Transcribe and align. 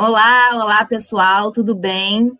Olá, 0.00 0.50
olá 0.52 0.84
pessoal, 0.84 1.50
tudo 1.50 1.74
bem? 1.74 2.30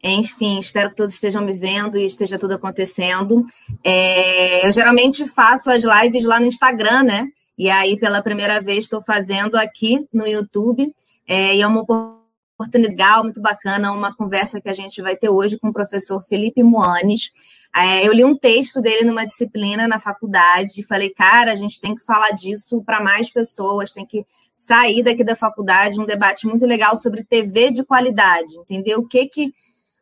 Enfim, 0.00 0.60
espero 0.60 0.90
que 0.90 0.94
todos 0.94 1.12
estejam 1.12 1.42
me 1.42 1.52
vendo 1.52 1.98
e 1.98 2.06
esteja 2.06 2.38
tudo 2.38 2.54
acontecendo. 2.54 3.44
É, 3.82 4.64
eu 4.64 4.70
geralmente 4.70 5.26
faço 5.26 5.72
as 5.72 5.82
lives 5.82 6.24
lá 6.24 6.38
no 6.38 6.46
Instagram, 6.46 7.02
né? 7.02 7.26
E 7.58 7.68
aí, 7.68 7.98
pela 7.98 8.22
primeira 8.22 8.60
vez, 8.60 8.84
estou 8.84 9.02
fazendo 9.02 9.56
aqui 9.56 10.06
no 10.14 10.24
YouTube. 10.24 10.94
É, 11.26 11.56
e 11.56 11.60
é 11.60 11.66
uma 11.66 11.80
oportunidade 11.80 12.19
legal, 12.74 13.22
muito 13.22 13.40
bacana, 13.40 13.92
uma 13.92 14.14
conversa 14.14 14.60
que 14.60 14.68
a 14.68 14.72
gente 14.72 15.00
vai 15.00 15.16
ter 15.16 15.28
hoje 15.28 15.58
com 15.58 15.68
o 15.68 15.72
professor 15.72 16.22
Felipe 16.22 16.62
Moanes. 16.62 17.30
É, 17.74 18.06
eu 18.06 18.12
li 18.12 18.24
um 18.24 18.36
texto 18.36 18.80
dele 18.80 19.04
numa 19.04 19.24
disciplina 19.24 19.86
na 19.86 19.98
faculdade 19.98 20.80
e 20.80 20.82
falei, 20.82 21.10
cara, 21.10 21.52
a 21.52 21.54
gente 21.54 21.80
tem 21.80 21.94
que 21.94 22.04
falar 22.04 22.30
disso 22.30 22.82
para 22.84 23.00
mais 23.00 23.30
pessoas, 23.30 23.92
tem 23.92 24.04
que 24.04 24.24
sair 24.56 25.02
daqui 25.02 25.24
da 25.24 25.34
faculdade 25.34 26.00
um 26.00 26.04
debate 26.04 26.46
muito 26.46 26.66
legal 26.66 26.96
sobre 26.96 27.24
TV 27.24 27.70
de 27.70 27.82
qualidade, 27.82 28.58
entendeu? 28.58 28.98
O 28.98 29.08
que 29.08 29.26
que 29.26 29.54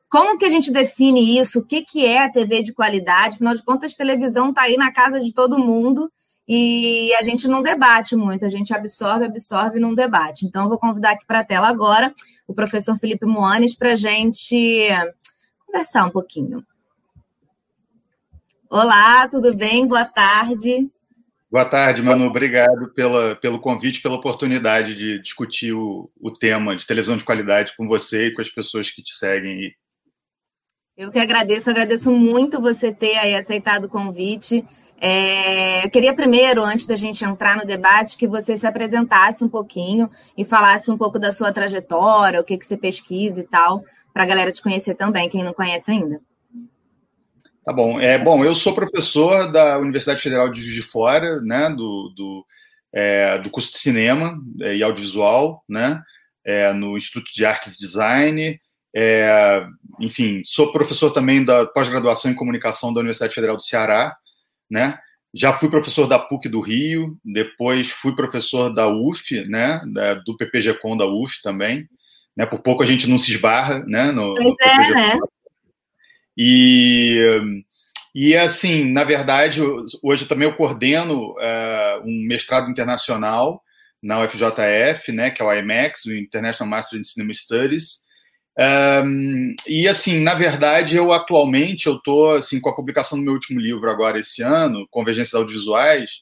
como 0.09 0.38
que 0.38 0.47
a 0.47 0.51
gente 0.51 0.73
define 0.73 1.38
isso? 1.38 1.59
O 1.59 1.65
que, 1.65 1.83
que 1.83 2.07
é 2.07 2.25
a 2.25 2.33
TV 2.33 2.63
de 2.63 2.73
qualidade? 2.73 3.35
Afinal 3.35 3.55
de 3.55 3.63
contas, 3.63 3.95
televisão 3.95 4.49
está 4.49 4.63
aí 4.63 4.77
na 4.77 4.91
casa 4.91 5.21
de 5.21 5.35
todo 5.35 5.59
mundo 5.59 6.11
e 6.48 7.15
a 7.16 7.23
gente 7.23 7.47
não 7.47 7.61
debate 7.61 8.16
muito, 8.16 8.47
a 8.47 8.48
gente 8.48 8.73
absorve, 8.73 9.27
absorve 9.27 9.77
e 9.77 9.80
não 9.80 9.95
debate. 9.95 10.47
Então, 10.47 10.62
eu 10.62 10.69
vou 10.71 10.79
convidar 10.79 11.11
aqui 11.11 11.27
para 11.27 11.41
a 11.41 11.45
tela 11.45 11.69
agora 11.69 12.15
o 12.47 12.55
professor 12.55 12.98
Felipe 12.98 13.27
Moanes 13.27 13.77
para 13.77 13.93
a 13.93 13.97
gente 13.97 14.88
conversar 15.66 16.07
um 16.07 16.11
pouquinho. 16.11 16.65
Olá, 18.71 19.29
tudo 19.29 19.55
bem? 19.55 19.87
Boa 19.87 20.07
tarde. 20.07 20.88
Boa 21.51 21.66
tarde, 21.66 22.02
Manu. 22.02 22.27
Obrigado 22.27 22.88
pela, 22.95 23.37
pelo 23.37 23.59
convite, 23.59 24.01
pela 24.01 24.16
oportunidade 24.16 24.95
de 24.95 25.21
discutir 25.21 25.73
o, 25.73 26.10
o 26.19 26.30
tema 26.30 26.74
de 26.74 26.87
televisão 26.87 27.16
de 27.16 27.24
qualidade 27.24 27.74
com 27.77 27.87
você 27.87 28.27
e 28.27 28.35
com 28.35 28.41
as 28.41 28.49
pessoas 28.49 28.91
que 28.91 29.02
te 29.02 29.15
seguem. 29.15 29.74
Eu 30.96 31.10
que 31.10 31.19
agradeço, 31.19 31.71
agradeço 31.71 32.10
muito 32.10 32.60
você 32.60 32.93
ter 32.93 33.16
aí 33.16 33.35
aceitado 33.35 33.85
o 33.85 33.88
convite. 33.88 34.65
É, 35.01 35.85
eu 35.85 35.91
queria 35.91 36.13
primeiro, 36.13 36.63
antes 36.63 36.85
da 36.85 36.96
gente 36.96 37.24
entrar 37.24 37.57
no 37.57 37.65
debate, 37.65 38.16
que 38.16 38.27
você 38.27 38.57
se 38.57 38.66
apresentasse 38.66 39.45
um 39.45 39.49
pouquinho 39.49 40.10
e 40.37 40.45
falasse 40.45 40.91
um 40.91 40.99
pouco 40.99 41.18
da 41.18 41.30
sua 41.30 41.52
trajetória, 41.52 42.41
o 42.41 42.45
que, 42.45 42.59
que 42.59 42.66
você 42.66 42.77
pesquisa 42.77 43.41
e 43.41 43.45
tal, 43.45 43.85
para 44.13 44.24
a 44.24 44.26
galera 44.26 44.51
te 44.51 44.63
conhecer 44.63 44.96
também, 44.96 45.29
quem 45.29 45.45
não 45.45 45.52
conhece 45.52 45.91
ainda. 45.91 46.21
Tá 47.65 47.73
bom. 47.73 48.01
É, 48.01 48.19
bom, 48.19 48.45
eu 48.45 48.54
sou 48.54 48.74
professor 48.74 49.52
da 49.52 49.79
Universidade 49.79 50.21
Federal 50.21 50.49
de 50.49 50.60
Juiz 50.60 50.74
de 50.74 50.82
Fora, 50.82 51.41
né, 51.43 51.71
do, 51.71 52.13
do, 52.16 52.46
é, 52.93 53.38
do 53.38 53.51
curso 53.51 53.71
de 53.71 53.79
cinema 53.79 54.37
e 54.59 54.82
audiovisual, 54.82 55.63
né, 55.69 56.02
é, 56.45 56.73
no 56.73 56.96
Instituto 56.96 57.30
de 57.32 57.45
Artes 57.45 57.74
e 57.74 57.79
Design, 57.79 58.59
é, 58.96 59.65
enfim, 60.01 60.41
sou 60.45 60.73
professor 60.73 61.10
também 61.10 61.45
da 61.45 61.66
pós-graduação 61.66 62.30
em 62.30 62.35
comunicação 62.35 62.93
da 62.93 63.01
Universidade 63.01 63.35
Federal 63.35 63.57
do 63.57 63.63
Ceará, 63.63 64.16
né? 64.71 64.99
Já 65.34 65.53
fui 65.53 65.69
professor 65.69 66.06
da 66.06 66.19
PUC 66.19 66.49
do 66.49 66.61
Rio, 66.61 67.19
depois 67.25 67.91
fui 67.91 68.15
professor 68.15 68.72
da 68.75 68.88
UF, 68.88 69.44
né? 69.47 69.83
Da, 69.93 70.15
do 70.15 70.37
PPG-Com 70.37 70.97
da 70.97 71.06
UF 71.06 71.43
também, 71.43 71.88
né? 72.37 72.47
Por 72.47 72.60
pouco 72.60 72.83
a 72.83 72.87
gente 72.87 73.06
não 73.06 73.19
se 73.19 73.31
esbarra, 73.31 73.81
né? 73.87 74.10
No, 74.10 74.34
no 74.34 74.56
é, 74.60 74.91
né? 74.91 75.19
E 76.37 77.65
e 78.15 78.34
assim, 78.37 78.91
na 78.91 79.05
verdade, 79.05 79.60
hoje 80.03 80.27
também 80.27 80.49
eu 80.49 80.56
coordeno 80.56 81.32
uh, 81.32 82.03
um 82.05 82.27
mestrado 82.27 82.71
internacional 82.71 83.62
na 84.03 84.22
UFJF, 84.22 85.12
né? 85.12 85.31
Que 85.31 85.43
é 85.43 85.44
o 85.44 85.53
IMAX, 85.53 86.06
o 86.06 86.15
International 86.15 86.69
Master 86.69 86.99
in 86.99 87.05
Cinema 87.05 87.32
Studies 87.34 88.07
um, 88.59 89.54
e 89.69 89.87
assim, 89.87 90.20
na 90.20 90.34
verdade, 90.34 90.97
eu 90.97 91.12
atualmente 91.12 91.87
eu 91.87 91.97
estou 91.97 92.32
assim, 92.32 92.60
com 92.60 92.69
a 92.69 92.75
publicação 92.75 93.19
do 93.19 93.24
meu 93.24 93.34
último 93.34 93.60
livro 93.60 93.91
agora 93.91 94.19
esse 94.19 94.42
ano, 94.42 94.86
Convergências 94.91 95.34
Audiovisuais, 95.34 96.20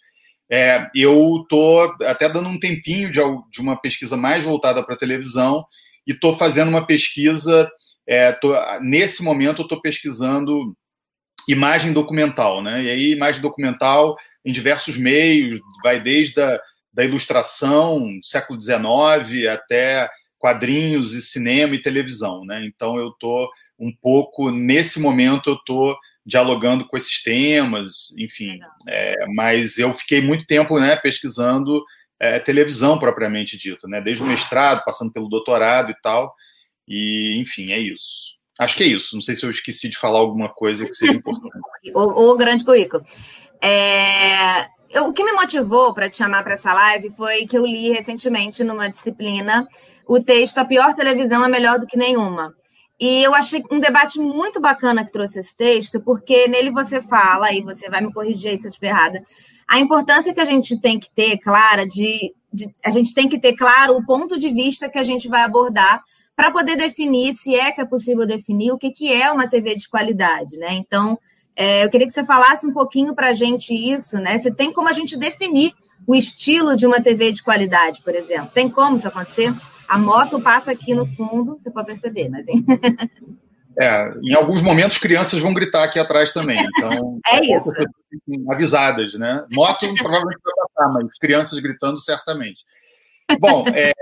é, 0.50 0.88
eu 0.94 1.40
estou 1.42 1.96
até 2.04 2.28
dando 2.28 2.48
um 2.48 2.58
tempinho 2.58 3.10
de, 3.10 3.20
de 3.50 3.60
uma 3.60 3.76
pesquisa 3.80 4.16
mais 4.16 4.44
voltada 4.44 4.82
para 4.82 4.96
televisão 4.96 5.64
e 6.06 6.12
estou 6.12 6.36
fazendo 6.36 6.68
uma 6.68 6.86
pesquisa. 6.86 7.68
É, 8.06 8.30
tô, 8.32 8.54
nesse 8.80 9.22
momento, 9.22 9.62
estou 9.62 9.80
pesquisando 9.80 10.76
imagem 11.48 11.92
documental, 11.92 12.62
né? 12.62 12.84
E 12.84 12.90
aí, 12.90 13.12
imagem 13.12 13.42
documental 13.42 14.16
em 14.44 14.52
diversos 14.52 14.96
meios, 14.96 15.60
vai 15.82 16.00
desde 16.00 16.40
a 16.40 16.60
da 16.92 17.04
ilustração, 17.04 18.18
século 18.22 18.58
XIX, 18.58 19.48
até 19.52 20.08
quadrinhos 20.46 21.12
e 21.12 21.20
cinema 21.20 21.74
e 21.74 21.82
televisão, 21.82 22.44
né? 22.44 22.64
Então 22.64 22.96
eu 22.96 23.10
tô 23.18 23.50
um 23.76 23.92
pouco 24.00 24.48
nesse 24.48 25.00
momento 25.00 25.50
eu 25.50 25.58
tô 25.66 25.98
dialogando 26.24 26.86
com 26.86 26.96
esses 26.96 27.20
temas, 27.20 28.14
enfim. 28.16 28.60
É, 28.88 29.26
mas 29.34 29.76
eu 29.76 29.92
fiquei 29.92 30.20
muito 30.20 30.46
tempo, 30.46 30.78
né, 30.78 30.94
pesquisando 30.94 31.84
é, 32.20 32.38
televisão 32.38 32.96
propriamente 32.96 33.58
dita, 33.58 33.88
né? 33.88 34.00
Desde 34.00 34.22
o 34.22 34.26
mestrado, 34.26 34.84
passando 34.84 35.12
pelo 35.12 35.28
doutorado 35.28 35.90
e 35.90 36.00
tal. 36.00 36.32
E 36.86 37.36
enfim, 37.40 37.72
é 37.72 37.80
isso. 37.80 38.36
Acho 38.56 38.76
que 38.76 38.84
é 38.84 38.86
isso. 38.86 39.16
Não 39.16 39.22
sei 39.22 39.34
se 39.34 39.44
eu 39.44 39.50
esqueci 39.50 39.88
de 39.88 39.98
falar 39.98 40.20
alguma 40.20 40.48
coisa 40.48 40.86
que 40.86 40.94
seja 40.94 41.14
importante. 41.18 41.50
o, 41.92 42.30
o 42.30 42.36
grande 42.36 42.64
currículo. 42.64 43.04
É, 43.60 44.68
eu, 44.90 45.06
o 45.06 45.12
que 45.12 45.24
me 45.24 45.32
motivou 45.32 45.92
para 45.92 46.08
te 46.08 46.16
chamar 46.16 46.42
para 46.42 46.54
essa 46.54 46.72
live 46.72 47.10
foi 47.10 47.46
que 47.46 47.56
eu 47.56 47.64
li 47.64 47.90
recentemente 47.90 48.64
numa 48.64 48.88
disciplina 48.88 49.66
o 50.06 50.22
texto 50.22 50.58
A 50.58 50.64
Pior 50.64 50.94
Televisão 50.94 51.44
é 51.44 51.48
Melhor 51.48 51.78
do 51.78 51.86
que 51.86 51.96
Nenhuma. 51.96 52.54
E 52.98 53.22
eu 53.22 53.34
achei 53.34 53.62
um 53.70 53.78
debate 53.78 54.18
muito 54.18 54.60
bacana 54.60 55.04
que 55.04 55.12
trouxe 55.12 55.40
esse 55.40 55.54
texto, 55.54 56.00
porque 56.00 56.48
nele 56.48 56.70
você 56.70 57.00
fala, 57.00 57.52
e 57.52 57.60
você 57.60 57.90
vai 57.90 58.00
me 58.00 58.12
corrigir 58.12 58.52
aí 58.52 58.58
se 58.58 58.66
eu 58.66 58.70
estiver 58.70 58.88
errada, 58.88 59.22
a 59.68 59.78
importância 59.78 60.32
que 60.32 60.40
a 60.40 60.44
gente 60.44 60.80
tem 60.80 60.98
que 60.98 61.10
ter, 61.10 61.36
clara, 61.38 61.86
de, 61.86 62.32
de 62.50 62.74
a 62.82 62.90
gente 62.90 63.12
tem 63.12 63.28
que 63.28 63.38
ter 63.38 63.54
claro 63.54 63.96
o 63.96 64.06
ponto 64.06 64.38
de 64.38 64.50
vista 64.50 64.88
que 64.88 64.98
a 64.98 65.02
gente 65.02 65.28
vai 65.28 65.42
abordar 65.42 66.02
para 66.34 66.50
poder 66.50 66.76
definir, 66.76 67.34
se 67.34 67.54
é 67.54 67.70
que 67.70 67.80
é 67.80 67.84
possível 67.84 68.26
definir, 68.26 68.72
o 68.72 68.78
que, 68.78 68.90
que 68.90 69.12
é 69.12 69.30
uma 69.30 69.48
TV 69.48 69.74
de 69.74 69.88
qualidade, 69.88 70.56
né? 70.56 70.72
Então, 70.74 71.18
é, 71.56 71.84
eu 71.84 71.90
queria 71.90 72.06
que 72.06 72.12
você 72.12 72.24
falasse 72.24 72.66
um 72.66 72.72
pouquinho 72.72 73.14
para 73.14 73.28
a 73.28 73.32
gente 73.32 73.74
isso, 73.74 74.18
né? 74.18 74.36
Se 74.38 74.54
tem 74.54 74.72
como 74.72 74.88
a 74.88 74.92
gente 74.92 75.16
definir 75.16 75.72
o 76.06 76.14
estilo 76.14 76.76
de 76.76 76.86
uma 76.86 77.00
TV 77.00 77.32
de 77.32 77.42
qualidade, 77.42 78.02
por 78.02 78.14
exemplo. 78.14 78.50
Tem 78.52 78.68
como 78.68 78.96
isso 78.96 79.08
acontecer? 79.08 79.52
A 79.88 79.98
moto 79.98 80.40
passa 80.40 80.72
aqui 80.72 80.94
no 80.94 81.06
fundo, 81.06 81.58
você 81.58 81.70
pode 81.70 81.86
perceber, 81.86 82.28
mas. 82.28 82.44
É, 83.78 84.10
em 84.22 84.32
alguns 84.32 84.62
momentos 84.62 84.96
crianças 84.96 85.38
vão 85.38 85.52
gritar 85.52 85.84
aqui 85.84 85.98
atrás 85.98 86.32
também, 86.32 86.58
então. 86.58 87.20
é 87.28 87.44
isso. 87.44 87.70
Avisadas, 88.48 89.12
né? 89.12 89.44
Moto 89.52 89.80
provavelmente 90.00 90.40
vai 90.42 90.54
passar, 90.66 90.92
mas 90.94 91.18
crianças 91.18 91.58
gritando 91.58 92.00
certamente. 92.00 92.58
Bom, 93.38 93.66
é, 93.68 93.92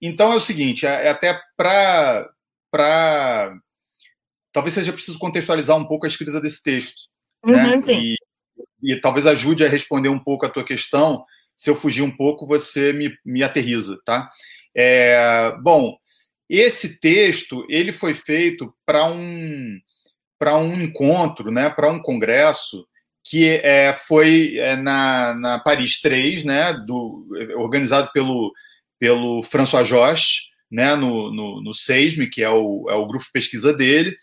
então 0.00 0.32
é 0.32 0.36
o 0.36 0.40
seguinte, 0.40 0.86
é, 0.86 1.08
é 1.08 1.10
até 1.10 1.38
para. 1.58 2.26
Talvez 4.52 4.74
seja 4.74 4.92
preciso 4.92 5.18
contextualizar 5.18 5.76
um 5.76 5.86
pouco 5.86 6.06
a 6.06 6.08
escrita 6.08 6.40
desse 6.40 6.62
texto. 6.62 7.02
Uhum, 7.44 7.52
né? 7.52 7.80
E, 7.88 8.16
e 8.82 9.00
talvez 9.00 9.26
ajude 9.26 9.64
a 9.64 9.68
responder 9.68 10.08
um 10.08 10.18
pouco 10.18 10.46
a 10.46 10.48
tua 10.48 10.64
questão. 10.64 11.24
Se 11.56 11.70
eu 11.70 11.76
fugir 11.76 12.02
um 12.02 12.14
pouco, 12.14 12.46
você 12.46 12.92
me, 12.92 13.12
me 13.24 13.42
aterriza, 13.42 13.98
tá? 14.04 14.30
É, 14.74 15.54
bom, 15.62 15.96
esse 16.48 17.00
texto 17.00 17.64
ele 17.68 17.92
foi 17.92 18.14
feito 18.14 18.74
para 18.84 19.04
um 19.04 19.78
para 20.38 20.56
um 20.56 20.80
encontro, 20.80 21.50
né, 21.50 21.68
para 21.68 21.90
um 21.90 22.00
congresso 22.00 22.86
que 23.22 23.46
é, 23.46 23.92
foi 23.92 24.56
é, 24.56 24.74
na, 24.74 25.34
na 25.34 25.58
Paris 25.58 26.00
3, 26.00 26.44
né, 26.44 26.72
do, 26.72 27.28
organizado 27.58 28.10
pelo, 28.12 28.50
pelo 28.98 29.42
François 29.42 29.86
Josh, 29.86 30.48
né, 30.70 30.96
no, 30.96 31.30
no, 31.30 31.62
no 31.62 31.74
SEISME, 31.74 32.30
que 32.30 32.42
é 32.42 32.48
o, 32.48 32.86
é 32.88 32.94
o 32.94 33.06
grupo 33.06 33.26
de 33.26 33.32
pesquisa 33.32 33.74
dele, 33.74 34.16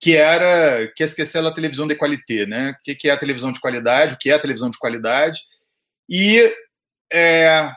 que 0.00 0.14
era 0.14 0.86
que 0.94 1.02
esquecer 1.02 1.44
a 1.44 1.52
televisão 1.52 1.86
de 1.86 1.94
qualité, 1.94 2.46
né? 2.46 2.72
O 2.72 2.96
que 2.96 3.08
é 3.08 3.12
a 3.12 3.16
televisão 3.16 3.50
de 3.50 3.60
qualidade, 3.60 4.14
o 4.14 4.18
que 4.18 4.30
é 4.30 4.34
a 4.34 4.38
televisão 4.38 4.70
de 4.70 4.78
qualidade. 4.78 5.40
E 6.08 6.54
é, 7.12 7.72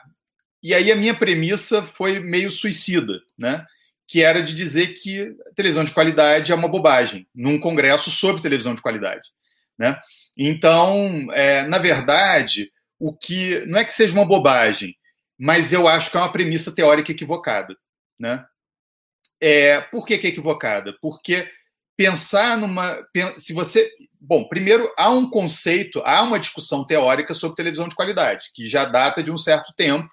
e 0.62 0.74
aí 0.74 0.92
a 0.92 0.96
minha 0.96 1.14
premissa 1.14 1.82
foi 1.82 2.20
meio 2.20 2.50
suicida, 2.50 3.20
né? 3.38 3.64
Que 4.06 4.22
era 4.22 4.42
de 4.42 4.54
dizer 4.54 4.94
que 4.94 5.34
televisão 5.54 5.84
de 5.84 5.92
qualidade 5.92 6.52
é 6.52 6.54
uma 6.54 6.68
bobagem, 6.68 7.26
num 7.34 7.58
congresso 7.58 8.10
sobre 8.10 8.42
televisão 8.42 8.74
de 8.74 8.82
qualidade, 8.82 9.28
né? 9.78 9.98
Então, 10.36 11.28
é, 11.32 11.66
na 11.66 11.78
verdade, 11.78 12.70
o 12.98 13.14
que 13.14 13.64
não 13.66 13.78
é 13.78 13.84
que 13.84 13.92
seja 13.92 14.12
uma 14.12 14.26
bobagem, 14.26 14.94
mas 15.38 15.72
eu 15.72 15.88
acho 15.88 16.10
que 16.10 16.16
é 16.16 16.20
uma 16.20 16.32
premissa 16.32 16.70
teórica 16.70 17.10
equivocada, 17.10 17.74
né? 18.18 18.44
É, 19.40 19.80
por 19.80 20.04
que, 20.04 20.18
que 20.18 20.26
é 20.26 20.30
equivocada? 20.30 20.94
Porque 21.00 21.50
pensar 22.00 22.56
numa. 22.56 22.98
Se 23.36 23.52
você. 23.52 23.90
Bom, 24.18 24.48
primeiro, 24.48 24.90
há 24.96 25.10
um 25.10 25.28
conceito, 25.28 26.00
há 26.02 26.22
uma 26.22 26.38
discussão 26.38 26.82
teórica 26.82 27.34
sobre 27.34 27.56
televisão 27.56 27.88
de 27.88 27.94
qualidade, 27.94 28.50
que 28.54 28.66
já 28.66 28.86
data 28.86 29.22
de 29.22 29.30
um 29.30 29.36
certo 29.36 29.74
tempo, 29.76 30.08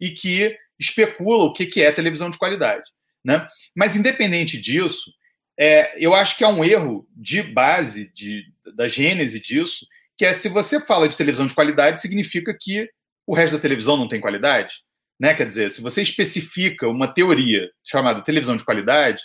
e 0.00 0.10
que 0.10 0.56
especula 0.80 1.44
o 1.44 1.52
que, 1.52 1.80
é 1.80 1.92
televisão 1.92 2.28
de 2.28 2.38
qualidade. 2.38 2.90
Né? 3.24 3.46
Mas, 3.72 3.94
independente 3.94 4.60
disso, 4.60 5.12
é, 5.56 5.94
eu 6.04 6.12
acho 6.12 6.36
que 6.36 6.42
é 6.42 6.48
um 6.48 6.64
erro 6.64 7.08
de 7.14 7.40
base, 7.40 8.12
de, 8.12 8.44
da 8.74 8.88
gênese 8.88 9.40
disso, 9.40 9.86
que 10.16 10.24
é 10.24 10.32
se 10.32 10.48
você 10.48 10.80
fala 10.80 11.08
de 11.08 11.16
televisão 11.16 11.46
de 11.46 11.54
qualidade, 11.54 12.00
significa 12.00 12.56
que 12.58 12.90
o 13.24 13.34
resto 13.34 13.54
da 13.54 13.62
televisão 13.62 13.96
não 13.96 14.08
tem 14.08 14.20
qualidade. 14.20 14.82
Né? 15.20 15.34
Quer 15.34 15.46
dizer, 15.46 15.70
se 15.70 15.82
você 15.82 16.02
especifica 16.02 16.88
uma 16.88 17.06
teoria 17.06 17.70
chamada 17.84 18.22
televisão 18.22 18.56
de 18.56 18.64
qualidade, 18.64 19.20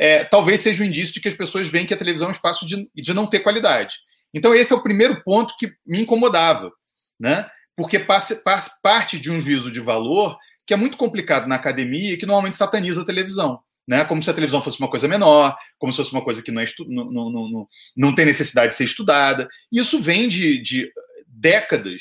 é, 0.00 0.24
talvez 0.24 0.62
seja 0.62 0.82
um 0.82 0.86
indício 0.86 1.12
de 1.12 1.20
que 1.20 1.28
as 1.28 1.34
pessoas 1.34 1.66
veem 1.66 1.84
que 1.84 1.92
a 1.92 1.96
televisão 1.96 2.28
é 2.28 2.30
um 2.30 2.34
espaço 2.34 2.64
de, 2.64 2.88
de 2.94 3.12
não 3.12 3.26
ter 3.26 3.40
qualidade. 3.40 3.96
Então, 4.32 4.54
esse 4.54 4.72
é 4.72 4.76
o 4.76 4.82
primeiro 4.82 5.22
ponto 5.22 5.54
que 5.58 5.74
me 5.86 6.00
incomodava, 6.00 6.72
né? 7.18 7.46
porque 7.76 7.98
passe, 7.98 8.42
passe, 8.42 8.70
parte 8.82 9.18
de 9.18 9.30
um 9.30 9.38
juízo 9.42 9.70
de 9.70 9.78
valor 9.78 10.38
que 10.66 10.72
é 10.72 10.76
muito 10.76 10.96
complicado 10.96 11.46
na 11.46 11.56
academia 11.56 12.14
e 12.14 12.16
que 12.16 12.24
normalmente 12.24 12.56
sataniza 12.56 13.02
a 13.02 13.04
televisão. 13.04 13.60
Né? 13.86 14.02
Como 14.06 14.22
se 14.22 14.30
a 14.30 14.32
televisão 14.32 14.62
fosse 14.62 14.78
uma 14.78 14.88
coisa 14.88 15.06
menor, 15.06 15.54
como 15.78 15.92
se 15.92 15.98
fosse 15.98 16.12
uma 16.12 16.24
coisa 16.24 16.42
que 16.42 16.50
não, 16.50 16.62
é 16.62 16.66
não, 16.86 17.10
não, 17.10 17.30
não, 17.30 17.68
não 17.94 18.14
tem 18.14 18.24
necessidade 18.24 18.68
de 18.68 18.76
ser 18.76 18.84
estudada. 18.84 19.50
Isso 19.70 20.00
vem 20.00 20.28
de, 20.28 20.62
de 20.62 20.90
décadas 21.26 22.00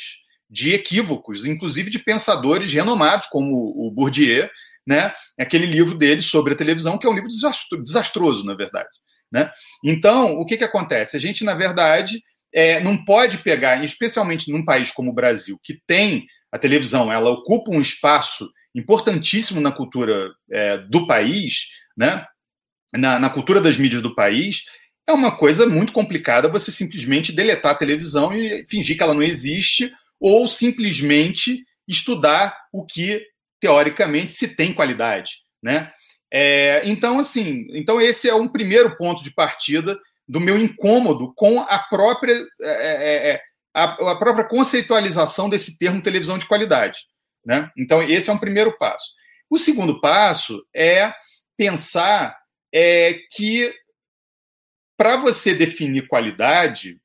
de 0.49 0.73
equívocos, 0.73 1.45
inclusive 1.45 1.89
de 1.89 1.99
pensadores 1.99 2.71
renomados 2.71 3.27
como 3.27 3.73
o 3.75 3.91
Bourdieu, 3.91 4.49
né? 4.87 5.13
Aquele 5.39 5.65
livro 5.65 5.97
dele 5.97 6.21
sobre 6.21 6.53
a 6.53 6.57
televisão, 6.57 6.97
que 6.97 7.07
é 7.07 7.09
um 7.09 7.13
livro 7.13 7.29
desastroso, 7.83 8.43
na 8.43 8.55
verdade. 8.55 8.89
Né? 9.31 9.49
Então, 9.83 10.33
o 10.39 10.45
que, 10.45 10.57
que 10.57 10.63
acontece? 10.63 11.15
A 11.15 11.19
gente, 11.19 11.43
na 11.43 11.53
verdade, 11.53 12.21
é, 12.53 12.79
não 12.79 13.03
pode 13.05 13.37
pegar, 13.39 13.83
especialmente 13.83 14.51
num 14.51 14.65
país 14.65 14.91
como 14.91 15.11
o 15.11 15.13
Brasil, 15.13 15.59
que 15.63 15.79
tem 15.85 16.25
a 16.51 16.57
televisão, 16.57 17.11
ela 17.11 17.29
ocupa 17.29 17.71
um 17.71 17.79
espaço 17.79 18.49
importantíssimo 18.73 19.61
na 19.61 19.71
cultura 19.71 20.31
é, 20.51 20.77
do 20.77 21.05
país, 21.05 21.67
né? 21.95 22.25
Na, 22.93 23.19
na, 23.19 23.29
cultura 23.29 23.61
das 23.61 23.77
mídias 23.77 24.01
do 24.01 24.15
país, 24.15 24.63
é 25.07 25.11
uma 25.11 25.37
coisa 25.37 25.67
muito 25.67 25.93
complicada 25.93 26.49
você 26.49 26.71
simplesmente 26.71 27.31
deletar 27.31 27.73
a 27.73 27.77
televisão 27.77 28.33
e 28.33 28.65
fingir 28.67 28.97
que 28.97 29.03
ela 29.03 29.13
não 29.13 29.21
existe, 29.21 29.93
ou 30.19 30.47
simplesmente 30.47 31.63
estudar 31.87 32.57
o 32.73 32.83
que 32.83 33.23
teoricamente 33.59 34.33
se 34.33 34.55
tem 34.55 34.73
qualidade, 34.73 35.39
né? 35.61 35.91
É, 36.31 36.81
então, 36.85 37.19
assim, 37.19 37.67
então 37.71 37.99
esse 37.99 38.29
é 38.29 38.35
um 38.35 38.47
primeiro 38.47 38.95
ponto 38.97 39.23
de 39.23 39.31
partida 39.31 39.99
do 40.27 40.39
meu 40.39 40.57
incômodo 40.57 41.33
com 41.35 41.59
a 41.59 41.79
própria 41.79 42.33
é, 42.61 42.69
é, 42.69 43.29
é 43.31 43.41
a, 43.73 43.83
a, 44.11 44.15
própria 44.15 44.45
conceitualização 44.45 45.49
desse 45.49 45.77
termo 45.77 46.01
televisão 46.01 46.37
de 46.37 46.45
qualidade, 46.45 46.99
né? 47.43 47.71
Então 47.75 48.01
esse 48.03 48.29
é 48.29 48.33
um 48.33 48.37
primeiro 48.37 48.77
passo. 48.77 49.13
O 49.49 49.57
segundo 49.57 49.99
passo 49.99 50.63
é 50.73 51.13
pensar 51.57 52.37
é, 52.71 53.19
que 53.31 53.73
para 54.95 55.17
você 55.17 55.55
definir 55.55 56.07
qualidade 56.07 56.99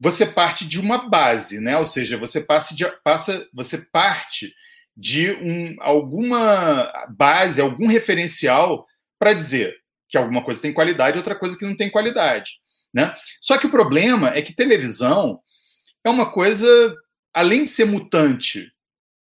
você 0.00 0.24
parte 0.24 0.64
de 0.66 0.78
uma 0.78 1.08
base, 1.08 1.58
né? 1.60 1.76
Ou 1.76 1.84
seja, 1.84 2.16
você 2.16 2.40
passa, 2.40 2.74
de, 2.74 2.84
passa 3.02 3.48
você 3.52 3.78
parte 3.78 4.54
de 4.98 5.30
um, 5.30 5.76
alguma 5.78 6.92
base, 7.08 7.60
algum 7.60 7.86
referencial 7.86 8.84
para 9.16 9.32
dizer 9.32 9.76
que 10.08 10.18
alguma 10.18 10.42
coisa 10.42 10.60
tem 10.60 10.72
qualidade 10.72 11.16
e 11.16 11.20
outra 11.20 11.36
coisa 11.36 11.56
que 11.56 11.64
não 11.64 11.76
tem 11.76 11.88
qualidade. 11.88 12.58
Né? 12.92 13.14
Só 13.40 13.56
que 13.56 13.66
o 13.66 13.70
problema 13.70 14.30
é 14.30 14.42
que 14.42 14.52
televisão 14.52 15.38
é 16.02 16.10
uma 16.10 16.32
coisa, 16.32 16.66
além 17.32 17.64
de 17.64 17.70
ser 17.70 17.84
mutante 17.84 18.72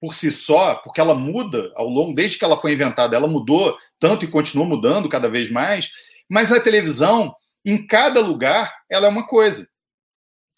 por 0.01 0.15
si 0.15 0.33
só, 0.33 0.77
porque 0.77 1.01
ela 1.01 1.15
muda 1.15 1.71
ao 1.75 1.89
longo, 1.89 2.15
desde 2.15 2.39
que 2.39 2.45
ela 2.45 2.57
foi 2.57 2.73
inventada, 2.73 3.15
ela 3.15 3.29
mudou 3.29 3.77
tanto 3.99 4.25
e 4.25 4.29
continua 4.29 4.65
mudando 4.65 5.11
cada 5.11 5.29
vez 5.29 5.51
mais, 5.51 5.91
mas 6.29 6.53
a 6.53 6.61
televisão, 6.61 7.35
em 7.65 7.87
cada 7.87 8.21
lugar, 8.21 8.73
ela 8.89 9.07
é 9.07 9.11
uma 9.11 9.27
coisa. 9.27 9.69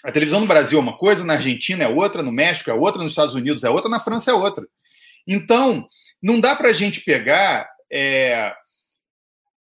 A 0.05 0.13
televisão 0.13 0.41
no 0.41 0.47
Brasil 0.47 0.79
é 0.79 0.83
uma 0.83 0.97
coisa, 0.97 1.25
na 1.25 1.35
Argentina 1.35 1.83
é 1.85 1.89
outra, 1.89 2.23
no 2.23 2.31
México 2.31 2.71
é 2.71 2.75
outra, 2.75 3.03
nos 3.03 3.13
Estados 3.13 3.35
Unidos 3.35 3.65
é 3.65 3.71
outra, 3.71 3.91
na 3.91 3.99
França 3.99 4.31
é 4.31 4.35
outra. 4.35 4.65
Então, 5.29 5.87
não 6.23 6.41
dá 6.41 6.57
para 6.57 6.71
a 6.71 6.73
gente 6.73 7.03
pegar, 7.03 7.69
é, 7.93 8.55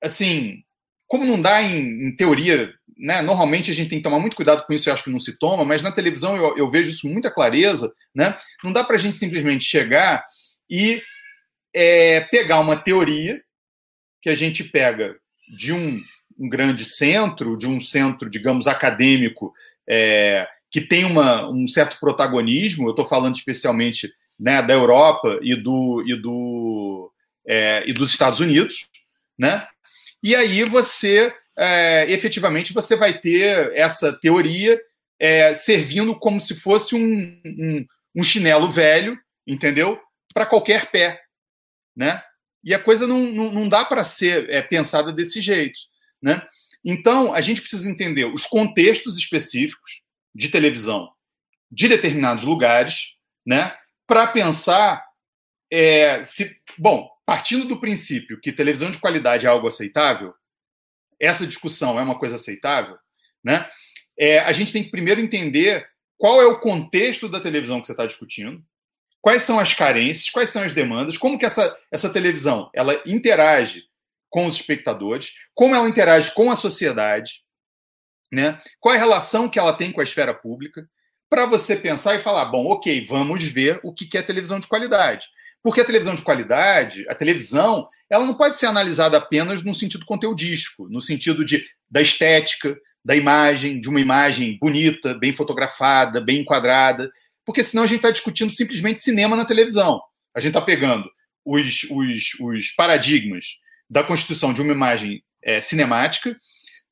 assim, 0.03 0.63
como 1.07 1.25
não 1.25 1.41
dá 1.41 1.63
em, 1.63 2.09
em, 2.09 2.15
teoria, 2.15 2.73
né? 2.99 3.23
Normalmente 3.23 3.71
a 3.71 3.75
gente 3.75 3.89
tem 3.89 3.99
que 3.99 4.05
tomar 4.05 4.21
muito 4.21 4.37
cuidado 4.37 4.65
com 4.67 4.73
isso, 4.75 4.89
eu 4.89 4.93
acho 4.93 5.03
que 5.03 5.11
não 5.11 5.19
se 5.19 5.39
toma, 5.39 5.65
mas 5.65 5.83
na 5.83 5.91
televisão 5.91 6.37
eu, 6.37 6.55
eu 6.57 6.71
vejo 6.71 6.91
isso 6.91 7.03
com 7.03 7.09
muita 7.09 7.31
clareza, 7.31 7.93
né? 8.15 8.37
Não 8.63 8.73
dá 8.73 8.85
para 8.85 8.97
a 8.97 8.99
gente 8.99 9.17
simplesmente 9.17 9.65
chegar 9.65 10.25
e 10.69 11.03
é, 11.75 12.21
pegar 12.21 12.61
uma 12.61 12.77
teoria 12.77 13.43
que 14.23 14.29
a 14.29 14.35
gente 14.35 14.63
pega 14.65 15.17
de 15.49 15.73
um, 15.73 16.01
um 16.39 16.49
grande 16.49 16.85
centro, 16.85 17.57
de 17.57 17.67
um 17.67 17.81
centro, 17.81 18.29
digamos, 18.29 18.67
acadêmico, 18.67 19.53
é, 19.89 20.47
que 20.71 20.81
tem 20.81 21.05
uma, 21.05 21.49
um 21.49 21.69
certo 21.69 21.99
protagonismo, 22.01 22.87
eu 22.87 22.91
estou 22.91 23.07
falando 23.07 23.37
especialmente 23.37 24.13
né, 24.39 24.63
da 24.63 24.75
Europa 24.75 25.39
e, 25.43 25.55
do, 25.55 26.03
e, 26.07 26.15
do, 26.15 27.13
é, 27.47 27.85
e 27.87 27.93
dos 27.93 28.11
Estados 28.11 28.41
Unidos, 28.41 28.89
né? 29.39 29.67
E 30.23 30.35
aí 30.35 30.65
você, 30.65 31.35
é, 31.57 32.11
efetivamente, 32.11 32.73
você 32.73 32.97
vai 32.97 33.19
ter 33.19 33.73
essa 33.75 34.13
teoria 34.13 34.81
é, 35.19 35.55
servindo 35.55 36.19
como 36.19 36.41
se 36.41 36.55
fosse 36.55 36.95
um, 36.95 37.41
um, 37.45 37.87
um 38.17 38.23
chinelo 38.23 38.71
velho, 38.71 39.19
entendeu? 39.47 40.01
Para 40.33 40.47
qualquer 40.47 40.91
pé, 40.91 41.23
né? 41.97 42.23
E 42.63 42.75
a 42.75 42.79
coisa 42.79 43.07
não, 43.07 43.21
não, 43.21 43.53
não 43.53 43.69
dá 43.69 43.85
para 43.85 44.05
ser 44.05 44.49
é, 44.49 44.63
pensada 44.63 45.13
desse 45.13 45.41
jeito, 45.41 45.79
né? 46.21 46.47
Então, 46.83 47.33
a 47.33 47.41
gente 47.41 47.61
precisa 47.61 47.91
entender 47.91 48.27
os 48.27 48.47
contextos 48.47 49.17
específicos 49.17 50.03
de 50.35 50.49
televisão 50.49 51.11
de 51.71 51.89
determinados 51.89 52.45
lugares, 52.45 53.15
né? 53.45 53.75
Para 54.07 54.27
pensar 54.27 55.05
é, 55.71 56.23
se. 56.23 56.57
Bom, 56.79 57.09
partindo 57.27 57.67
do 57.67 57.81
princípio 57.81 58.41
que 58.41 58.53
televisão 58.53 58.91
de 58.91 58.99
qualidade 58.99 59.47
é 59.47 59.49
algo 59.49 59.67
aceitável, 59.67 60.35
essa 61.21 61.47
discussão 61.47 61.99
é 61.99 62.03
uma 62.03 62.19
coisa 62.19 62.37
aceitável, 62.37 62.99
né? 63.43 63.69
É, 64.19 64.41
a 64.41 64.53
gente 64.53 64.73
tem 64.73 64.85
que 64.85 64.91
primeiro 64.91 65.21
entender 65.21 65.89
qual 66.17 66.41
é 66.41 66.47
o 66.47 66.61
contexto 66.61 67.29
da 67.29 67.41
televisão 67.41 67.81
que 67.81 67.87
você 67.87 67.93
está 67.93 68.07
discutindo, 68.07 68.65
quais 69.21 69.43
são 69.43 69.59
as 69.59 69.73
carências, 69.73 70.31
quais 70.31 70.51
são 70.51 70.63
as 70.63 70.73
demandas, 70.73 71.19
como 71.19 71.39
que 71.39 71.47
essa, 71.47 71.77
essa 71.91 72.13
televisão 72.13 72.71
ela 72.75 73.01
interage 73.07 73.85
com 74.31 74.47
os 74.47 74.57
espectadores, 74.57 75.33
como 75.55 75.75
ela 75.75 75.89
interage 75.89 76.33
com 76.33 76.51
a 76.51 76.57
sociedade, 76.57 77.43
né? 78.31 78.61
qual 78.81 78.95
é 78.95 78.99
a 78.99 79.01
relação 79.01 79.49
que 79.49 79.59
ela 79.59 79.73
tem 79.73 79.93
com 79.93 80.01
a 80.01 80.05
esfera 80.05 80.35
pública, 80.35 80.89
para 81.35 81.47
você 81.47 81.75
pensar 81.75 82.15
e 82.15 82.23
falar, 82.23 82.45
bom, 82.45 82.65
ok, 82.67 83.05
vamos 83.07 83.43
ver 83.43 83.81
o 83.83 83.93
que 83.93 84.17
é 84.17 84.23
televisão 84.23 84.61
de 84.61 84.69
qualidade. 84.69 85.27
Porque 85.61 85.81
a 85.81 85.85
televisão 85.85 86.15
de 86.15 86.23
qualidade, 86.23 87.05
a 87.09 87.15
televisão, 87.15 87.89
ela 88.09 88.25
não 88.25 88.35
pode 88.35 88.57
ser 88.57 88.67
analisada 88.67 89.19
apenas 89.19 89.61
no 89.65 89.75
sentido 89.75 90.07
conteudístico, 90.07 90.89
no 90.89 91.01
sentido 91.01 91.45
de, 91.45 91.67
da 91.91 92.01
estética, 92.01 92.79
da 93.05 93.17
imagem, 93.17 93.81
de 93.81 93.89
uma 93.89 94.01
imagem 94.01 94.57
bonita, 94.61 95.13
bem 95.15 95.33
fotografada, 95.33 96.21
bem 96.21 96.43
enquadrada, 96.43 97.11
porque 97.45 97.65
senão 97.65 97.83
a 97.83 97.87
gente 97.87 97.97
está 97.97 98.13
discutindo 98.13 98.53
simplesmente 98.53 99.03
cinema 99.03 99.35
na 99.35 99.45
televisão. 99.45 100.01
A 100.37 100.39
gente 100.39 100.51
está 100.51 100.61
pegando 100.61 101.11
os, 101.45 101.83
os, 101.91 102.29
os, 102.39 102.71
paradigmas 102.77 103.59
da 103.91 104.05
constituição 104.05 104.53
de 104.53 104.63
uma 104.63 104.73
imagem 104.73 105.21
é, 105.43 105.61
cinemática, 105.61 106.39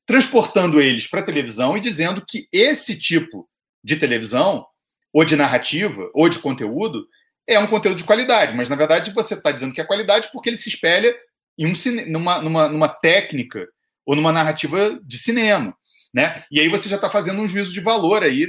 transportando 0.05 0.81
eles 0.81 1.07
para 1.07 1.21
a 1.21 1.25
televisão 1.25 1.77
e 1.77 1.79
dizendo 1.79 2.21
que 2.27 2.45
esse 2.51 2.99
tipo 2.99 3.47
de 3.83 3.95
televisão, 3.95 4.65
ou 5.11 5.23
de 5.23 5.35
narrativa, 5.35 6.09
ou 6.13 6.27
de 6.27 6.39
conteúdo, 6.39 7.07
é 7.47 7.59
um 7.59 7.67
conteúdo 7.67 7.97
de 7.97 8.03
qualidade, 8.03 8.55
mas 8.55 8.69
na 8.69 8.75
verdade 8.75 9.11
você 9.11 9.33
está 9.33 9.51
dizendo 9.51 9.73
que 9.73 9.81
é 9.81 9.85
qualidade 9.85 10.29
porque 10.31 10.49
ele 10.49 10.57
se 10.57 10.69
espelha 10.69 11.13
em 11.57 11.67
um, 11.67 11.73
numa, 12.07 12.41
numa, 12.41 12.69
numa 12.69 12.87
técnica 12.87 13.67
ou 14.05 14.15
numa 14.15 14.31
narrativa 14.31 14.99
de 15.03 15.17
cinema. 15.19 15.75
Né? 16.13 16.43
E 16.51 16.59
aí 16.59 16.67
você 16.67 16.87
já 16.87 16.95
está 16.95 17.09
fazendo 17.09 17.41
um 17.41 17.47
juízo 17.47 17.73
de 17.73 17.81
valor 17.81 18.23
aí, 18.23 18.47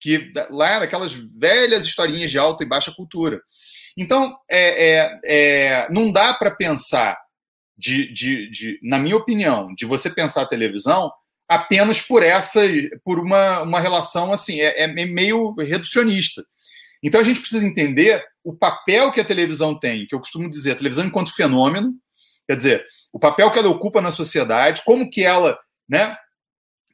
que 0.00 0.32
lá 0.50 0.80
daquelas 0.80 1.12
velhas 1.12 1.84
historinhas 1.84 2.30
de 2.30 2.38
alta 2.38 2.64
e 2.64 2.68
baixa 2.68 2.92
cultura. 2.92 3.40
Então, 3.96 4.36
é, 4.50 4.88
é, 4.88 5.20
é 5.24 5.88
não 5.90 6.10
dá 6.10 6.34
para 6.34 6.50
pensar, 6.50 7.18
de, 7.76 8.12
de, 8.12 8.50
de, 8.50 8.80
na 8.82 8.98
minha 8.98 9.16
opinião, 9.16 9.74
de 9.74 9.84
você 9.84 10.10
pensar 10.10 10.42
a 10.42 10.48
televisão 10.48 11.10
apenas 11.54 12.00
por 12.00 12.22
essa, 12.22 12.62
por 13.04 13.18
uma, 13.18 13.62
uma 13.62 13.80
relação 13.80 14.32
assim, 14.32 14.60
é, 14.60 14.84
é 14.84 14.86
meio 14.86 15.54
reducionista. 15.54 16.44
Então 17.02 17.20
a 17.20 17.24
gente 17.24 17.40
precisa 17.40 17.66
entender 17.66 18.24
o 18.42 18.54
papel 18.54 19.12
que 19.12 19.20
a 19.20 19.24
televisão 19.24 19.78
tem, 19.78 20.06
que 20.06 20.14
eu 20.14 20.18
costumo 20.18 20.48
dizer, 20.48 20.72
a 20.72 20.76
televisão 20.76 21.04
enquanto 21.04 21.34
fenômeno, 21.34 21.92
quer 22.48 22.56
dizer, 22.56 22.86
o 23.12 23.18
papel 23.18 23.50
que 23.50 23.58
ela 23.58 23.68
ocupa 23.68 24.00
na 24.00 24.10
sociedade, 24.10 24.82
como 24.84 25.10
que 25.10 25.22
ela, 25.22 25.58
né, 25.88 26.16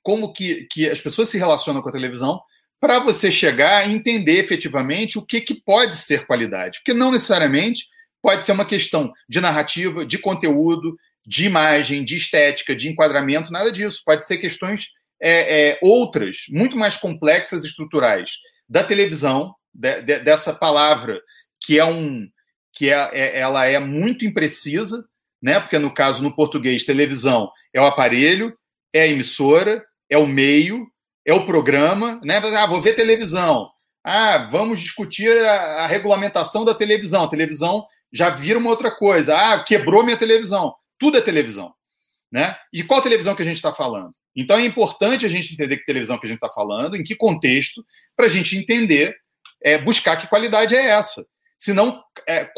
como 0.02 0.32
que, 0.32 0.66
que 0.70 0.88
as 0.88 1.00
pessoas 1.00 1.28
se 1.28 1.38
relacionam 1.38 1.80
com 1.80 1.88
a 1.88 1.92
televisão, 1.92 2.40
para 2.80 2.98
você 2.98 3.30
chegar 3.30 3.88
e 3.88 3.92
entender 3.92 4.38
efetivamente 4.38 5.18
o 5.18 5.24
que, 5.24 5.40
que 5.40 5.54
pode 5.54 5.96
ser 5.96 6.26
qualidade. 6.26 6.78
Porque 6.78 6.94
não 6.94 7.10
necessariamente 7.10 7.86
pode 8.22 8.44
ser 8.44 8.52
uma 8.52 8.64
questão 8.64 9.12
de 9.28 9.40
narrativa, 9.40 10.04
de 10.04 10.18
conteúdo, 10.18 10.96
de 11.28 11.44
imagem, 11.44 12.02
de 12.02 12.16
estética, 12.16 12.74
de 12.74 12.88
enquadramento, 12.88 13.52
nada 13.52 13.70
disso. 13.70 14.00
Pode 14.02 14.26
ser 14.26 14.38
questões 14.38 14.88
é, 15.20 15.72
é, 15.72 15.78
outras, 15.82 16.44
muito 16.48 16.74
mais 16.74 16.96
complexas 16.96 17.64
estruturais 17.64 18.30
da 18.66 18.82
televisão, 18.82 19.54
de, 19.74 20.00
de, 20.00 20.20
dessa 20.20 20.54
palavra 20.54 21.20
que 21.60 21.78
é 21.78 21.84
um 21.84 22.26
que 22.72 22.88
é, 22.88 23.10
é, 23.12 23.40
ela 23.40 23.66
é 23.66 23.78
muito 23.78 24.24
imprecisa, 24.24 25.04
né? 25.42 25.60
Porque 25.60 25.78
no 25.78 25.92
caso 25.92 26.22
no 26.22 26.34
português 26.34 26.84
televisão 26.84 27.50
é 27.74 27.80
o 27.80 27.84
aparelho, 27.84 28.56
é 28.92 29.02
a 29.02 29.06
emissora, 29.06 29.84
é 30.08 30.16
o 30.16 30.26
meio, 30.26 30.86
é 31.26 31.34
o 31.34 31.44
programa, 31.44 32.20
né? 32.24 32.40
Ah, 32.56 32.66
vou 32.66 32.80
ver 32.80 32.94
televisão. 32.94 33.68
Ah, 34.02 34.48
vamos 34.50 34.80
discutir 34.80 35.28
a, 35.44 35.84
a 35.84 35.86
regulamentação 35.86 36.64
da 36.64 36.72
televisão. 36.72 37.24
A 37.24 37.28
televisão 37.28 37.84
já 38.10 38.30
vira 38.30 38.58
uma 38.58 38.70
outra 38.70 38.90
coisa. 38.90 39.36
Ah, 39.36 39.62
quebrou 39.62 40.04
minha 40.04 40.16
televisão. 40.16 40.74
Tudo 40.98 41.18
é 41.18 41.20
televisão, 41.20 41.74
né? 42.30 42.56
E 42.72 42.82
qual 42.82 43.02
televisão 43.02 43.34
que 43.34 43.42
a 43.42 43.44
gente 43.44 43.56
está 43.56 43.72
falando? 43.72 44.12
Então 44.34 44.58
é 44.58 44.64
importante 44.64 45.26
a 45.26 45.28
gente 45.28 45.52
entender 45.52 45.78
que 45.78 45.84
televisão 45.84 46.18
que 46.18 46.26
a 46.26 46.28
gente 46.28 46.42
está 46.42 46.48
falando, 46.48 46.96
em 46.96 47.02
que 47.02 47.16
contexto, 47.16 47.84
para 48.16 48.26
a 48.26 48.28
gente 48.28 48.56
entender, 48.56 49.16
é, 49.62 49.78
buscar 49.78 50.16
que 50.16 50.28
qualidade 50.28 50.74
é 50.74 50.90
essa. 50.90 51.26
Senão 51.58 52.02
é, 52.28 52.48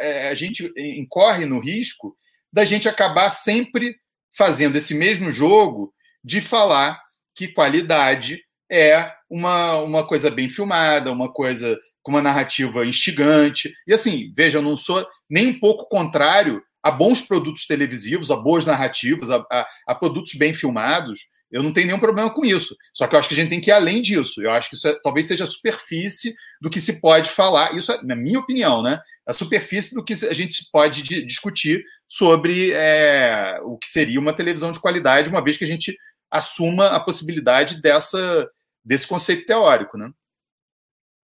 é, 0.00 0.28
a 0.28 0.34
gente 0.34 0.70
incorre 0.76 1.46
no 1.46 1.58
risco 1.58 2.16
da 2.52 2.64
gente 2.64 2.88
acabar 2.88 3.30
sempre 3.30 3.96
fazendo 4.36 4.76
esse 4.76 4.94
mesmo 4.94 5.30
jogo 5.30 5.92
de 6.22 6.40
falar 6.40 7.00
que 7.34 7.48
qualidade 7.48 8.44
é 8.70 9.12
uma, 9.28 9.78
uma 9.78 10.06
coisa 10.06 10.30
bem 10.30 10.48
filmada, 10.48 11.10
uma 11.10 11.32
coisa 11.32 11.78
com 12.02 12.12
uma 12.12 12.22
narrativa 12.22 12.84
instigante. 12.84 13.72
E 13.86 13.94
assim, 13.94 14.32
veja, 14.36 14.58
eu 14.58 14.62
não 14.62 14.76
sou 14.76 15.06
nem 15.28 15.48
um 15.48 15.58
pouco 15.58 15.88
contrário 15.88 16.62
a 16.82 16.90
bons 16.90 17.20
produtos 17.20 17.66
televisivos, 17.66 18.30
a 18.30 18.36
boas 18.36 18.64
narrativas, 18.64 19.30
a, 19.30 19.44
a, 19.50 19.66
a, 19.88 19.94
produtos 19.94 20.34
bem 20.34 20.54
filmados. 20.54 21.28
Eu 21.50 21.62
não 21.62 21.72
tenho 21.72 21.88
nenhum 21.88 21.98
problema 21.98 22.32
com 22.32 22.44
isso. 22.44 22.76
Só 22.94 23.06
que 23.06 23.14
eu 23.14 23.18
acho 23.18 23.28
que 23.28 23.34
a 23.34 23.36
gente 23.36 23.50
tem 23.50 23.60
que 23.60 23.70
ir 23.70 23.72
além 23.72 24.00
disso. 24.00 24.40
Eu 24.40 24.52
acho 24.52 24.70
que 24.70 24.76
isso 24.76 24.88
é, 24.88 24.98
talvez 25.02 25.26
seja 25.26 25.44
a 25.44 25.48
superfície 25.48 26.34
do 26.60 26.70
que 26.70 26.80
se 26.80 27.00
pode 27.00 27.28
falar. 27.28 27.74
Isso 27.76 27.90
é, 27.92 28.02
na 28.02 28.14
minha 28.14 28.38
opinião, 28.38 28.82
né? 28.82 29.00
A 29.26 29.32
superfície 29.32 29.94
do 29.94 30.02
que 30.02 30.12
a 30.12 30.32
gente 30.32 30.68
pode 30.72 31.02
discutir 31.24 31.84
sobre 32.08 32.72
é, 32.72 33.58
o 33.62 33.76
que 33.76 33.88
seria 33.88 34.18
uma 34.18 34.32
televisão 34.32 34.72
de 34.72 34.80
qualidade, 34.80 35.28
uma 35.28 35.42
vez 35.42 35.56
que 35.56 35.64
a 35.64 35.68
gente 35.68 35.96
assuma 36.30 36.88
a 36.88 37.00
possibilidade 37.00 37.80
dessa, 37.80 38.48
desse 38.84 39.06
conceito 39.06 39.46
teórico, 39.46 39.98
né? 39.98 40.10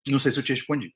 Não 0.06 0.18
sei 0.18 0.32
se 0.32 0.38
eu 0.38 0.42
te 0.42 0.52
respondi. 0.52 0.92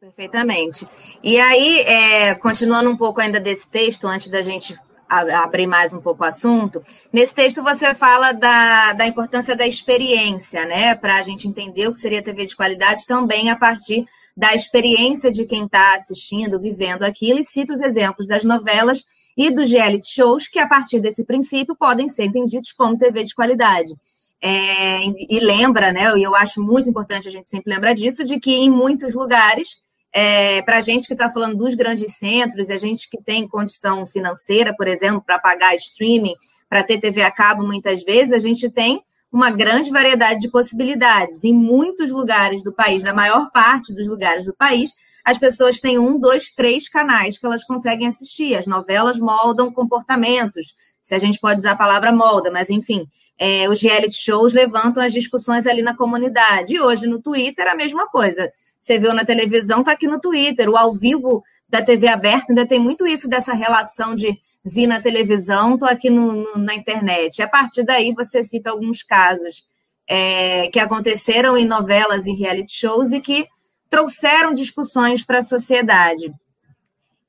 Perfeitamente. 0.00 0.88
E 1.22 1.38
aí, 1.38 1.80
é, 1.80 2.34
continuando 2.34 2.88
um 2.88 2.96
pouco 2.96 3.20
ainda 3.20 3.38
desse 3.38 3.68
texto, 3.68 4.06
antes 4.06 4.30
da 4.30 4.40
gente 4.40 4.74
abrir 5.06 5.66
mais 5.66 5.92
um 5.92 6.00
pouco 6.00 6.22
o 6.22 6.26
assunto, 6.26 6.82
nesse 7.12 7.34
texto 7.34 7.62
você 7.62 7.92
fala 7.92 8.32
da, 8.32 8.94
da 8.94 9.06
importância 9.06 9.54
da 9.54 9.66
experiência, 9.66 10.64
né? 10.64 10.94
Para 10.94 11.16
a 11.16 11.22
gente 11.22 11.46
entender 11.46 11.86
o 11.86 11.92
que 11.92 11.98
seria 11.98 12.22
TV 12.22 12.46
de 12.46 12.56
qualidade 12.56 13.04
também 13.06 13.50
a 13.50 13.56
partir 13.56 14.06
da 14.34 14.54
experiência 14.54 15.30
de 15.30 15.44
quem 15.44 15.66
está 15.66 15.94
assistindo, 15.94 16.58
vivendo 16.58 17.02
aquilo, 17.02 17.38
e 17.38 17.44
cita 17.44 17.74
os 17.74 17.82
exemplos 17.82 18.26
das 18.26 18.42
novelas 18.42 19.04
e 19.36 19.50
dos 19.50 19.70
reality 19.70 20.14
shows, 20.14 20.48
que 20.48 20.58
a 20.58 20.66
partir 20.66 21.00
desse 21.00 21.26
princípio 21.26 21.76
podem 21.76 22.08
ser 22.08 22.24
entendidos 22.24 22.72
como 22.72 22.96
TV 22.96 23.24
de 23.24 23.34
qualidade. 23.34 23.92
É, 24.40 25.02
e 25.04 25.38
lembra, 25.40 25.92
né? 25.92 26.16
E 26.16 26.22
eu 26.22 26.34
acho 26.34 26.62
muito 26.62 26.88
importante 26.88 27.28
a 27.28 27.30
gente 27.30 27.50
sempre 27.50 27.70
lembrar 27.70 27.92
disso, 27.92 28.24
de 28.24 28.40
que 28.40 28.54
em 28.54 28.70
muitos 28.70 29.14
lugares, 29.14 29.82
é, 30.12 30.62
para 30.62 30.78
a 30.78 30.80
gente 30.80 31.06
que 31.06 31.14
está 31.14 31.30
falando 31.30 31.56
dos 31.56 31.74
grandes 31.74 32.16
centros, 32.16 32.68
e 32.68 32.72
a 32.72 32.78
gente 32.78 33.08
que 33.08 33.22
tem 33.22 33.46
condição 33.46 34.04
financeira, 34.06 34.74
por 34.76 34.88
exemplo, 34.88 35.22
para 35.24 35.38
pagar 35.38 35.74
streaming, 35.76 36.34
para 36.68 36.82
ter 36.82 36.98
TV 36.98 37.22
a 37.22 37.30
cabo, 37.30 37.64
muitas 37.64 38.02
vezes, 38.02 38.32
a 38.32 38.38
gente 38.38 38.68
tem 38.70 39.02
uma 39.32 39.50
grande 39.50 39.90
variedade 39.90 40.40
de 40.40 40.50
possibilidades. 40.50 41.44
Em 41.44 41.54
muitos 41.54 42.10
lugares 42.10 42.62
do 42.62 42.72
país, 42.72 43.02
na 43.02 43.14
maior 43.14 43.50
parte 43.52 43.94
dos 43.94 44.06
lugares 44.08 44.44
do 44.44 44.54
país, 44.54 44.92
as 45.24 45.38
pessoas 45.38 45.80
têm 45.80 45.98
um, 45.98 46.18
dois, 46.18 46.50
três 46.50 46.88
canais 46.88 47.38
que 47.38 47.46
elas 47.46 47.64
conseguem 47.64 48.08
assistir. 48.08 48.56
As 48.56 48.66
novelas 48.66 49.18
moldam 49.18 49.72
comportamentos, 49.72 50.74
se 51.02 51.14
a 51.14 51.18
gente 51.18 51.38
pode 51.38 51.60
usar 51.60 51.72
a 51.72 51.76
palavra 51.76 52.12
molda, 52.12 52.50
mas 52.50 52.70
enfim, 52.70 53.06
é, 53.40 53.70
os 53.70 53.80
reality 53.80 54.14
shows 54.14 54.52
levantam 54.52 55.02
as 55.02 55.14
discussões 55.14 55.66
ali 55.66 55.80
na 55.80 55.96
comunidade. 55.96 56.74
E 56.74 56.80
hoje 56.80 57.06
no 57.06 57.22
Twitter 57.22 57.66
a 57.66 57.74
mesma 57.74 58.06
coisa. 58.06 58.52
Você 58.78 58.98
viu 58.98 59.14
na 59.14 59.24
televisão, 59.24 59.80
está 59.80 59.92
aqui 59.92 60.06
no 60.06 60.20
Twitter. 60.20 60.68
O 60.68 60.76
ao 60.76 60.92
vivo 60.92 61.42
da 61.66 61.82
TV 61.82 62.06
aberta 62.06 62.46
ainda 62.50 62.66
tem 62.66 62.78
muito 62.78 63.06
isso 63.06 63.28
dessa 63.28 63.54
relação 63.54 64.14
de 64.14 64.38
vir 64.62 64.86
na 64.86 65.00
televisão, 65.00 65.74
estou 65.74 65.88
aqui 65.88 66.10
no, 66.10 66.32
no, 66.32 66.58
na 66.58 66.74
internet. 66.74 67.38
E 67.38 67.42
a 67.42 67.48
partir 67.48 67.82
daí 67.82 68.12
você 68.12 68.42
cita 68.42 68.70
alguns 68.70 69.02
casos 69.02 69.64
é, 70.06 70.68
que 70.68 70.78
aconteceram 70.78 71.56
em 71.56 71.64
novelas 71.64 72.26
e 72.26 72.32
reality 72.32 72.72
shows 72.72 73.12
e 73.12 73.20
que 73.20 73.46
trouxeram 73.88 74.52
discussões 74.52 75.24
para 75.24 75.38
a 75.38 75.42
sociedade. 75.42 76.30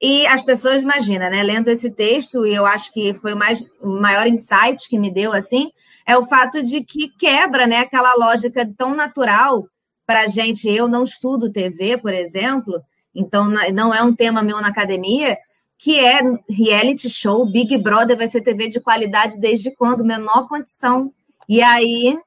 E 0.02 0.26
as 0.26 0.42
pessoas, 0.42 0.82
imagina, 0.82 1.30
né, 1.30 1.44
lendo 1.44 1.68
esse 1.68 1.92
texto, 1.92 2.44
e 2.44 2.56
eu 2.56 2.66
acho 2.66 2.92
que 2.92 3.14
foi 3.14 3.34
o, 3.34 3.38
mais, 3.38 3.64
maior 3.84 4.26
insight 4.26 4.90
que 4.90 4.98
me 4.98 5.12
deu, 5.12 5.32
assim, 5.32 5.70
é 6.08 6.18
o 6.18 6.26
fato 6.26 6.64
de 6.64 6.84
que 6.84 7.10
quebra, 7.10 7.68
né, 7.68 7.78
aquela 7.78 8.16
lógica 8.16 8.68
tão 8.76 8.96
natural 8.96 9.68
para 10.06 10.22
a 10.22 10.28
gente. 10.28 10.68
Eu 10.68 10.88
não 10.88 11.04
estudo 11.04 11.52
TV, 11.52 12.00
por 12.00 12.14
exemplo, 12.14 12.82
então 13.14 13.48
não 13.74 13.94
é 13.94 14.02
um 14.02 14.16
tema 14.16 14.42
meu 14.42 14.60
na 14.60 14.70
academia, 14.70 15.38
que 15.78 16.00
é 16.00 16.20
reality 16.50 17.08
show, 17.08 17.46
Big 17.52 17.78
Brother 17.78 18.18
vai 18.18 18.28
ser 18.28 18.42
TV 18.42 18.68
de 18.68 18.80
qualidade 18.80 19.40
desde 19.40 19.70
quando? 19.76 20.04
Menor 20.04 20.48
condição. 20.48 21.14
E 21.48 21.62
aí 21.62 22.18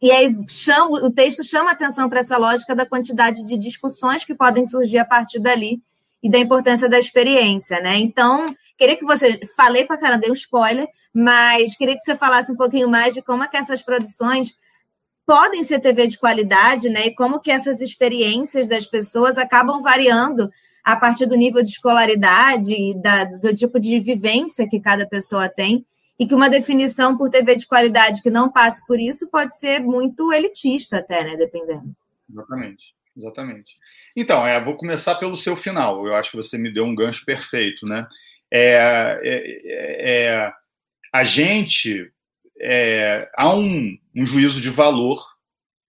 e 0.00 0.10
aí 0.10 0.34
chama, 0.48 0.90
o 1.02 1.10
texto 1.10 1.42
chama 1.42 1.70
atenção 1.70 2.08
para 2.08 2.20
essa 2.20 2.36
lógica 2.36 2.74
da 2.74 2.84
quantidade 2.84 3.46
de 3.46 3.56
discussões 3.56 4.24
que 4.24 4.34
podem 4.34 4.64
surgir 4.64 4.98
a 4.98 5.04
partir 5.04 5.40
dali 5.40 5.80
e 6.24 6.30
da 6.30 6.38
importância 6.38 6.88
da 6.88 6.98
experiência, 6.98 7.78
né? 7.80 7.98
Então, 7.98 8.46
queria 8.78 8.96
que 8.96 9.04
você 9.04 9.38
falei 9.54 9.84
para 9.84 9.98
cara, 9.98 10.16
dei 10.16 10.30
um 10.30 10.32
spoiler, 10.32 10.88
mas 11.12 11.76
queria 11.76 11.94
que 11.94 12.00
você 12.00 12.16
falasse 12.16 12.50
um 12.50 12.56
pouquinho 12.56 12.88
mais 12.88 13.12
de 13.12 13.20
como 13.20 13.44
é 13.44 13.48
que 13.48 13.58
essas 13.58 13.82
produções 13.82 14.56
podem 15.26 15.62
ser 15.62 15.80
TV 15.80 16.06
de 16.06 16.18
qualidade, 16.18 16.88
né? 16.88 17.08
E 17.08 17.14
como 17.14 17.40
que 17.40 17.50
essas 17.50 17.82
experiências 17.82 18.66
das 18.66 18.86
pessoas 18.86 19.36
acabam 19.36 19.82
variando 19.82 20.50
a 20.82 20.96
partir 20.96 21.26
do 21.26 21.36
nível 21.36 21.62
de 21.62 21.68
escolaridade 21.68 22.72
e 22.72 22.94
da, 22.94 23.24
do 23.24 23.54
tipo 23.54 23.78
de 23.78 24.00
vivência 24.00 24.66
que 24.66 24.80
cada 24.80 25.06
pessoa 25.06 25.46
tem, 25.46 25.84
e 26.18 26.26
que 26.26 26.34
uma 26.34 26.48
definição 26.48 27.18
por 27.18 27.28
TV 27.28 27.56
de 27.56 27.66
qualidade 27.66 28.22
que 28.22 28.30
não 28.30 28.50
passe 28.50 28.86
por 28.86 28.98
isso 28.98 29.28
pode 29.28 29.58
ser 29.58 29.80
muito 29.80 30.32
elitista 30.32 30.98
até, 30.98 31.22
né? 31.22 31.36
Dependendo. 31.36 31.94
Exatamente, 32.30 32.94
exatamente. 33.14 33.72
Então, 34.16 34.46
é, 34.46 34.62
vou 34.62 34.76
começar 34.76 35.16
pelo 35.16 35.36
seu 35.36 35.56
final. 35.56 36.06
Eu 36.06 36.14
acho 36.14 36.30
que 36.30 36.36
você 36.36 36.56
me 36.56 36.72
deu 36.72 36.84
um 36.84 36.94
gancho 36.94 37.24
perfeito, 37.24 37.86
né? 37.86 38.06
É, 38.50 39.20
é, 39.22 40.12
é 40.12 40.52
a 41.12 41.24
gente 41.24 42.12
é, 42.60 43.30
há 43.36 43.54
um, 43.54 43.98
um 44.14 44.24
juízo 44.24 44.60
de 44.60 44.70
valor, 44.70 45.24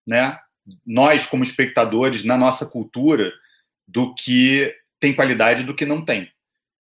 né? 0.06 0.40
Nós 0.86 1.26
como 1.26 1.44
espectadores 1.44 2.24
na 2.24 2.38
nossa 2.38 2.66
cultura 2.66 3.32
do 3.88 4.14
que 4.14 4.74
tem 5.00 5.14
qualidade 5.14 5.62
e 5.62 5.66
do 5.66 5.76
que 5.76 5.86
não 5.86 6.06
tem, 6.06 6.32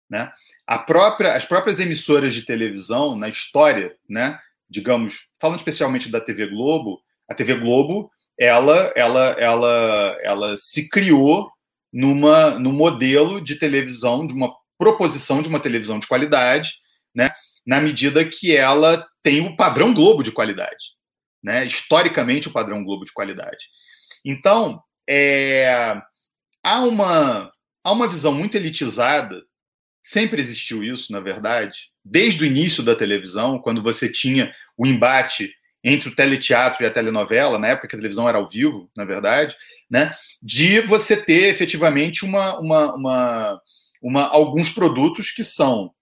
né? 0.09 0.33
A 0.67 0.79
própria, 0.79 1.35
as 1.35 1.45
próprias 1.45 1.79
emissoras 1.79 2.35
de 2.35 2.43
televisão 2.43 3.15
na 3.15 3.29
história, 3.29 3.95
né? 4.09 4.39
Digamos, 4.69 5.27
falando 5.39 5.59
especialmente 5.59 6.11
da 6.11 6.21
TV 6.21 6.47
Globo, 6.47 7.01
a 7.29 7.35
TV 7.35 7.55
Globo 7.55 8.11
ela, 8.39 8.93
ela, 8.95 9.37
ela, 9.39 10.19
ela 10.23 10.57
se 10.57 10.89
criou 10.89 11.51
numa, 11.93 12.59
no 12.59 12.73
modelo 12.73 13.41
de 13.41 13.57
televisão, 13.57 14.27
de 14.27 14.35
uma 14.35 14.53
proposição 14.79 15.41
de 15.41 15.49
uma 15.49 15.61
televisão 15.61 15.99
de 15.99 16.07
qualidade, 16.07 16.75
né? 17.15 17.31
Na 17.67 17.81
medida 17.81 18.25
que 18.25 18.55
ela 18.55 19.07
tem 19.23 19.41
o 19.41 19.57
padrão 19.57 19.95
Globo 19.95 20.23
de 20.23 20.31
qualidade, 20.31 20.95
né? 21.43 21.65
Historicamente 21.65 22.49
o 22.49 22.53
padrão 22.53 22.85
Globo 22.85 23.05
de 23.05 23.13
qualidade. 23.13 23.67
Então, 24.25 24.83
é, 25.09 26.01
há 26.63 26.81
uma 26.81 27.51
há 27.83 27.93
uma 27.93 28.09
visão 28.09 28.33
muito 28.33 28.57
elitizada. 28.57 29.41
Sempre 30.03 30.41
existiu 30.41 30.85
isso, 30.85 31.13
na 31.13 31.21
verdade, 31.21 31.91
desde 32.05 32.43
o 32.43 32.47
início 32.47 32.83
da 32.83 32.95
televisão, 32.95 33.59
quando 33.59 33.83
você 33.83 34.11
tinha 34.11 34.53
o 34.77 34.87
embate 34.87 35.53
entre 35.89 36.09
o 36.09 36.15
teleteatro 36.15 36.83
e 36.83 36.87
a 36.87 36.91
telenovela, 36.91 37.61
na 37.61 37.69
época 37.69 37.87
que 37.87 37.95
a 37.95 37.99
televisão 37.99 38.29
era 38.29 38.39
ao 38.39 38.49
vivo, 38.49 38.91
na 38.97 39.05
verdade, 39.05 39.57
né, 39.89 40.13
de 40.43 40.81
você 40.81 41.17
ter 41.17 41.45
efetivamente 41.49 42.25
uma, 42.25 42.59
uma, 42.59 42.95
uma, 42.97 43.63
uma, 44.03 44.23
alguns 44.25 44.69
produtos 44.69 45.31
que 45.31 45.45
são 45.45 45.93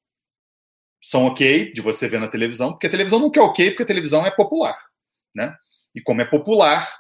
são 1.02 1.26
ok 1.26 1.70
de 1.70 1.82
você 1.82 2.08
ver 2.08 2.18
na 2.18 2.28
televisão, 2.28 2.70
porque 2.70 2.86
a 2.86 2.90
televisão 2.90 3.18
não 3.18 3.30
quer 3.30 3.42
ok, 3.42 3.72
porque 3.72 3.82
a 3.82 3.86
televisão 3.86 4.24
é 4.24 4.30
popular, 4.30 4.74
né? 5.34 5.54
E 5.94 6.00
como 6.00 6.22
é 6.22 6.24
popular, 6.24 6.90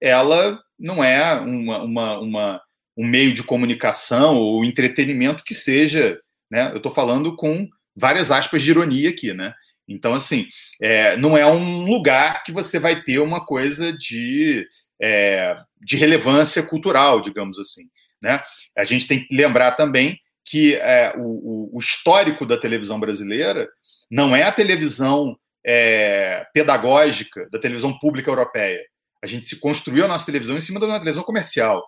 ela 0.00 0.58
não 0.78 1.04
é 1.04 1.38
uma, 1.38 1.82
uma, 1.82 2.18
uma 2.20 2.62
um 2.96 3.06
meio 3.06 3.34
de 3.34 3.42
comunicação 3.42 4.34
ou 4.34 4.64
entretenimento 4.64 5.44
que 5.44 5.54
seja, 5.54 6.18
né? 6.50 6.70
Eu 6.70 6.78
estou 6.78 6.90
falando 6.90 7.36
com 7.36 7.68
várias 7.94 8.30
aspas 8.30 8.62
de 8.62 8.70
ironia 8.70 9.10
aqui, 9.10 9.34
né? 9.34 9.52
Então, 9.90 10.14
assim, 10.14 10.46
é, 10.80 11.16
não 11.16 11.36
é 11.36 11.44
um 11.44 11.82
lugar 11.82 12.44
que 12.44 12.52
você 12.52 12.78
vai 12.78 13.02
ter 13.02 13.18
uma 13.18 13.44
coisa 13.44 13.92
de, 13.92 14.66
é, 15.02 15.56
de 15.80 15.96
relevância 15.96 16.62
cultural, 16.62 17.20
digamos 17.20 17.58
assim. 17.58 17.88
Né? 18.22 18.40
A 18.78 18.84
gente 18.84 19.08
tem 19.08 19.26
que 19.26 19.34
lembrar 19.34 19.72
também 19.72 20.18
que 20.44 20.76
é, 20.76 21.12
o, 21.16 21.76
o, 21.76 21.78
histórico 21.78 22.46
da 22.46 22.56
televisão 22.56 22.98
brasileira 23.00 23.68
não 24.10 24.34
é 24.34 24.42
a 24.44 24.52
televisão 24.52 25.36
é, 25.66 26.46
pedagógica 26.54 27.48
da 27.50 27.58
televisão 27.58 27.98
pública 27.98 28.30
europeia. 28.30 28.80
A 29.22 29.26
gente 29.26 29.46
se 29.46 29.60
construiu 29.60 30.04
a 30.04 30.08
nossa 30.08 30.24
televisão 30.24 30.56
em 30.56 30.60
cima 30.60 30.80
de 30.80 30.86
uma 30.86 30.98
televisão 30.98 31.24
comercial. 31.24 31.82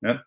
Né? 0.00 0.18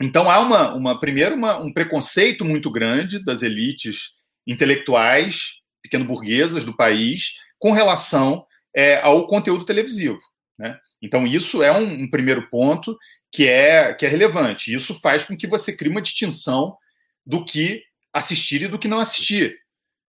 Então 0.00 0.30
há 0.30 0.38
uma, 0.38 0.74
uma 0.74 1.00
primeiro 1.00 1.34
uma, 1.34 1.58
um 1.58 1.72
preconceito 1.72 2.44
muito 2.44 2.70
grande 2.70 3.22
das 3.24 3.42
elites 3.42 4.10
intelectuais 4.46 5.58
pequeno-burguesas 5.88 6.64
do 6.64 6.76
país 6.76 7.34
com 7.58 7.72
relação 7.72 8.44
é, 8.74 9.00
ao 9.00 9.26
conteúdo 9.26 9.64
televisivo. 9.64 10.20
Né? 10.58 10.78
Então, 11.00 11.26
isso 11.26 11.62
é 11.62 11.72
um, 11.72 12.02
um, 12.02 12.10
primeiro 12.10 12.48
ponto 12.50 12.96
que 13.32 13.46
é, 13.46 13.94
que 13.94 14.04
é 14.04 14.08
relevante. 14.08 14.72
Isso 14.72 14.94
faz 15.00 15.24
com 15.24 15.36
que 15.36 15.46
você 15.46 15.74
crie 15.74 15.90
uma 15.90 16.02
distinção 16.02 16.76
do 17.24 17.44
que 17.44 17.82
assistir 18.12 18.62
e 18.62 18.68
do 18.68 18.78
que 18.78 18.88
não 18.88 19.00
assistir. 19.00 19.58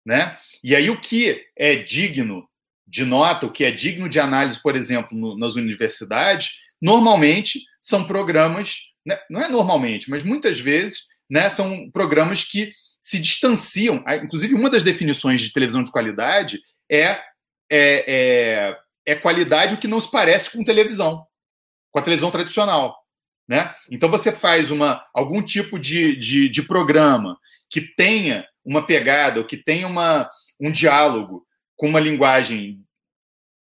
Né? 0.04 0.36
E 0.62 0.74
aí, 0.74 0.90
o 0.90 1.00
que 1.00 1.44
é 1.56 1.76
digno 1.76 2.48
de 2.86 3.04
nota, 3.04 3.46
o 3.46 3.52
que 3.52 3.64
é 3.64 3.70
digno 3.70 4.08
de 4.08 4.18
análise, 4.18 4.60
por 4.62 4.74
exemplo, 4.74 5.16
no, 5.16 5.36
nas 5.36 5.54
universidades, 5.54 6.56
normalmente 6.80 7.62
são 7.80 8.04
programas, 8.04 8.78
né? 9.04 9.18
não 9.28 9.40
é 9.40 9.48
normalmente, 9.48 10.08
mas 10.08 10.22
muitas 10.22 10.58
vezes 10.58 11.06
né, 11.28 11.48
são 11.48 11.90
programas 11.90 12.44
que 12.44 12.72
se 13.00 13.18
distanciam. 13.18 14.04
Inclusive, 14.22 14.54
uma 14.54 14.70
das 14.70 14.82
definições 14.82 15.40
de 15.40 15.52
televisão 15.52 15.82
de 15.82 15.90
qualidade 15.90 16.60
é, 16.90 17.20
é, 17.70 18.04
é, 18.06 18.78
é 19.06 19.14
qualidade 19.14 19.74
o 19.74 19.78
que 19.78 19.88
não 19.88 20.00
se 20.00 20.10
parece 20.10 20.50
com 20.50 20.64
televisão, 20.64 21.26
com 21.90 21.98
a 21.98 22.02
televisão 22.02 22.30
tradicional. 22.30 22.96
Né? 23.48 23.74
Então, 23.90 24.10
você 24.10 24.30
faz 24.30 24.70
uma, 24.70 25.04
algum 25.14 25.42
tipo 25.42 25.78
de, 25.78 26.14
de, 26.16 26.48
de 26.48 26.62
programa 26.62 27.38
que 27.70 27.80
tenha 27.80 28.46
uma 28.64 28.86
pegada, 28.86 29.40
ou 29.40 29.46
que 29.46 29.56
tenha 29.56 29.86
uma, 29.86 30.28
um 30.60 30.70
diálogo 30.70 31.46
com 31.74 31.88
uma 31.88 32.00
linguagem, 32.00 32.84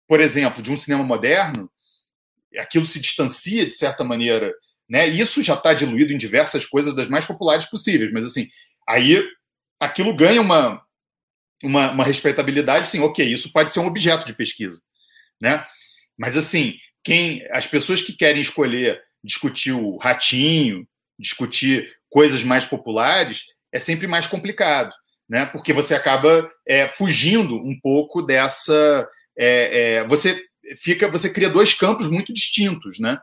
por 0.09 0.21
exemplo, 0.21 0.63
de 0.63 0.73
um 0.73 0.77
cinema 0.77 1.05
moderno, 1.05 1.71
aquilo 2.59 2.87
se 2.87 3.01
distancia 3.01 3.67
de 3.67 3.73
certa 3.73 4.05
maneira. 4.05 4.53
Né? 4.89 5.07
Isso 5.07 5.43
já 5.43 5.55
está 5.55 5.75
diluído 5.75 6.13
em 6.13 6.19
diversas 6.19 6.65
coisas 6.65 6.95
das 6.95 7.09
mais 7.09 7.27
populares 7.27 7.67
possíveis, 7.67 8.13
mas 8.13 8.25
assim, 8.25 8.49
Aí 8.89 9.23
aquilo 9.81 10.15
ganha 10.15 10.41
uma, 10.41 10.83
uma, 11.63 11.91
uma 11.93 12.05
respeitabilidade, 12.05 12.89
sim, 12.89 13.01
ok, 13.01 13.25
isso 13.27 13.53
pode 13.53 13.73
ser 13.73 13.81
um 13.81 13.87
objeto 13.87 14.27
de 14.27 14.35
pesquisa, 14.35 14.81
né? 15.41 15.67
Mas 16.17 16.37
assim, 16.37 16.75
quem 17.03 17.47
as 17.51 17.67
pessoas 17.67 18.03
que 18.03 18.13
querem 18.13 18.41
escolher 18.41 19.03
discutir 19.23 19.73
o 19.73 19.97
ratinho, 19.97 20.87
discutir 21.19 21.95
coisas 22.11 22.43
mais 22.43 22.67
populares, 22.67 23.45
é 23.73 23.81
sempre 23.81 24.07
mais 24.07 24.27
complicado, 24.27 24.93
né? 25.29 25.47
Porque 25.47 25.73
você 25.73 25.95
acaba 25.95 26.51
é, 26.67 26.87
fugindo 26.87 27.55
um 27.57 27.79
pouco 27.81 28.23
dessa, 28.23 29.09
é, 29.37 29.97
é, 29.97 30.05
você 30.07 30.43
fica, 30.77 31.09
você 31.09 31.33
cria 31.33 31.49
dois 31.49 31.75
campos 31.75 32.09
muito 32.09 32.33
distintos, 32.33 32.99
né? 32.99 33.19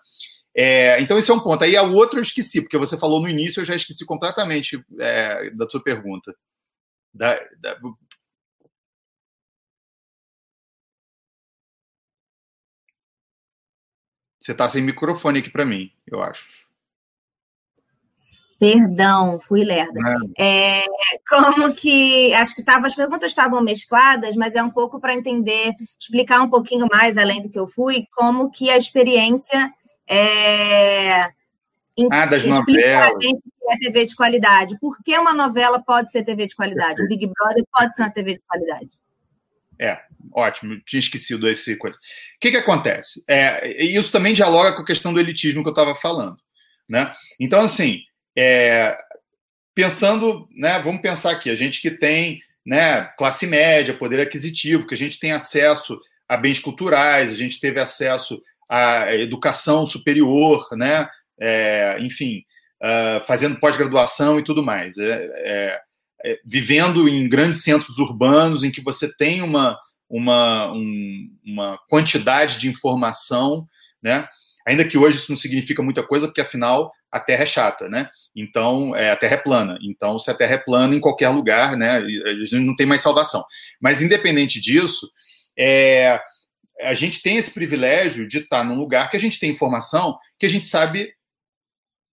É, 0.53 1.01
então, 1.01 1.17
esse 1.17 1.31
é 1.31 1.33
um 1.33 1.39
ponto. 1.39 1.63
Aí, 1.63 1.77
o 1.77 1.93
outro 1.93 2.19
eu 2.19 2.23
esqueci, 2.23 2.61
porque 2.61 2.77
você 2.77 2.97
falou 2.97 3.21
no 3.21 3.29
início, 3.29 3.61
eu 3.61 3.65
já 3.65 3.75
esqueci 3.75 4.05
completamente 4.05 4.83
é, 4.99 5.49
da 5.51 5.65
tua 5.65 5.81
pergunta. 5.81 6.35
Da, 7.13 7.39
da... 7.59 7.77
Você 14.39 14.53
está 14.53 14.67
sem 14.67 14.81
microfone 14.81 15.39
aqui 15.39 15.49
para 15.49 15.65
mim, 15.65 15.91
eu 16.07 16.21
acho. 16.21 16.47
Perdão, 18.61 19.39
fui 19.39 19.63
lerda. 19.63 19.99
É, 20.37 20.85
como 21.27 21.73
que. 21.73 22.31
Acho 22.35 22.55
que 22.55 22.63
tava, 22.63 22.85
as 22.85 22.93
perguntas 22.93 23.31
estavam 23.31 23.59
mescladas, 23.59 24.35
mas 24.35 24.53
é 24.53 24.61
um 24.61 24.69
pouco 24.69 24.99
para 24.99 25.15
entender, 25.15 25.73
explicar 25.99 26.41
um 26.41 26.49
pouquinho 26.49 26.87
mais, 26.91 27.17
além 27.17 27.41
do 27.41 27.49
que 27.49 27.57
eu 27.57 27.67
fui, 27.67 28.05
como 28.15 28.51
que 28.51 28.69
a 28.69 28.77
experiência 28.77 29.73
é, 30.07 31.31
ah, 32.09 32.25
das 32.25 32.45
novelas. 32.45 33.15
A 33.15 33.21
gente 33.21 33.41
que 33.41 33.71
é 33.71 33.77
TV 33.77 34.05
de 34.05 34.15
qualidade. 34.15 34.79
Por 34.79 34.97
que 35.03 35.17
uma 35.17 35.33
novela 35.33 35.81
pode 35.81 36.11
ser 36.11 36.23
TV 36.23 36.47
de 36.47 36.55
qualidade? 36.55 37.01
O 37.01 37.07
Big 37.07 37.27
Brother 37.27 37.63
pode 37.71 37.95
ser 37.95 38.03
uma 38.03 38.11
TV 38.11 38.33
de 38.33 38.41
qualidade. 38.47 38.89
É, 39.79 39.99
ótimo, 40.33 40.79
tinha 40.85 40.99
esquecido 40.99 41.49
esse 41.49 41.75
coisa. 41.75 41.97
O 41.97 42.39
que, 42.39 42.51
que 42.51 42.57
acontece? 42.57 43.23
É, 43.27 43.83
isso 43.83 44.11
também 44.11 44.33
dialoga 44.33 44.73
com 44.73 44.83
a 44.83 44.85
questão 44.85 45.13
do 45.13 45.19
elitismo 45.19 45.63
que 45.63 45.69
eu 45.69 45.73
estava 45.73 45.95
falando. 45.95 46.37
Né? 46.87 47.11
Então, 47.39 47.61
assim, 47.61 48.01
é, 48.37 48.95
pensando, 49.73 50.47
né, 50.51 50.79
vamos 50.79 51.01
pensar 51.01 51.31
aqui, 51.31 51.49
a 51.49 51.55
gente 51.55 51.81
que 51.81 51.89
tem 51.89 52.41
né, 52.65 53.05
classe 53.17 53.47
média, 53.47 53.97
poder 53.97 54.19
aquisitivo, 54.19 54.85
que 54.85 54.93
a 54.93 54.97
gente 54.97 55.19
tem 55.19 55.31
acesso 55.31 55.99
a 56.27 56.37
bens 56.37 56.59
culturais, 56.59 57.33
a 57.33 57.37
gente 57.37 57.59
teve 57.59 57.79
acesso 57.79 58.41
a 58.71 59.13
educação 59.15 59.85
superior, 59.85 60.65
né? 60.71 61.09
É, 61.37 61.97
enfim, 61.99 62.43
uh, 62.81 63.25
fazendo 63.27 63.59
pós-graduação 63.59 64.39
e 64.39 64.43
tudo 64.43 64.63
mais. 64.63 64.97
É, 64.97 65.29
é, 65.35 65.81
é, 66.23 66.39
vivendo 66.45 67.09
em 67.09 67.27
grandes 67.27 67.63
centros 67.63 67.97
urbanos 67.97 68.63
em 68.63 68.71
que 68.71 68.81
você 68.81 69.13
tem 69.17 69.41
uma, 69.41 69.77
uma, 70.09 70.71
um, 70.71 71.29
uma 71.45 71.77
quantidade 71.89 72.59
de 72.59 72.69
informação, 72.69 73.67
né? 74.01 74.25
Ainda 74.65 74.85
que 74.85 74.97
hoje 74.97 75.17
isso 75.17 75.31
não 75.31 75.37
significa 75.37 75.83
muita 75.83 76.03
coisa, 76.03 76.27
porque 76.27 76.41
afinal 76.41 76.93
a 77.11 77.19
Terra 77.19 77.43
é 77.43 77.47
chata, 77.47 77.89
né? 77.89 78.09
Então, 78.33 78.95
é, 78.95 79.11
a 79.11 79.17
Terra 79.17 79.33
é 79.33 79.37
plana. 79.37 79.77
Então, 79.81 80.17
se 80.17 80.31
a 80.31 80.33
Terra 80.33 80.53
é 80.53 80.57
plana 80.57 80.95
em 80.95 80.99
qualquer 81.01 81.27
lugar, 81.27 81.75
né? 81.75 81.97
A 81.97 82.33
gente 82.45 82.59
não 82.59 82.75
tem 82.75 82.85
mais 82.85 83.01
salvação. 83.01 83.43
Mas, 83.81 84.01
independente 84.01 84.61
disso, 84.61 85.11
é, 85.57 86.21
a 86.81 86.93
gente 86.93 87.21
tem 87.21 87.37
esse 87.37 87.51
privilégio 87.53 88.27
de 88.27 88.39
estar 88.39 88.63
num 88.63 88.77
lugar 88.77 89.09
que 89.09 89.17
a 89.17 89.19
gente 89.19 89.39
tem 89.39 89.51
informação 89.51 90.17
que 90.39 90.45
a 90.45 90.49
gente 90.49 90.65
sabe. 90.65 91.13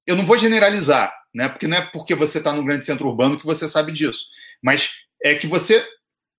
Eu 0.07 0.17
não 0.17 0.27
vou 0.27 0.39
generalizar, 0.39 1.15
né? 1.35 1.49
Porque 1.49 1.67
não 1.67 1.77
é 1.77 1.83
porque 1.91 2.15
você 2.15 2.39
está 2.39 2.53
num 2.53 2.65
grande 2.65 2.85
centro 2.85 3.09
urbano 3.09 3.39
que 3.39 3.47
você 3.47 3.69
sabe 3.69 3.93
disso, 3.93 4.27
mas 4.63 4.93
é 5.23 5.35
que 5.35 5.47
você 5.47 5.87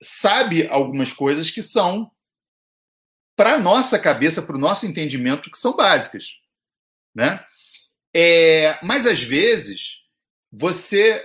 sabe 0.02 0.68
algumas 0.68 1.12
coisas 1.12 1.50
que 1.50 1.62
são 1.62 2.10
para 3.36 3.58
nossa 3.58 3.98
cabeça, 3.98 4.42
para 4.42 4.56
o 4.56 4.60
nosso 4.60 4.86
entendimento, 4.86 5.50
que 5.50 5.58
são 5.58 5.76
básicas, 5.76 6.26
né? 7.16 7.44
É, 8.14 8.80
mas 8.84 9.06
às 9.06 9.22
vezes 9.22 10.00
você 10.52 11.24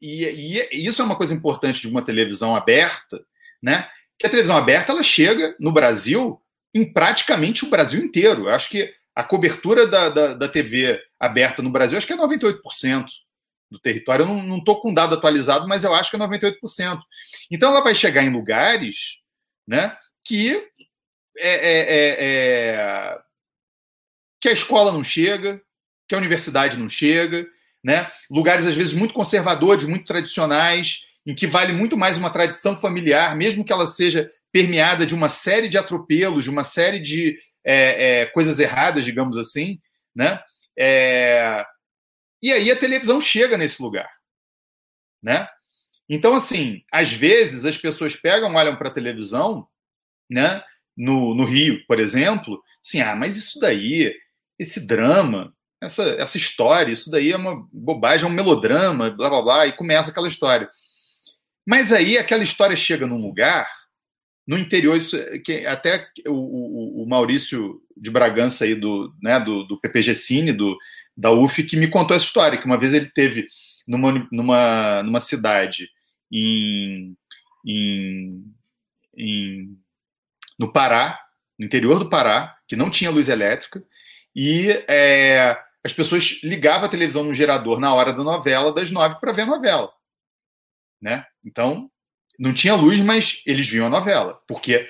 e, 0.00 0.24
e, 0.24 0.86
isso 0.86 1.02
é 1.02 1.04
uma 1.04 1.16
coisa 1.16 1.34
importante 1.34 1.80
de 1.80 1.88
uma 1.88 2.04
televisão 2.04 2.54
aberta, 2.54 3.24
né? 3.62 3.90
Que 4.18 4.26
a 4.26 4.30
televisão 4.30 4.56
aberta 4.56 4.92
ela 4.92 5.02
chega 5.02 5.54
no 5.60 5.72
Brasil 5.72 6.42
em 6.74 6.92
praticamente 6.92 7.64
o 7.64 7.70
Brasil 7.70 8.02
inteiro. 8.02 8.48
Eu 8.48 8.54
acho 8.54 8.68
que 8.68 8.92
a 9.14 9.22
cobertura 9.22 9.86
da, 9.86 10.08
da, 10.08 10.34
da 10.34 10.48
TV 10.48 11.00
aberta 11.18 11.62
no 11.62 11.70
Brasil 11.70 11.96
acho 11.96 12.06
que 12.06 12.12
é 12.12 12.16
98% 12.16 13.06
do 13.70 13.78
território. 13.78 14.24
Eu 14.24 14.42
não 14.42 14.58
estou 14.58 14.80
com 14.80 14.92
dado 14.92 15.14
atualizado, 15.14 15.68
mas 15.68 15.84
eu 15.84 15.94
acho 15.94 16.10
que 16.10 16.16
é 16.16 16.20
98%. 16.20 17.00
Então 17.50 17.70
ela 17.70 17.82
vai 17.82 17.94
chegar 17.94 18.22
em 18.22 18.32
lugares 18.32 19.18
né, 19.66 19.96
que, 20.24 20.56
é, 21.36 21.48
é, 21.48 21.80
é, 21.80 22.16
é, 22.20 23.18
que 24.40 24.48
a 24.48 24.52
escola 24.52 24.92
não 24.92 25.04
chega, 25.04 25.60
que 26.08 26.14
a 26.14 26.18
universidade 26.18 26.76
não 26.76 26.88
chega, 26.88 27.46
né? 27.84 28.10
lugares 28.30 28.66
às 28.66 28.74
vezes 28.74 28.94
muito 28.94 29.14
conservadores, 29.14 29.84
muito 29.84 30.06
tradicionais, 30.06 31.04
em 31.28 31.34
que 31.34 31.46
vale 31.46 31.74
muito 31.74 31.94
mais 31.94 32.16
uma 32.16 32.30
tradição 32.30 32.74
familiar, 32.74 33.36
mesmo 33.36 33.62
que 33.62 33.70
ela 33.70 33.86
seja 33.86 34.30
permeada 34.50 35.04
de 35.04 35.14
uma 35.14 35.28
série 35.28 35.68
de 35.68 35.76
atropelos, 35.76 36.42
de 36.42 36.48
uma 36.48 36.64
série 36.64 36.98
de 36.98 37.38
é, 37.62 38.20
é, 38.22 38.26
coisas 38.26 38.58
erradas, 38.58 39.04
digamos 39.04 39.36
assim, 39.36 39.78
né? 40.16 40.40
É... 40.76 41.66
E 42.40 42.50
aí 42.50 42.70
a 42.70 42.78
televisão 42.78 43.20
chega 43.20 43.58
nesse 43.58 43.82
lugar, 43.82 44.08
né? 45.22 45.46
Então, 46.08 46.32
assim, 46.32 46.82
às 46.90 47.12
vezes 47.12 47.66
as 47.66 47.76
pessoas 47.76 48.16
pegam, 48.16 48.54
olham 48.54 48.76
para 48.76 48.88
a 48.88 48.94
televisão, 48.94 49.68
né? 50.30 50.64
No, 50.96 51.34
no 51.34 51.44
Rio, 51.44 51.84
por 51.86 52.00
exemplo, 52.00 52.58
assim, 52.82 53.02
ah, 53.02 53.14
mas 53.14 53.36
isso 53.36 53.60
daí, 53.60 54.14
esse 54.58 54.86
drama, 54.86 55.54
essa, 55.78 56.04
essa 56.18 56.38
história, 56.38 56.90
isso 56.90 57.10
daí 57.10 57.32
é 57.32 57.36
uma 57.36 57.68
bobagem, 57.70 58.26
é 58.26 58.30
um 58.30 58.34
melodrama, 58.34 59.10
blá 59.10 59.28
blá 59.28 59.42
blá, 59.42 59.66
e 59.66 59.76
começa 59.76 60.10
aquela 60.10 60.26
história. 60.26 60.70
Mas 61.68 61.92
aí 61.92 62.16
aquela 62.16 62.42
história 62.42 62.74
chega 62.74 63.06
num 63.06 63.20
lugar, 63.20 63.68
no 64.46 64.56
interior, 64.56 64.96
isso, 64.96 65.18
que 65.42 65.66
até 65.66 66.08
o, 66.26 66.32
o, 66.32 67.02
o, 67.02 67.06
Maurício 67.06 67.82
de 67.94 68.10
Bragança 68.10 68.64
aí 68.64 68.74
do, 68.74 69.14
né, 69.22 69.38
do, 69.38 69.64
do 69.64 69.78
PPG 69.78 70.14
Cine, 70.14 70.50
do, 70.50 70.78
da 71.14 71.30
UF 71.30 71.62
que 71.64 71.76
me 71.76 71.90
contou 71.90 72.16
essa 72.16 72.24
história, 72.24 72.56
que 72.56 72.64
uma 72.64 72.78
vez 72.78 72.94
ele 72.94 73.10
teve 73.14 73.46
numa, 73.86 74.26
numa, 74.32 75.02
numa 75.02 75.20
cidade 75.20 75.90
em, 76.32 77.14
em, 77.66 78.44
em, 79.14 79.76
no 80.58 80.72
Pará, 80.72 81.20
no 81.58 81.66
interior 81.66 81.98
do 81.98 82.08
Pará, 82.08 82.56
que 82.66 82.76
não 82.76 82.88
tinha 82.88 83.10
luz 83.10 83.28
elétrica, 83.28 83.84
e 84.34 84.70
é, 84.88 85.54
as 85.84 85.92
pessoas 85.92 86.40
ligavam 86.42 86.86
a 86.86 86.90
televisão 86.90 87.24
no 87.24 87.34
gerador 87.34 87.78
na 87.78 87.92
hora 87.92 88.14
da 88.14 88.24
novela, 88.24 88.72
das 88.72 88.90
nove, 88.90 89.20
para 89.20 89.32
ver 89.32 89.42
a 89.42 89.46
novela. 89.46 89.97
Né? 91.00 91.24
Então, 91.44 91.90
não 92.38 92.52
tinha 92.52 92.74
luz, 92.74 93.00
mas 93.00 93.42
eles 93.46 93.68
viam 93.68 93.86
a 93.86 93.90
novela, 93.90 94.40
porque 94.46 94.88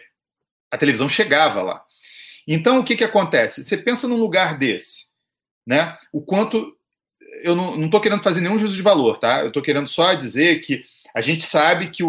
a 0.70 0.76
televisão 0.76 1.08
chegava 1.08 1.62
lá. 1.62 1.82
Então, 2.46 2.78
o 2.78 2.84
que, 2.84 2.96
que 2.96 3.04
acontece? 3.04 3.62
Você 3.62 3.76
pensa 3.76 4.08
num 4.08 4.16
lugar 4.16 4.58
desse, 4.58 5.06
né? 5.66 5.96
O 6.12 6.22
quanto. 6.22 6.74
Eu 7.42 7.54
não 7.54 7.84
estou 7.84 8.00
querendo 8.00 8.22
fazer 8.22 8.40
nenhum 8.40 8.58
juízo 8.58 8.74
de 8.74 8.82
valor, 8.82 9.18
tá? 9.18 9.42
Eu 9.42 9.48
estou 9.48 9.62
querendo 9.62 9.86
só 9.86 10.14
dizer 10.14 10.60
que 10.60 10.82
a 11.14 11.20
gente 11.20 11.44
sabe 11.44 11.90
que, 11.90 12.02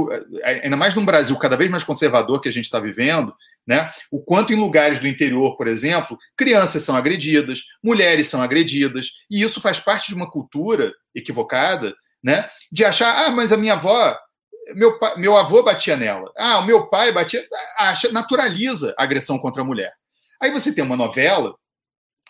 ainda 0.44 0.78
mais 0.78 0.96
num 0.96 1.06
Brasil 1.06 1.36
cada 1.38 1.58
vez 1.58 1.70
mais 1.70 1.84
conservador 1.84 2.40
que 2.40 2.48
a 2.48 2.52
gente 2.52 2.66
está 2.66 2.80
vivendo, 2.80 3.34
né? 3.68 3.92
O 4.10 4.20
quanto 4.20 4.54
em 4.54 4.56
lugares 4.56 5.00
do 5.00 5.08
interior, 5.08 5.58
por 5.58 5.68
exemplo, 5.68 6.18
crianças 6.38 6.84
são 6.84 6.96
agredidas, 6.96 7.64
mulheres 7.84 8.28
são 8.28 8.42
agredidas, 8.42 9.12
e 9.30 9.42
isso 9.42 9.60
faz 9.60 9.80
parte 9.80 10.08
de 10.08 10.16
uma 10.16 10.30
cultura 10.30 10.94
equivocada, 11.14 11.96
né? 12.24 12.50
De 12.72 12.84
achar, 12.84 13.26
ah, 13.26 13.32
mas 13.32 13.52
a 13.52 13.58
minha 13.58 13.74
avó, 13.74 14.18
meu, 14.76 15.00
meu 15.18 15.38
avô 15.38 15.64
batia 15.64 15.98
nela, 15.98 16.32
ah, 16.38 16.60
o 16.60 16.66
meu 16.66 16.88
pai 16.88 17.12
batia, 17.12 17.46
acha, 17.78 18.12
naturaliza 18.12 18.94
a 18.98 19.04
agressão 19.04 19.40
contra 19.40 19.62
a 19.62 19.66
mulher. 19.66 19.94
Aí 20.42 20.52
você 20.52 20.74
tem 20.74 20.84
uma 20.84 20.98
novela 20.98 21.56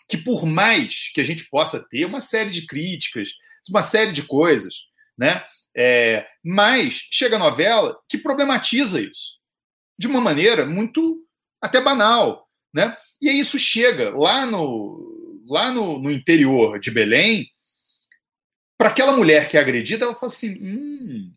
que, 0.08 0.17
por 0.17 0.45
mais 0.45 1.12
que 1.13 1.21
a 1.21 1.23
gente 1.23 1.47
possa 1.49 1.86
ter 1.89 2.06
uma 2.06 2.21
série 2.21 2.49
de 2.49 2.65
críticas, 2.65 3.30
uma 3.69 3.84
série 3.84 4.12
de 4.12 4.23
coisas, 4.23 4.73
né? 5.17 5.43
É, 5.78 6.25
mas 6.43 7.06
chega 7.12 7.36
a 7.36 7.39
novela 7.39 7.95
que 8.10 8.17
problematiza 8.17 8.99
isso 8.99 9.38
de 9.97 10.08
uma 10.08 10.19
maneira 10.19 10.65
muito 10.65 11.23
até 11.62 11.80
banal, 11.80 12.47
né? 12.73 12.97
E 13.21 13.30
aí 13.30 13.39
isso 13.39 13.60
chega 13.60 14.17
lá 14.17 14.45
no 14.45 15.08
lá 15.47 15.71
no, 15.71 15.99
no 15.99 16.12
interior 16.12 16.80
de 16.80 16.91
Belém 16.91 17.47
para 18.80 18.89
aquela 18.89 19.12
mulher 19.12 19.50
que 19.50 19.58
é 19.58 19.60
agredida, 19.60 20.06
ela 20.06 20.15
fala 20.15 20.32
assim: 20.32 20.58
hum, 20.62 21.34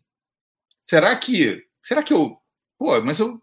será 0.79 1.13
que 1.17 1.61
será 1.83 2.01
que 2.01 2.13
eu 2.13 2.37
pô, 2.79 3.01
mas 3.01 3.19
eu 3.19 3.41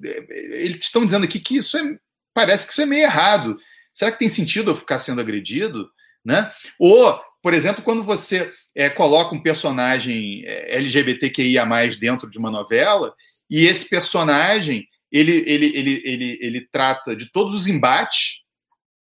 eles 0.00 0.84
estão 0.84 1.04
dizendo 1.04 1.24
aqui 1.24 1.40
que 1.40 1.56
isso 1.56 1.76
é 1.76 1.98
parece 2.34 2.66
que 2.66 2.72
isso 2.72 2.82
é 2.82 2.86
meio 2.86 3.02
errado. 3.02 3.58
Será 3.92 4.12
que 4.12 4.18
tem 4.18 4.28
sentido 4.28 4.70
eu 4.70 4.76
ficar 4.76 4.98
sendo 5.00 5.20
agredido? 5.20 5.90
Né? 6.24 6.52
Ou, 6.78 7.20
por 7.42 7.52
exemplo, 7.52 7.82
quando 7.82 8.04
você 8.04 8.52
é, 8.76 8.88
coloca 8.88 9.34
um 9.34 9.42
personagem 9.42 10.44
é, 10.44 10.76
LGBTQIA 10.76 11.66
dentro 11.98 12.30
de 12.30 12.38
uma 12.38 12.50
novela, 12.50 13.12
e 13.50 13.66
esse 13.66 13.88
personagem 13.88 14.86
ele, 15.10 15.42
ele, 15.46 15.66
ele, 15.74 16.02
ele, 16.04 16.38
ele 16.40 16.68
trata 16.70 17.16
de 17.16 17.32
todos 17.32 17.54
os 17.54 17.66
embates 17.66 18.42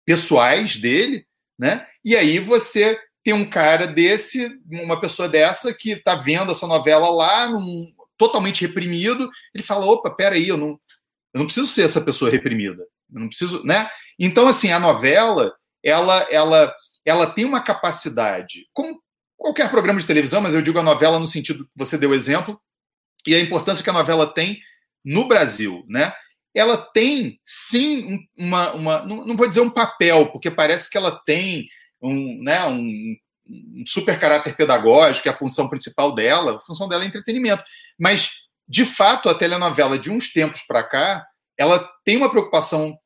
pessoais 0.05 0.75
dele, 0.75 1.25
né? 1.57 1.87
E 2.05 2.15
aí 2.15 2.37
você 2.37 2.99
tem 3.23 3.33
um 3.33 3.49
cara 3.49 3.87
desse, 3.87 4.51
uma 4.69 4.99
pessoa 4.99 5.29
dessa 5.29 5.73
que 5.73 5.91
está 5.91 6.15
vendo 6.15 6.51
essa 6.51 6.67
novela 6.67 7.09
lá, 7.09 7.47
num, 7.47 7.91
totalmente 8.17 8.65
reprimido, 8.65 9.29
ele 9.53 9.63
fala: 9.63 9.85
opa, 9.85 10.11
peraí, 10.11 10.47
eu 10.47 10.57
não, 10.57 10.79
eu 11.33 11.39
não 11.39 11.45
preciso 11.45 11.67
ser 11.67 11.83
essa 11.83 12.01
pessoa 12.01 12.29
reprimida. 12.29 12.83
Eu 13.13 13.21
não 13.21 13.27
preciso, 13.27 13.63
né? 13.63 13.89
Então, 14.19 14.47
assim, 14.47 14.71
a 14.71 14.79
novela, 14.79 15.53
ela, 15.83 16.27
ela, 16.29 16.75
ela 17.05 17.27
tem 17.27 17.45
uma 17.45 17.61
capacidade, 17.61 18.67
como 18.73 19.01
qualquer 19.37 19.69
programa 19.69 19.99
de 19.99 20.05
televisão, 20.05 20.41
mas 20.41 20.53
eu 20.53 20.61
digo 20.61 20.79
a 20.79 20.83
novela 20.83 21.19
no 21.19 21.27
sentido 21.27 21.65
que 21.65 21.71
você 21.75 21.97
deu 21.97 22.13
exemplo, 22.13 22.59
e 23.25 23.35
a 23.35 23.39
importância 23.39 23.83
que 23.83 23.89
a 23.89 23.93
novela 23.93 24.27
tem 24.27 24.59
no 25.03 25.27
Brasil, 25.27 25.85
né? 25.87 26.13
Ela 26.55 26.77
tem, 26.77 27.39
sim, 27.43 28.19
uma, 28.37 28.73
uma 28.73 29.05
não, 29.05 29.25
não 29.25 29.35
vou 29.35 29.47
dizer 29.47 29.61
um 29.61 29.69
papel, 29.69 30.31
porque 30.31 30.51
parece 30.51 30.89
que 30.89 30.97
ela 30.97 31.11
tem 31.25 31.67
um, 32.03 32.43
né, 32.43 32.65
um, 32.65 33.15
um 33.47 33.83
super 33.87 34.19
caráter 34.19 34.55
pedagógico, 34.55 35.27
é 35.27 35.31
a 35.31 35.35
função 35.35 35.69
principal 35.69 36.13
dela, 36.13 36.57
a 36.57 36.59
função 36.59 36.87
dela 36.87 37.03
é 37.03 37.07
entretenimento. 37.07 37.63
Mas, 37.97 38.29
de 38.67 38.85
fato, 38.85 39.29
a 39.29 39.35
telenovela 39.35 39.97
de 39.97 40.11
uns 40.11 40.31
tempos 40.31 40.61
para 40.63 40.83
cá, 40.83 41.25
ela 41.57 41.89
tem 42.03 42.17
uma 42.17 42.29
preocupação 42.29 42.97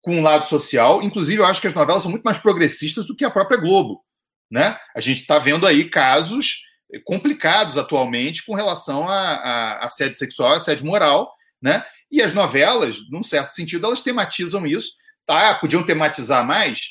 com 0.00 0.18
um 0.18 0.22
lado 0.22 0.46
social. 0.46 1.02
Inclusive, 1.02 1.40
eu 1.40 1.46
acho 1.46 1.60
que 1.60 1.66
as 1.66 1.74
novelas 1.74 2.02
são 2.02 2.10
muito 2.10 2.22
mais 2.22 2.38
progressistas 2.38 3.06
do 3.06 3.16
que 3.16 3.24
a 3.24 3.30
própria 3.30 3.58
Globo. 3.58 4.04
Né? 4.50 4.78
A 4.94 5.00
gente 5.00 5.20
está 5.20 5.38
vendo 5.38 5.66
aí 5.66 5.90
casos 5.90 6.64
complicados 7.04 7.76
atualmente 7.76 8.44
com 8.46 8.54
relação 8.54 9.08
a, 9.08 9.18
a, 9.18 9.86
assédio 9.86 10.16
sexual, 10.16 10.52
assédio 10.52 10.86
moral, 10.86 11.34
né? 11.60 11.84
E 12.08 12.22
as 12.22 12.32
novelas, 12.32 12.98
num 13.10 13.24
certo 13.24 13.50
sentido, 13.50 13.84
elas 13.84 14.00
tematizam 14.00 14.64
isso. 14.64 14.92
Tá? 15.26 15.54
Podiam 15.54 15.84
tematizar 15.84 16.46
mais? 16.46 16.90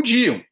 Podiam. 0.00 0.42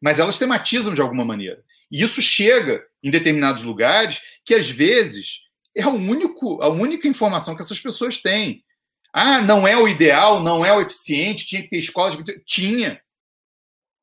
Mas 0.00 0.18
elas 0.20 0.38
tematizam 0.38 0.94
de 0.94 1.00
alguma 1.00 1.24
maneira. 1.24 1.62
E 1.90 2.02
isso 2.02 2.22
chega 2.22 2.82
em 3.02 3.10
determinados 3.10 3.62
lugares 3.62 4.20
que, 4.44 4.54
às 4.54 4.70
vezes, 4.70 5.40
é 5.76 5.84
o 5.86 5.94
único, 5.94 6.62
a 6.62 6.68
única 6.68 7.08
informação 7.08 7.56
que 7.56 7.62
essas 7.62 7.80
pessoas 7.80 8.18
têm. 8.18 8.64
Ah, 9.12 9.42
não 9.42 9.66
é 9.66 9.76
o 9.76 9.88
ideal, 9.88 10.40
não 10.40 10.64
é 10.64 10.72
o 10.72 10.80
eficiente, 10.80 11.46
tinha 11.46 11.62
que 11.62 11.68
ter 11.68 11.78
escolas. 11.78 12.16
Tinha. 12.46 13.00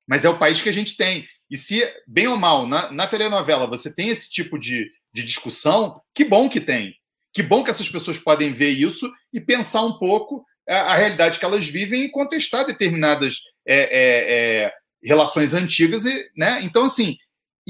Mas 0.05 0.25
é 0.25 0.29
o 0.29 0.37
país 0.37 0.61
que 0.61 0.69
a 0.69 0.73
gente 0.73 0.97
tem. 0.97 1.25
E 1.49 1.55
se, 1.55 1.81
bem 2.05 2.27
ou 2.27 2.35
mal, 2.37 2.67
na, 2.67 2.91
na 2.91 3.07
telenovela 3.07 3.65
você 3.65 3.93
tem 3.93 4.09
esse 4.09 4.29
tipo 4.29 4.59
de, 4.59 4.91
de 5.13 5.23
discussão, 5.23 6.01
que 6.13 6.25
bom 6.25 6.49
que 6.49 6.59
tem. 6.59 6.93
Que 7.33 7.41
bom 7.41 7.63
que 7.63 7.71
essas 7.71 7.89
pessoas 7.89 8.17
podem 8.17 8.51
ver 8.51 8.71
isso 8.71 9.09
e 9.31 9.39
pensar 9.39 9.81
um 9.83 9.97
pouco 9.97 10.45
a, 10.67 10.93
a 10.93 10.95
realidade 10.95 11.39
que 11.39 11.45
elas 11.45 11.67
vivem 11.67 12.03
e 12.03 12.11
contestar 12.11 12.65
determinadas 12.65 13.37
é, 13.65 13.75
é, 13.75 14.63
é, 14.65 14.73
relações 15.03 15.53
antigas. 15.53 16.05
E, 16.05 16.29
né? 16.35 16.61
Então, 16.63 16.83
assim, 16.83 17.17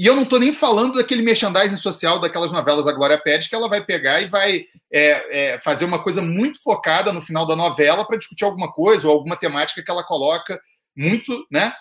e 0.00 0.06
eu 0.06 0.16
não 0.16 0.22
estou 0.22 0.40
nem 0.40 0.52
falando 0.52 0.94
daquele 0.94 1.20
merchandising 1.20 1.76
social 1.76 2.18
daquelas 2.18 2.50
novelas 2.50 2.86
da 2.86 2.92
Glória 2.92 3.20
Pérez, 3.20 3.46
que 3.46 3.54
ela 3.54 3.68
vai 3.68 3.84
pegar 3.84 4.22
e 4.22 4.28
vai 4.28 4.64
é, 4.90 5.52
é, 5.52 5.60
fazer 5.60 5.84
uma 5.84 6.02
coisa 6.02 6.22
muito 6.22 6.62
focada 6.62 7.12
no 7.12 7.20
final 7.20 7.46
da 7.46 7.54
novela 7.54 8.06
para 8.06 8.16
discutir 8.16 8.44
alguma 8.44 8.72
coisa 8.72 9.06
ou 9.06 9.12
alguma 9.12 9.36
temática 9.36 9.82
que 9.82 9.90
ela 9.90 10.02
coloca 10.02 10.58
muito, 10.96 11.46
né? 11.50 11.74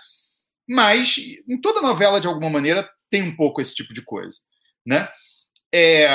Mas 0.67 1.15
em 1.47 1.59
toda 1.61 1.81
novela, 1.81 2.19
de 2.19 2.27
alguma 2.27 2.49
maneira, 2.49 2.89
tem 3.09 3.23
um 3.23 3.35
pouco 3.35 3.61
esse 3.61 3.73
tipo 3.73 3.93
de 3.93 4.01
coisa, 4.01 4.37
né? 4.85 5.07
É, 5.73 6.09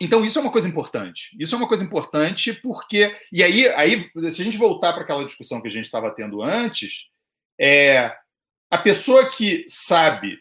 então 0.00 0.24
isso 0.24 0.38
é 0.38 0.42
uma 0.42 0.52
coisa 0.52 0.68
importante. 0.68 1.30
Isso 1.38 1.54
é 1.54 1.58
uma 1.58 1.68
coisa 1.68 1.84
importante 1.84 2.52
porque 2.54 3.16
e 3.32 3.42
aí, 3.42 3.68
aí 3.68 4.10
se 4.16 4.42
a 4.42 4.44
gente 4.44 4.58
voltar 4.58 4.92
para 4.92 5.02
aquela 5.02 5.24
discussão 5.24 5.60
que 5.60 5.68
a 5.68 5.70
gente 5.70 5.84
estava 5.84 6.10
tendo 6.10 6.42
antes, 6.42 7.06
é 7.60 8.14
a 8.70 8.78
pessoa 8.78 9.28
que 9.30 9.64
sabe 9.68 10.38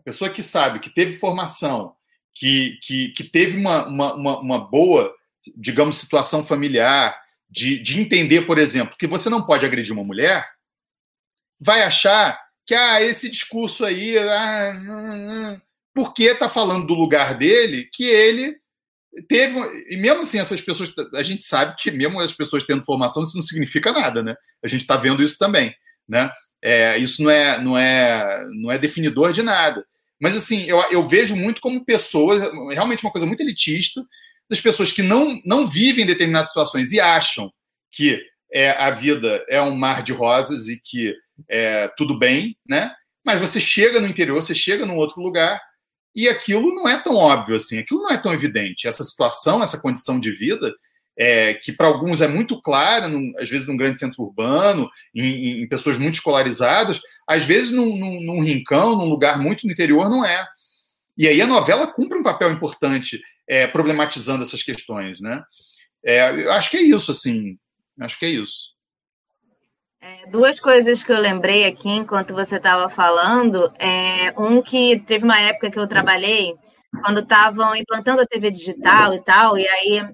a 0.00 0.02
pessoa 0.02 0.30
que 0.30 0.42
sabe, 0.42 0.80
que 0.80 0.90
teve 0.90 1.12
formação, 1.12 1.94
que, 2.34 2.78
que, 2.82 3.08
que 3.10 3.24
teve 3.24 3.56
uma, 3.56 3.86
uma, 3.86 4.40
uma, 4.40 4.58
boa, 4.58 5.14
digamos, 5.56 5.98
situação 5.98 6.44
familiar, 6.44 7.18
de, 7.48 7.78
de 7.78 8.00
entender, 8.00 8.42
por 8.42 8.58
exemplo, 8.58 8.96
que 8.98 9.06
você 9.06 9.28
não 9.28 9.44
pode 9.44 9.66
agredir 9.66 9.92
uma 9.92 10.04
mulher, 10.04 10.48
vai 11.60 11.82
achar 11.82 12.40
que 12.64 12.74
ah, 12.74 13.02
esse 13.02 13.30
discurso 13.30 13.84
aí, 13.84 14.16
ah, 14.16 14.72
hum, 14.74 15.60
porque 15.94 16.24
está 16.24 16.48
falando 16.48 16.86
do 16.86 16.94
lugar 16.94 17.36
dele, 17.36 17.88
que 17.92 18.04
ele 18.04 18.56
teve. 19.28 19.58
E 19.90 19.96
mesmo 19.96 20.22
assim, 20.22 20.38
essas 20.38 20.62
pessoas. 20.62 20.92
A 21.14 21.22
gente 21.22 21.42
sabe 21.42 21.74
que, 21.76 21.90
mesmo 21.90 22.20
as 22.20 22.32
pessoas 22.32 22.64
tendo 22.64 22.84
formação, 22.84 23.24
isso 23.24 23.34
não 23.34 23.42
significa 23.42 23.92
nada, 23.92 24.22
né? 24.22 24.36
A 24.64 24.68
gente 24.68 24.82
está 24.82 24.96
vendo 24.96 25.22
isso 25.22 25.36
também, 25.36 25.74
né? 26.10 26.30
É, 26.62 26.98
isso 26.98 27.22
não 27.22 27.30
é, 27.30 27.62
não, 27.62 27.78
é, 27.78 28.44
não 28.52 28.70
é 28.70 28.78
definidor 28.78 29.32
de 29.32 29.42
nada. 29.42 29.84
Mas, 30.20 30.36
assim, 30.36 30.64
eu, 30.64 30.78
eu 30.90 31.08
vejo 31.08 31.34
muito 31.34 31.60
como 31.60 31.84
pessoas, 31.84 32.42
realmente 32.72 33.02
uma 33.02 33.12
coisa 33.12 33.26
muito 33.26 33.40
elitista, 33.40 34.04
das 34.48 34.60
pessoas 34.60 34.92
que 34.92 35.02
não, 35.02 35.40
não 35.46 35.66
vivem 35.66 36.04
determinadas 36.04 36.48
situações 36.48 36.92
e 36.92 37.00
acham 37.00 37.50
que 37.90 38.20
é, 38.52 38.70
a 38.70 38.90
vida 38.90 39.44
é 39.48 39.62
um 39.62 39.74
mar 39.74 40.02
de 40.02 40.12
rosas 40.12 40.68
e 40.68 40.78
que 40.78 41.14
é 41.48 41.88
tudo 41.96 42.18
bem, 42.18 42.56
né? 42.68 42.92
Mas 43.24 43.40
você 43.40 43.60
chega 43.60 44.00
no 44.00 44.08
interior, 44.08 44.42
você 44.42 44.54
chega 44.54 44.84
num 44.84 44.96
outro 44.96 45.22
lugar 45.22 45.60
e 46.14 46.28
aquilo 46.28 46.74
não 46.74 46.88
é 46.88 47.00
tão 47.00 47.14
óbvio 47.14 47.56
assim, 47.56 47.78
aquilo 47.78 48.02
não 48.02 48.10
é 48.10 48.18
tão 48.18 48.34
evidente. 48.34 48.88
Essa 48.88 49.04
situação, 49.04 49.62
essa 49.62 49.80
condição 49.80 50.18
de 50.18 50.32
vida, 50.32 50.74
é, 51.22 51.52
que 51.52 51.70
para 51.70 51.86
alguns 51.86 52.22
é 52.22 52.26
muito 52.26 52.62
clara, 52.62 53.06
num, 53.06 53.34
às 53.38 53.50
vezes 53.50 53.68
num 53.68 53.76
grande 53.76 53.98
centro 53.98 54.22
urbano, 54.22 54.88
em, 55.14 55.62
em 55.62 55.68
pessoas 55.68 55.98
muito 55.98 56.14
escolarizadas, 56.14 56.98
às 57.28 57.44
vezes 57.44 57.70
num, 57.70 57.94
num, 57.94 58.20
num, 58.22 58.42
rincão, 58.42 58.96
num 58.96 59.04
lugar 59.04 59.38
muito 59.38 59.66
no 59.66 59.72
interior, 59.72 60.08
não 60.08 60.24
é. 60.24 60.48
E 61.18 61.28
aí 61.28 61.42
a 61.42 61.46
novela 61.46 61.86
cumpre 61.86 62.16
um 62.16 62.22
papel 62.22 62.50
importante 62.50 63.20
é, 63.46 63.66
problematizando 63.66 64.42
essas 64.42 64.62
questões, 64.62 65.20
né? 65.20 65.42
É, 66.02 66.30
eu 66.42 66.52
acho 66.52 66.70
que 66.70 66.78
é 66.78 66.82
isso, 66.82 67.10
assim. 67.10 67.58
Acho 68.00 68.18
que 68.18 68.24
é 68.24 68.30
isso. 68.30 68.70
É, 70.00 70.26
duas 70.30 70.58
coisas 70.58 71.04
que 71.04 71.12
eu 71.12 71.20
lembrei 71.20 71.66
aqui 71.66 71.90
enquanto 71.90 72.32
você 72.32 72.56
estava 72.56 72.88
falando. 72.88 73.70
É, 73.78 74.32
um 74.40 74.62
que 74.62 75.00
teve 75.00 75.26
uma 75.26 75.38
época 75.38 75.70
que 75.70 75.78
eu 75.78 75.86
trabalhei 75.86 76.54
quando 77.04 77.20
estavam 77.20 77.76
implantando 77.76 78.22
a 78.22 78.26
TV 78.26 78.50
digital 78.50 79.12
e 79.12 79.22
tal, 79.22 79.58
e 79.58 79.68
aí 79.68 80.08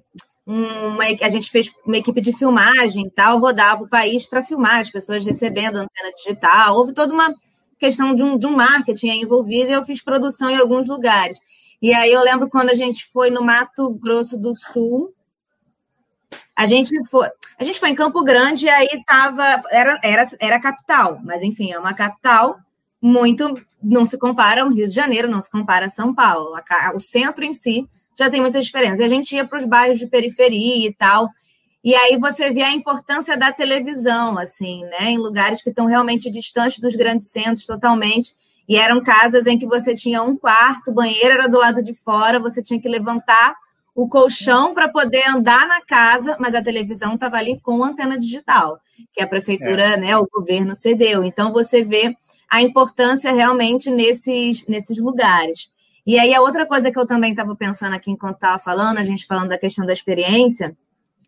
uma, 0.47 1.05
a 1.05 1.29
gente 1.29 1.51
fez 1.51 1.73
uma 1.85 1.97
equipe 1.97 2.21
de 2.21 2.33
filmagem 2.33 3.07
e 3.07 3.11
tal, 3.11 3.41
rodava 3.41 3.83
o 3.83 3.89
país 3.89 4.27
para 4.27 4.45
filmar, 4.45 4.79
as 4.79 4.91
pessoas 4.91 5.25
recebendo 5.25 5.77
antena 5.77 6.13
digital. 6.17 6.77
Houve 6.77 6.95
toda 6.95 7.13
uma 7.13 7.35
questão 7.79 8.15
de 8.15 8.23
um, 8.23 8.39
de 8.39 8.47
um 8.47 8.55
marketing 8.55 9.09
envolvido 9.09 9.71
e 9.71 9.73
eu 9.73 9.83
fiz 9.83 10.03
produção 10.03 10.49
em 10.49 10.57
alguns 10.57 10.89
lugares. 10.89 11.39
E 11.83 11.93
aí 11.93 12.13
eu 12.13 12.23
lembro 12.23 12.49
quando 12.49 12.71
a 12.71 12.75
gente 12.75 13.07
foi 13.07 13.29
no 13.29 13.43
Mato 13.43 13.91
Grosso 13.91 14.39
do 14.39 14.55
Sul, 14.55 15.13
a 16.55 16.65
gente 16.65 16.95
foi, 17.09 17.29
a 17.59 17.65
gente 17.65 17.81
foi 17.81 17.91
em 17.91 17.95
Campo 17.95 18.23
Grande 18.23 18.67
e 18.67 18.71
aí 18.71 18.89
tava 19.05 19.63
era 19.71 20.01
era 20.03 20.29
era 20.41 20.61
capital, 20.61 21.21
mas 21.23 21.43
enfim, 21.43 21.73
é 21.73 21.79
uma 21.79 21.93
capital 21.93 22.59
muito 23.03 23.61
não 23.83 24.07
se 24.07 24.17
compara 24.17 24.63
ao 24.63 24.71
Rio 24.71 24.89
de 24.89 24.95
Janeiro, 24.95 25.29
não 25.29 25.41
se 25.41 25.51
compara 25.51 25.87
a 25.87 25.91
São 25.91 26.15
Paulo. 26.15 26.57
O 26.95 27.01
centro 27.01 27.45
em 27.45 27.53
si 27.53 27.87
já 28.19 28.31
tem 28.31 28.41
muitas 28.41 28.65
diferenças. 28.65 29.01
E 29.01 29.05
a 29.05 29.09
gente 29.09 29.35
ia 29.35 29.45
para 29.45 29.59
os 29.59 29.65
bairros 29.65 29.99
de 29.99 30.07
periferia 30.07 30.89
e 30.89 30.93
tal. 30.93 31.29
E 31.85 31.95
aí 31.95 32.19
você 32.19 32.51
vê 32.51 32.63
a 32.63 32.73
importância 32.73 33.37
da 33.37 33.53
televisão, 33.53 34.37
assim, 34.39 34.85
né? 34.85 35.11
Em 35.11 35.19
lugares 35.19 35.63
que 35.63 35.71
estão 35.71 35.87
realmente 35.87 36.31
distantes 36.31 36.81
dos 36.81 36.97
grandes 36.97 37.29
centros, 37.29 37.67
totalmente. 37.67 38.35
E 38.69 38.77
eram 38.77 39.03
casas 39.03 39.47
em 39.47 39.59
que 39.59 39.67
você 39.67 39.95
tinha 39.95 40.23
um 40.23 40.37
quarto, 40.37 40.91
o 40.91 40.95
banheiro 40.95 41.35
era 41.35 41.49
do 41.49 41.59
lado 41.59 41.83
de 41.83 41.95
fora, 41.95 42.41
você 42.41 42.63
tinha 42.63 42.81
que 42.81 42.89
levantar 42.89 43.55
o 43.95 44.09
colchão 44.09 44.75
para 44.75 44.89
poder 44.89 45.27
andar 45.31 45.67
na 45.67 45.81
casa, 45.81 46.37
mas 46.39 46.55
a 46.55 46.63
televisão 46.63 47.15
estava 47.15 47.37
ali 47.37 47.59
com 47.61 47.83
antena 47.83 48.19
digital, 48.19 48.79
que 49.13 49.23
a 49.23 49.27
prefeitura, 49.27 49.95
é. 49.95 49.97
né, 49.97 50.17
o 50.17 50.29
governo 50.31 50.75
cedeu. 50.75 51.25
Então 51.25 51.53
você 51.53 51.83
vê 51.83 52.15
a 52.51 52.61
importância 52.61 53.33
realmente 53.33 53.91
nesses, 53.91 54.67
nesses 54.67 54.99
lugares. 54.99 55.71
E 56.07 56.19
aí 56.19 56.35
a 56.35 56.41
outra 56.41 56.65
coisa 56.67 56.91
que 56.91 56.99
eu 56.99 57.07
também 57.07 57.31
estava 57.31 57.57
pensando 57.57 57.95
aqui 57.95 58.11
enquanto 58.11 58.37
estava 58.37 58.59
falando, 58.59 58.99
a 58.99 59.03
gente 59.03 59.27
falando 59.27 59.49
da 59.49 59.59
questão 59.59 59.85
da 59.85 59.93
experiência, 59.93 60.77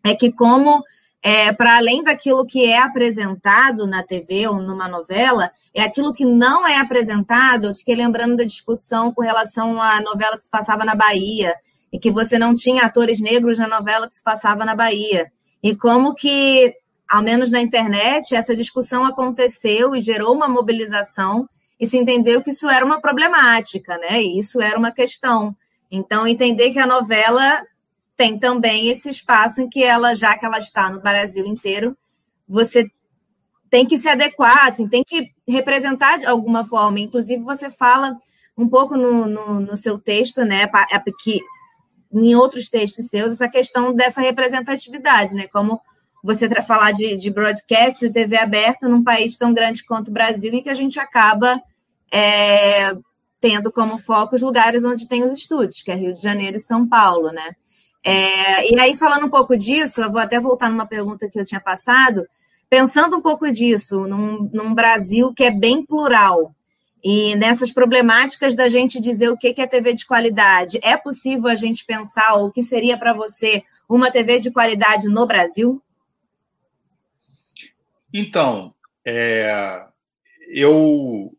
é 0.03 0.15
que 0.15 0.31
como 0.31 0.81
é, 1.21 1.51
para 1.51 1.75
além 1.75 2.03
daquilo 2.03 2.45
que 2.45 2.65
é 2.65 2.77
apresentado 2.77 3.85
na 3.85 4.01
TV 4.03 4.47
ou 4.47 4.61
numa 4.61 4.87
novela, 4.87 5.51
é 5.73 5.81
aquilo 5.81 6.13
que 6.13 6.23
não 6.23 6.65
é 6.65 6.77
apresentado. 6.77 7.67
Eu 7.67 7.73
fiquei 7.73 7.95
lembrando 7.95 8.37
da 8.37 8.43
discussão 8.45 9.13
com 9.13 9.21
relação 9.21 9.81
à 9.81 9.99
novela 9.99 10.37
que 10.37 10.43
se 10.43 10.49
passava 10.49 10.85
na 10.85 10.95
Bahia, 10.95 11.53
e 11.91 11.99
que 11.99 12.11
você 12.11 12.37
não 12.37 12.53
tinha 12.53 12.85
atores 12.85 13.19
negros 13.19 13.57
na 13.57 13.67
novela 13.67 14.07
que 14.07 14.13
se 14.13 14.23
passava 14.23 14.63
na 14.63 14.75
Bahia. 14.75 15.31
E 15.61 15.75
como 15.75 16.13
que, 16.13 16.73
ao 17.09 17.23
menos 17.23 17.51
na 17.51 17.61
internet, 17.61 18.35
essa 18.35 18.55
discussão 18.55 19.05
aconteceu 19.05 19.95
e 19.95 20.01
gerou 20.01 20.35
uma 20.35 20.47
mobilização 20.47 21.49
e 21.79 21.85
se 21.85 21.97
entendeu 21.97 22.41
que 22.41 22.49
isso 22.49 22.69
era 22.69 22.85
uma 22.85 22.99
problemática, 22.99 23.97
né? 23.97 24.21
E 24.21 24.37
isso 24.37 24.61
era 24.61 24.77
uma 24.77 24.91
questão. 24.91 25.55
Então, 25.89 26.27
entender 26.27 26.71
que 26.71 26.79
a 26.79 26.85
novela 26.85 27.61
tem 28.17 28.37
também 28.37 28.89
esse 28.89 29.09
espaço 29.09 29.61
em 29.61 29.69
que 29.69 29.81
ela, 29.81 30.13
já 30.13 30.37
que 30.37 30.45
ela 30.45 30.59
está 30.59 30.89
no 30.89 31.01
Brasil 31.01 31.45
inteiro, 31.45 31.97
você 32.47 32.85
tem 33.69 33.85
que 33.85 33.97
se 33.97 34.09
adequar, 34.09 34.67
assim, 34.67 34.89
tem 34.89 35.03
que 35.03 35.31
representar 35.47 36.17
de 36.17 36.25
alguma 36.25 36.65
forma. 36.65 36.99
Inclusive, 36.99 37.41
você 37.41 37.71
fala 37.71 38.17
um 38.57 38.67
pouco 38.67 38.97
no, 38.97 39.25
no, 39.25 39.59
no 39.61 39.77
seu 39.77 39.97
texto, 39.97 40.43
né, 40.43 40.63
é 40.91 40.99
que 41.17 41.39
em 42.11 42.35
outros 42.35 42.67
textos 42.69 43.07
seus, 43.07 43.33
essa 43.33 43.47
questão 43.47 43.93
dessa 43.93 44.19
representatividade, 44.19 45.33
né, 45.33 45.47
como 45.47 45.79
você 46.21 46.49
falar 46.61 46.91
de, 46.91 47.15
de 47.15 47.29
broadcast, 47.29 48.05
de 48.05 48.11
TV 48.11 48.37
aberta 48.37 48.89
num 48.89 49.03
país 49.03 49.37
tão 49.37 49.53
grande 49.53 49.85
quanto 49.85 50.09
o 50.09 50.13
Brasil, 50.13 50.53
em 50.53 50.61
que 50.61 50.69
a 50.69 50.73
gente 50.73 50.99
acaba 50.99 51.61
é, 52.11 52.93
tendo 53.39 53.71
como 53.71 53.97
foco 53.97 54.35
os 54.35 54.41
lugares 54.41 54.83
onde 54.83 55.07
tem 55.07 55.23
os 55.23 55.31
estúdios, 55.31 55.81
que 55.81 55.91
é 55.91 55.95
Rio 55.95 56.13
de 56.13 56.21
Janeiro 56.21 56.57
e 56.57 56.59
São 56.59 56.87
Paulo, 56.87 57.31
né? 57.31 57.55
É, 58.03 58.71
e 58.71 58.79
aí, 58.79 58.95
falando 58.95 59.25
um 59.25 59.29
pouco 59.29 59.57
disso, 59.57 60.01
eu 60.01 60.11
vou 60.11 60.21
até 60.21 60.39
voltar 60.39 60.69
numa 60.69 60.87
pergunta 60.87 61.29
que 61.29 61.39
eu 61.39 61.45
tinha 61.45 61.59
passado, 61.59 62.25
pensando 62.69 63.17
um 63.17 63.21
pouco 63.21 63.51
disso, 63.51 64.01
num, 64.01 64.49
num 64.53 64.73
Brasil 64.73 65.33
que 65.33 65.43
é 65.43 65.51
bem 65.51 65.85
plural, 65.85 66.55
e 67.03 67.35
nessas 67.35 67.71
problemáticas 67.71 68.55
da 68.55 68.67
gente 68.67 68.99
dizer 68.99 69.29
o 69.29 69.37
que 69.37 69.53
é 69.57 69.67
TV 69.67 69.93
de 69.93 70.05
qualidade, 70.05 70.79
é 70.81 70.97
possível 70.97 71.47
a 71.47 71.55
gente 71.55 71.85
pensar 71.85 72.35
o 72.35 72.51
que 72.51 72.61
seria 72.61 72.97
para 72.97 73.13
você 73.13 73.63
uma 73.87 74.11
TV 74.11 74.39
de 74.39 74.51
qualidade 74.51 75.07
no 75.07 75.25
Brasil? 75.25 75.81
Então, 78.13 78.73
é, 79.05 79.85
eu 80.49 81.31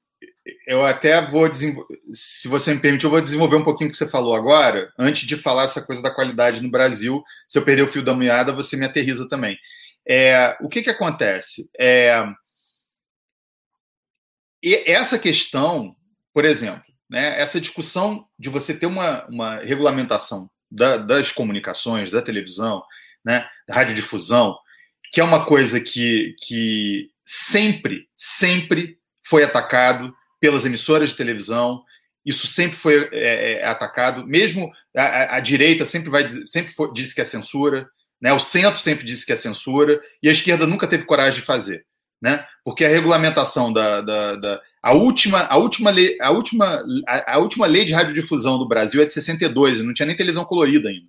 eu 0.66 0.84
até 0.84 1.24
vou 1.26 1.48
se 1.52 2.48
você 2.48 2.74
me 2.74 2.80
permitir, 2.80 3.06
eu 3.06 3.10
vou 3.10 3.20
desenvolver 3.20 3.56
um 3.56 3.64
pouquinho 3.64 3.88
o 3.88 3.92
que 3.92 3.96
você 3.96 4.08
falou 4.08 4.34
agora, 4.34 4.92
antes 4.98 5.26
de 5.26 5.36
falar 5.36 5.64
essa 5.64 5.82
coisa 5.82 6.02
da 6.02 6.14
qualidade 6.14 6.60
no 6.60 6.70
Brasil. 6.70 7.22
Se 7.48 7.58
eu 7.58 7.64
perder 7.64 7.82
o 7.82 7.88
fio 7.88 8.02
da 8.02 8.14
meada, 8.14 8.52
você 8.52 8.76
me 8.76 8.86
aterriza 8.86 9.28
também. 9.28 9.58
É, 10.06 10.56
o 10.60 10.68
que, 10.68 10.82
que 10.82 10.90
acontece? 10.90 11.68
É, 11.78 12.24
essa 14.86 15.18
questão, 15.18 15.94
por 16.32 16.44
exemplo, 16.44 16.82
né, 17.08 17.40
essa 17.40 17.60
discussão 17.60 18.26
de 18.38 18.48
você 18.48 18.74
ter 18.74 18.86
uma, 18.86 19.26
uma 19.26 19.56
regulamentação 19.56 20.50
da, 20.70 20.96
das 20.96 21.32
comunicações, 21.32 22.10
da 22.10 22.22
televisão, 22.22 22.82
né, 23.24 23.48
da 23.66 23.74
radiodifusão, 23.74 24.56
que 25.12 25.20
é 25.20 25.24
uma 25.24 25.44
coisa 25.44 25.80
que, 25.80 26.34
que 26.40 27.10
sempre, 27.24 28.08
sempre 28.16 28.98
foi 29.22 29.42
atacado 29.42 30.14
pelas 30.40 30.64
emissoras 30.64 31.10
de 31.10 31.16
televisão. 31.16 31.84
Isso 32.24 32.46
sempre 32.46 32.76
foi 32.76 33.08
é, 33.12 33.52
é, 33.52 33.64
atacado, 33.64 34.26
mesmo 34.26 34.70
a, 34.96 35.36
a, 35.36 35.40
direita 35.40 35.84
sempre 35.84 36.10
vai 36.10 36.28
sempre 36.46 36.72
foi, 36.72 36.92
disse 36.92 37.14
que 37.14 37.20
é 37.20 37.24
censura, 37.24 37.88
né? 38.20 38.32
O 38.32 38.40
centro 38.40 38.78
sempre 38.78 39.04
disse 39.04 39.24
que 39.24 39.32
é 39.32 39.36
censura 39.36 40.00
e 40.22 40.28
a 40.28 40.32
esquerda 40.32 40.66
nunca 40.66 40.86
teve 40.86 41.04
coragem 41.04 41.40
de 41.40 41.46
fazer, 41.46 41.86
né? 42.20 42.46
Porque 42.62 42.84
a 42.84 42.88
regulamentação 42.88 43.72
da, 43.72 44.02
da, 44.02 44.36
da 44.36 44.62
a 44.82 44.92
última 44.92 45.44
a 45.44 45.56
última 45.56 45.90
lei 45.90 46.18
a 46.20 46.30
última 46.30 46.84
a, 47.08 47.34
a, 47.34 47.38
última 47.38 47.66
lei 47.66 47.86
de 47.86 47.94
radiodifusão 47.94 48.58
do 48.58 48.68
Brasil 48.68 49.00
é 49.00 49.06
de 49.06 49.14
62, 49.14 49.80
não 49.80 49.94
tinha 49.94 50.06
nem 50.06 50.16
televisão 50.16 50.44
colorida 50.44 50.90
ainda, 50.90 51.08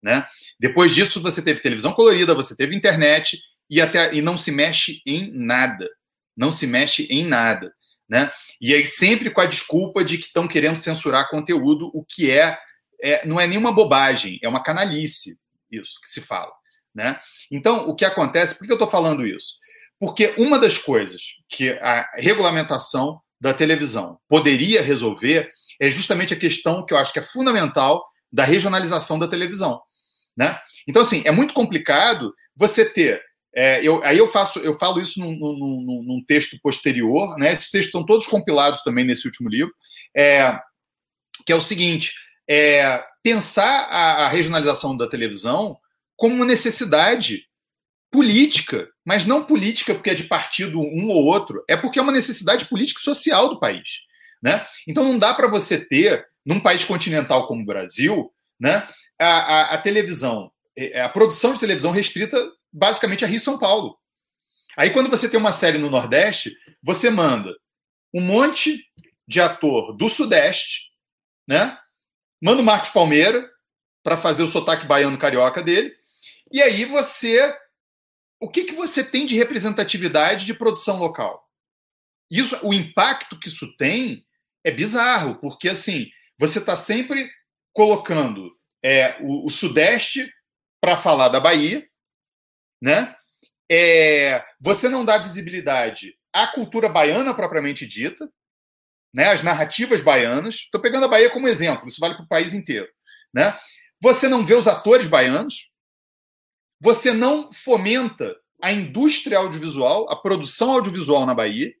né? 0.00 0.24
Depois 0.60 0.94
disso 0.94 1.20
você 1.20 1.42
teve 1.42 1.60
televisão 1.60 1.92
colorida, 1.92 2.34
você 2.36 2.54
teve 2.54 2.76
internet 2.76 3.40
e 3.68 3.80
até 3.80 4.14
e 4.14 4.22
não 4.22 4.38
se 4.38 4.52
mexe 4.52 5.02
em 5.04 5.32
nada, 5.32 5.88
não 6.36 6.52
se 6.52 6.68
mexe 6.68 7.08
em 7.10 7.24
nada 7.26 7.74
né? 8.08 8.30
E 8.60 8.74
aí 8.74 8.86
sempre 8.86 9.30
com 9.30 9.40
a 9.40 9.46
desculpa 9.46 10.04
de 10.04 10.18
que 10.18 10.26
estão 10.26 10.46
querendo 10.46 10.78
censurar 10.78 11.28
conteúdo, 11.28 11.90
o 11.92 12.04
que 12.04 12.30
é, 12.30 12.58
é, 13.02 13.26
não 13.26 13.40
é 13.40 13.46
nenhuma 13.46 13.72
bobagem, 13.72 14.38
é 14.42 14.48
uma 14.48 14.62
canalice 14.62 15.38
isso 15.70 16.00
que 16.00 16.08
se 16.08 16.20
fala, 16.20 16.52
né? 16.94 17.18
Então, 17.50 17.88
o 17.88 17.94
que 17.94 18.04
acontece, 18.04 18.56
por 18.56 18.66
que 18.66 18.72
eu 18.72 18.76
estou 18.76 18.88
falando 18.88 19.26
isso? 19.26 19.56
Porque 19.98 20.34
uma 20.38 20.58
das 20.58 20.78
coisas 20.78 21.22
que 21.48 21.70
a 21.80 22.08
regulamentação 22.14 23.20
da 23.40 23.52
televisão 23.52 24.18
poderia 24.28 24.82
resolver 24.82 25.50
é 25.80 25.90
justamente 25.90 26.32
a 26.32 26.38
questão 26.38 26.84
que 26.84 26.94
eu 26.94 26.98
acho 26.98 27.12
que 27.12 27.18
é 27.18 27.22
fundamental 27.22 28.04
da 28.32 28.44
regionalização 28.44 29.18
da 29.18 29.28
televisão, 29.28 29.80
né? 30.36 30.58
Então, 30.86 31.02
assim, 31.02 31.22
é 31.24 31.30
muito 31.30 31.54
complicado 31.54 32.34
você 32.54 32.84
ter 32.84 33.22
é, 33.56 33.80
eu, 33.82 34.04
aí 34.04 34.18
eu 34.18 34.28
faço, 34.28 34.58
eu 34.58 34.76
falo 34.76 35.00
isso 35.00 35.18
num, 35.18 35.34
num, 35.34 36.02
num, 36.02 36.24
texto 36.26 36.58
posterior, 36.62 37.38
né? 37.38 37.50
Esses 37.50 37.70
textos 37.70 37.86
estão 37.86 38.04
todos 38.04 38.26
compilados 38.26 38.82
também 38.82 39.02
nesse 39.02 39.26
último 39.26 39.48
livro, 39.48 39.72
é, 40.14 40.60
que 41.46 41.52
é 41.52 41.56
o 41.56 41.60
seguinte: 41.62 42.12
é, 42.46 43.02
pensar 43.22 43.86
a, 43.88 44.26
a, 44.26 44.28
regionalização 44.28 44.94
da 44.94 45.08
televisão 45.08 45.78
como 46.16 46.34
uma 46.34 46.44
necessidade 46.44 47.44
política, 48.12 48.90
mas 49.02 49.24
não 49.24 49.42
política 49.42 49.94
porque 49.94 50.10
é 50.10 50.14
de 50.14 50.24
partido 50.24 50.78
um 50.78 51.08
ou 51.08 51.24
outro, 51.24 51.64
é 51.66 51.78
porque 51.78 51.98
é 51.98 52.02
uma 52.02 52.12
necessidade 52.12 52.66
política 52.66 53.00
e 53.00 53.04
social 53.04 53.48
do 53.48 53.58
país, 53.58 54.00
né? 54.42 54.66
Então 54.86 55.02
não 55.02 55.18
dá 55.18 55.32
para 55.32 55.48
você 55.48 55.82
ter 55.82 56.26
num 56.44 56.60
país 56.60 56.84
continental 56.84 57.48
como 57.48 57.62
o 57.62 57.66
Brasil, 57.66 58.30
né? 58.60 58.86
a, 59.18 59.26
a, 59.26 59.74
a 59.74 59.78
televisão 59.78 60.52
é, 60.76 61.00
a 61.00 61.08
produção 61.08 61.54
de 61.54 61.60
televisão 61.60 61.90
restrita 61.90 62.38
basicamente 62.72 63.24
a 63.24 63.28
Rio 63.28 63.38
e 63.38 63.40
São 63.40 63.58
Paulo. 63.58 63.98
Aí, 64.76 64.90
quando 64.90 65.10
você 65.10 65.28
tem 65.28 65.40
uma 65.40 65.52
série 65.52 65.78
no 65.78 65.90
Nordeste, 65.90 66.54
você 66.82 67.08
manda 67.08 67.56
um 68.12 68.20
monte 68.20 68.84
de 69.26 69.40
ator 69.40 69.96
do 69.96 70.08
Sudeste, 70.08 70.90
né? 71.48 71.78
Manda 72.40 72.62
o 72.62 72.64
Marcos 72.64 72.90
Palmeira 72.90 73.48
para 74.02 74.16
fazer 74.16 74.42
o 74.42 74.46
sotaque 74.46 74.86
baiano 74.86 75.18
carioca 75.18 75.62
dele. 75.62 75.94
E 76.52 76.62
aí 76.62 76.84
você. 76.84 77.54
O 78.40 78.48
que, 78.50 78.64
que 78.64 78.74
você 78.74 79.02
tem 79.02 79.24
de 79.24 79.34
representatividade 79.34 80.44
de 80.44 80.52
produção 80.52 80.98
local? 80.98 81.42
Isso, 82.30 82.58
o 82.62 82.74
impacto 82.74 83.38
que 83.38 83.48
isso 83.48 83.74
tem 83.76 84.24
é 84.62 84.70
bizarro, 84.70 85.36
porque 85.36 85.70
assim, 85.70 86.10
você 86.38 86.58
está 86.58 86.76
sempre 86.76 87.30
colocando 87.72 88.52
é, 88.82 89.16
o, 89.20 89.46
o 89.46 89.50
Sudeste 89.50 90.30
para 90.80 90.96
falar 90.96 91.28
da 91.28 91.40
Bahia, 91.40 91.86
né? 92.80 93.14
é, 93.70 94.44
você 94.60 94.88
não 94.88 95.04
dá 95.04 95.18
visibilidade 95.18 96.14
à 96.32 96.46
cultura 96.46 96.88
baiana 96.88 97.34
propriamente 97.34 97.86
dita, 97.86 98.30
né, 99.14 99.30
as 99.30 99.42
narrativas 99.42 100.00
baianas. 100.00 100.54
Estou 100.56 100.80
pegando 100.80 101.04
a 101.04 101.08
Bahia 101.08 101.30
como 101.30 101.48
exemplo, 101.48 101.88
isso 101.88 102.00
vale 102.00 102.14
para 102.14 102.24
o 102.24 102.28
país 102.28 102.54
inteiro. 102.54 102.88
Né? 103.34 103.56
Você 104.00 104.28
não 104.28 104.44
vê 104.44 104.54
os 104.54 104.68
atores 104.68 105.08
baianos, 105.08 105.70
você 106.80 107.12
não 107.12 107.52
fomenta 107.52 108.36
a 108.62 108.72
indústria 108.72 109.38
audiovisual, 109.38 110.10
a 110.10 110.16
produção 110.16 110.72
audiovisual 110.72 111.26
na 111.26 111.34
Bahia, 111.34 111.72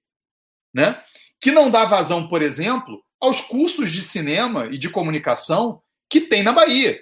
né? 0.74 1.02
que 1.40 1.52
não 1.52 1.70
dá 1.70 1.84
vazão, 1.84 2.28
por 2.28 2.42
exemplo, 2.42 3.04
aos 3.20 3.40
cursos 3.40 3.92
de 3.92 4.02
cinema 4.02 4.66
e 4.66 4.78
de 4.78 4.90
comunicação 4.90 5.82
que 6.08 6.20
tem 6.20 6.42
na 6.42 6.52
Bahia. 6.52 6.98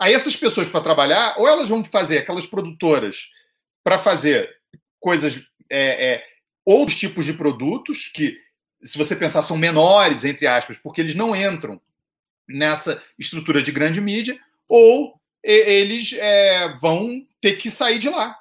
Aí 0.00 0.14
essas 0.14 0.34
pessoas 0.34 0.68
para 0.68 0.80
trabalhar, 0.80 1.34
ou 1.38 1.46
elas 1.46 1.68
vão 1.68 1.84
fazer 1.84 2.18
aquelas 2.18 2.46
produtoras 2.46 3.28
para 3.84 3.98
fazer 3.98 4.48
coisas, 4.98 5.44
é, 5.68 6.12
é, 6.12 6.26
outros 6.64 6.98
tipos 6.98 7.26
de 7.26 7.34
produtos 7.34 8.08
que, 8.08 8.38
se 8.82 8.96
você 8.96 9.14
pensar, 9.14 9.42
são 9.42 9.58
menores, 9.58 10.24
entre 10.24 10.46
aspas, 10.46 10.78
porque 10.78 11.02
eles 11.02 11.14
não 11.14 11.36
entram 11.36 11.78
nessa 12.48 13.02
estrutura 13.18 13.62
de 13.62 13.70
grande 13.70 14.00
mídia, 14.00 14.40
ou 14.66 15.20
eles 15.42 16.14
é, 16.14 16.74
vão 16.76 17.26
ter 17.40 17.56
que 17.56 17.70
sair 17.70 17.98
de 17.98 18.08
lá, 18.08 18.38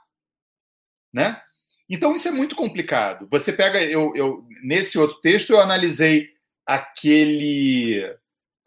né? 1.13 1.41
Então 1.89 2.15
isso 2.15 2.27
é 2.27 2.31
muito 2.31 2.55
complicado. 2.55 3.27
Você 3.31 3.51
pega, 3.51 3.83
eu, 3.83 4.13
eu 4.15 4.45
nesse 4.61 4.97
outro 4.97 5.19
texto 5.21 5.51
eu 5.51 5.59
analisei 5.59 6.29
aquele, 6.65 8.15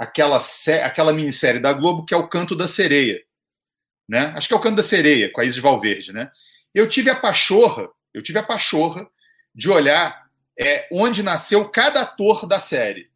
aquela, 0.02 0.40
aquela 0.84 1.12
minissérie 1.12 1.60
da 1.60 1.72
Globo 1.72 2.04
que 2.04 2.12
é 2.12 2.16
o 2.16 2.28
Canto 2.28 2.56
da 2.56 2.66
Sereia, 2.66 3.22
né? 4.08 4.32
Acho 4.36 4.48
que 4.48 4.54
é 4.54 4.56
o 4.56 4.60
Canto 4.60 4.76
da 4.76 4.82
Sereia 4.82 5.30
com 5.30 5.40
a 5.40 5.44
Isis 5.44 5.60
Valverde, 5.60 6.12
né? 6.12 6.30
Eu 6.74 6.88
tive 6.88 7.08
a 7.08 7.14
pachorra, 7.14 7.88
eu 8.12 8.20
tive 8.20 8.38
a 8.38 8.42
pachorra 8.42 9.08
de 9.54 9.70
olhar 9.70 10.26
é, 10.58 10.88
onde 10.90 11.22
nasceu 11.22 11.68
cada 11.68 12.02
ator 12.02 12.46
da 12.46 12.58
série. 12.58 13.10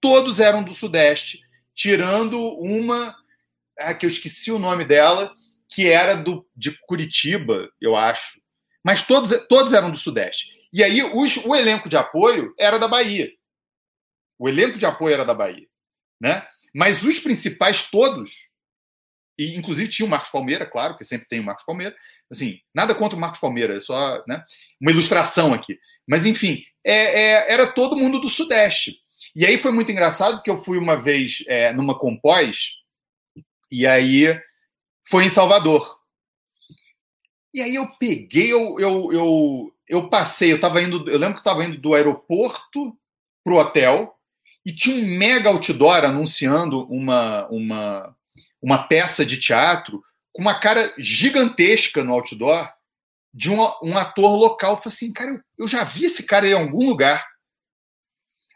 Todos 0.00 0.38
eram 0.38 0.62
do 0.62 0.72
Sudeste, 0.72 1.40
tirando 1.74 2.38
uma 2.58 3.16
ah, 3.78 3.92
que 3.92 4.06
eu 4.06 4.10
esqueci 4.10 4.52
o 4.52 4.58
nome 4.58 4.84
dela, 4.84 5.34
que 5.68 5.88
era 5.88 6.14
do, 6.14 6.46
de 6.54 6.78
Curitiba, 6.86 7.68
eu 7.80 7.96
acho. 7.96 8.40
Mas 8.84 9.04
todos, 9.04 9.32
todos 9.48 9.72
eram 9.72 9.90
do 9.90 9.98
Sudeste. 9.98 10.52
E 10.72 10.84
aí 10.84 11.02
os, 11.02 11.36
o 11.38 11.56
elenco 11.56 11.88
de 11.88 11.96
apoio 11.96 12.54
era 12.56 12.78
da 12.78 12.86
Bahia. 12.86 13.28
O 14.38 14.48
elenco 14.48 14.78
de 14.78 14.86
apoio 14.86 15.14
era 15.14 15.24
da 15.24 15.34
Bahia. 15.34 15.66
Né? 16.20 16.46
Mas 16.74 17.04
os 17.04 17.20
principais 17.20 17.90
todos, 17.90 18.48
e 19.38 19.56
inclusive 19.56 19.88
tinha 19.88 20.06
o 20.06 20.10
Marcos 20.10 20.30
Palmeira, 20.30 20.66
claro, 20.66 20.96
que 20.96 21.04
sempre 21.04 21.28
tem 21.28 21.40
o 21.40 21.44
Marcos 21.44 21.64
Palmeira, 21.64 21.94
Assim, 22.30 22.60
nada 22.74 22.94
contra 22.94 23.16
o 23.16 23.20
Marcos 23.20 23.40
Palmeira, 23.40 23.76
é 23.76 23.80
só 23.80 24.22
né, 24.26 24.44
uma 24.80 24.90
ilustração 24.90 25.54
aqui. 25.54 25.78
Mas, 26.06 26.26
enfim, 26.26 26.64
é, 26.84 27.20
é, 27.20 27.52
era 27.52 27.66
todo 27.66 27.96
mundo 27.96 28.20
do 28.20 28.28
Sudeste. 28.28 28.98
E 29.34 29.46
aí 29.46 29.58
foi 29.58 29.70
muito 29.70 29.92
engraçado, 29.92 30.36
porque 30.36 30.50
eu 30.50 30.56
fui 30.56 30.78
uma 30.78 30.96
vez 30.96 31.44
é, 31.46 31.72
numa 31.72 31.98
compós, 31.98 32.72
e 33.70 33.86
aí 33.86 34.40
foi 35.08 35.24
em 35.24 35.30
Salvador. 35.30 35.98
E 37.54 37.62
aí 37.62 37.74
eu 37.74 37.88
peguei, 37.96 38.52
eu, 38.52 38.78
eu, 38.78 39.12
eu, 39.12 39.74
eu 39.88 40.08
passei, 40.08 40.52
eu 40.52 40.60
tava 40.60 40.82
indo, 40.82 41.08
eu 41.08 41.18
lembro 41.18 41.34
que 41.34 41.38
eu 41.38 41.52
estava 41.52 41.64
indo 41.64 41.78
do 41.78 41.94
aeroporto 41.94 42.96
para 43.44 43.54
o 43.54 43.56
hotel, 43.56 44.15
e 44.66 44.72
tinha 44.72 44.96
um 44.96 45.06
mega 45.06 45.48
outdoor 45.48 46.04
anunciando 46.04 46.82
uma, 46.92 47.46
uma, 47.46 48.16
uma 48.60 48.82
peça 48.88 49.24
de 49.24 49.38
teatro 49.38 50.02
com 50.32 50.42
uma 50.42 50.58
cara 50.58 50.92
gigantesca 50.98 52.02
no 52.02 52.12
outdoor 52.12 52.68
de 53.32 53.48
um, 53.48 53.60
um 53.80 53.96
ator 53.96 54.34
local. 54.36 54.72
Eu 54.72 54.76
falei 54.78 54.92
assim, 54.92 55.12
cara, 55.12 55.30
eu, 55.30 55.40
eu 55.56 55.68
já 55.68 55.84
vi 55.84 56.06
esse 56.06 56.24
cara 56.24 56.48
em 56.48 56.52
algum 56.52 56.84
lugar. 56.84 57.24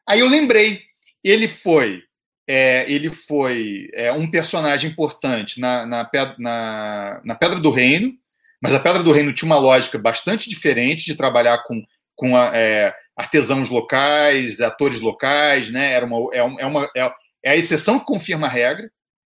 Aí 0.04 0.18
eu 0.18 0.26
lembrei, 0.26 0.82
ele 1.22 1.46
foi 1.46 2.02
é, 2.48 2.90
ele 2.90 3.12
foi 3.12 3.88
é, 3.94 4.12
um 4.12 4.28
personagem 4.28 4.90
importante 4.90 5.60
na, 5.60 5.86
na, 5.86 6.10
na, 6.36 7.20
na, 7.24 7.34
Pedra 7.36 7.60
do 7.60 7.70
Reino, 7.70 8.12
mas 8.60 8.74
a 8.74 8.80
Pedra 8.80 9.04
do 9.04 9.12
Reino 9.12 9.32
tinha 9.32 9.46
uma 9.46 9.60
lógica 9.60 9.96
bastante 9.96 10.50
diferente 10.50 11.04
de 11.04 11.14
trabalhar 11.14 11.58
com, 11.58 11.80
com 12.16 12.36
a, 12.36 12.50
é, 12.52 12.92
artesãos 13.20 13.68
locais, 13.68 14.60
atores 14.60 14.98
locais, 14.98 15.70
né? 15.70 15.92
Era 15.92 16.06
uma, 16.06 16.34
é, 16.34 16.38
é, 16.38 16.66
uma, 16.66 16.90
é, 16.96 17.12
é 17.44 17.50
a 17.50 17.56
exceção 17.56 17.98
que 17.98 18.06
confirma 18.06 18.46
a 18.46 18.50
regra, 18.50 18.90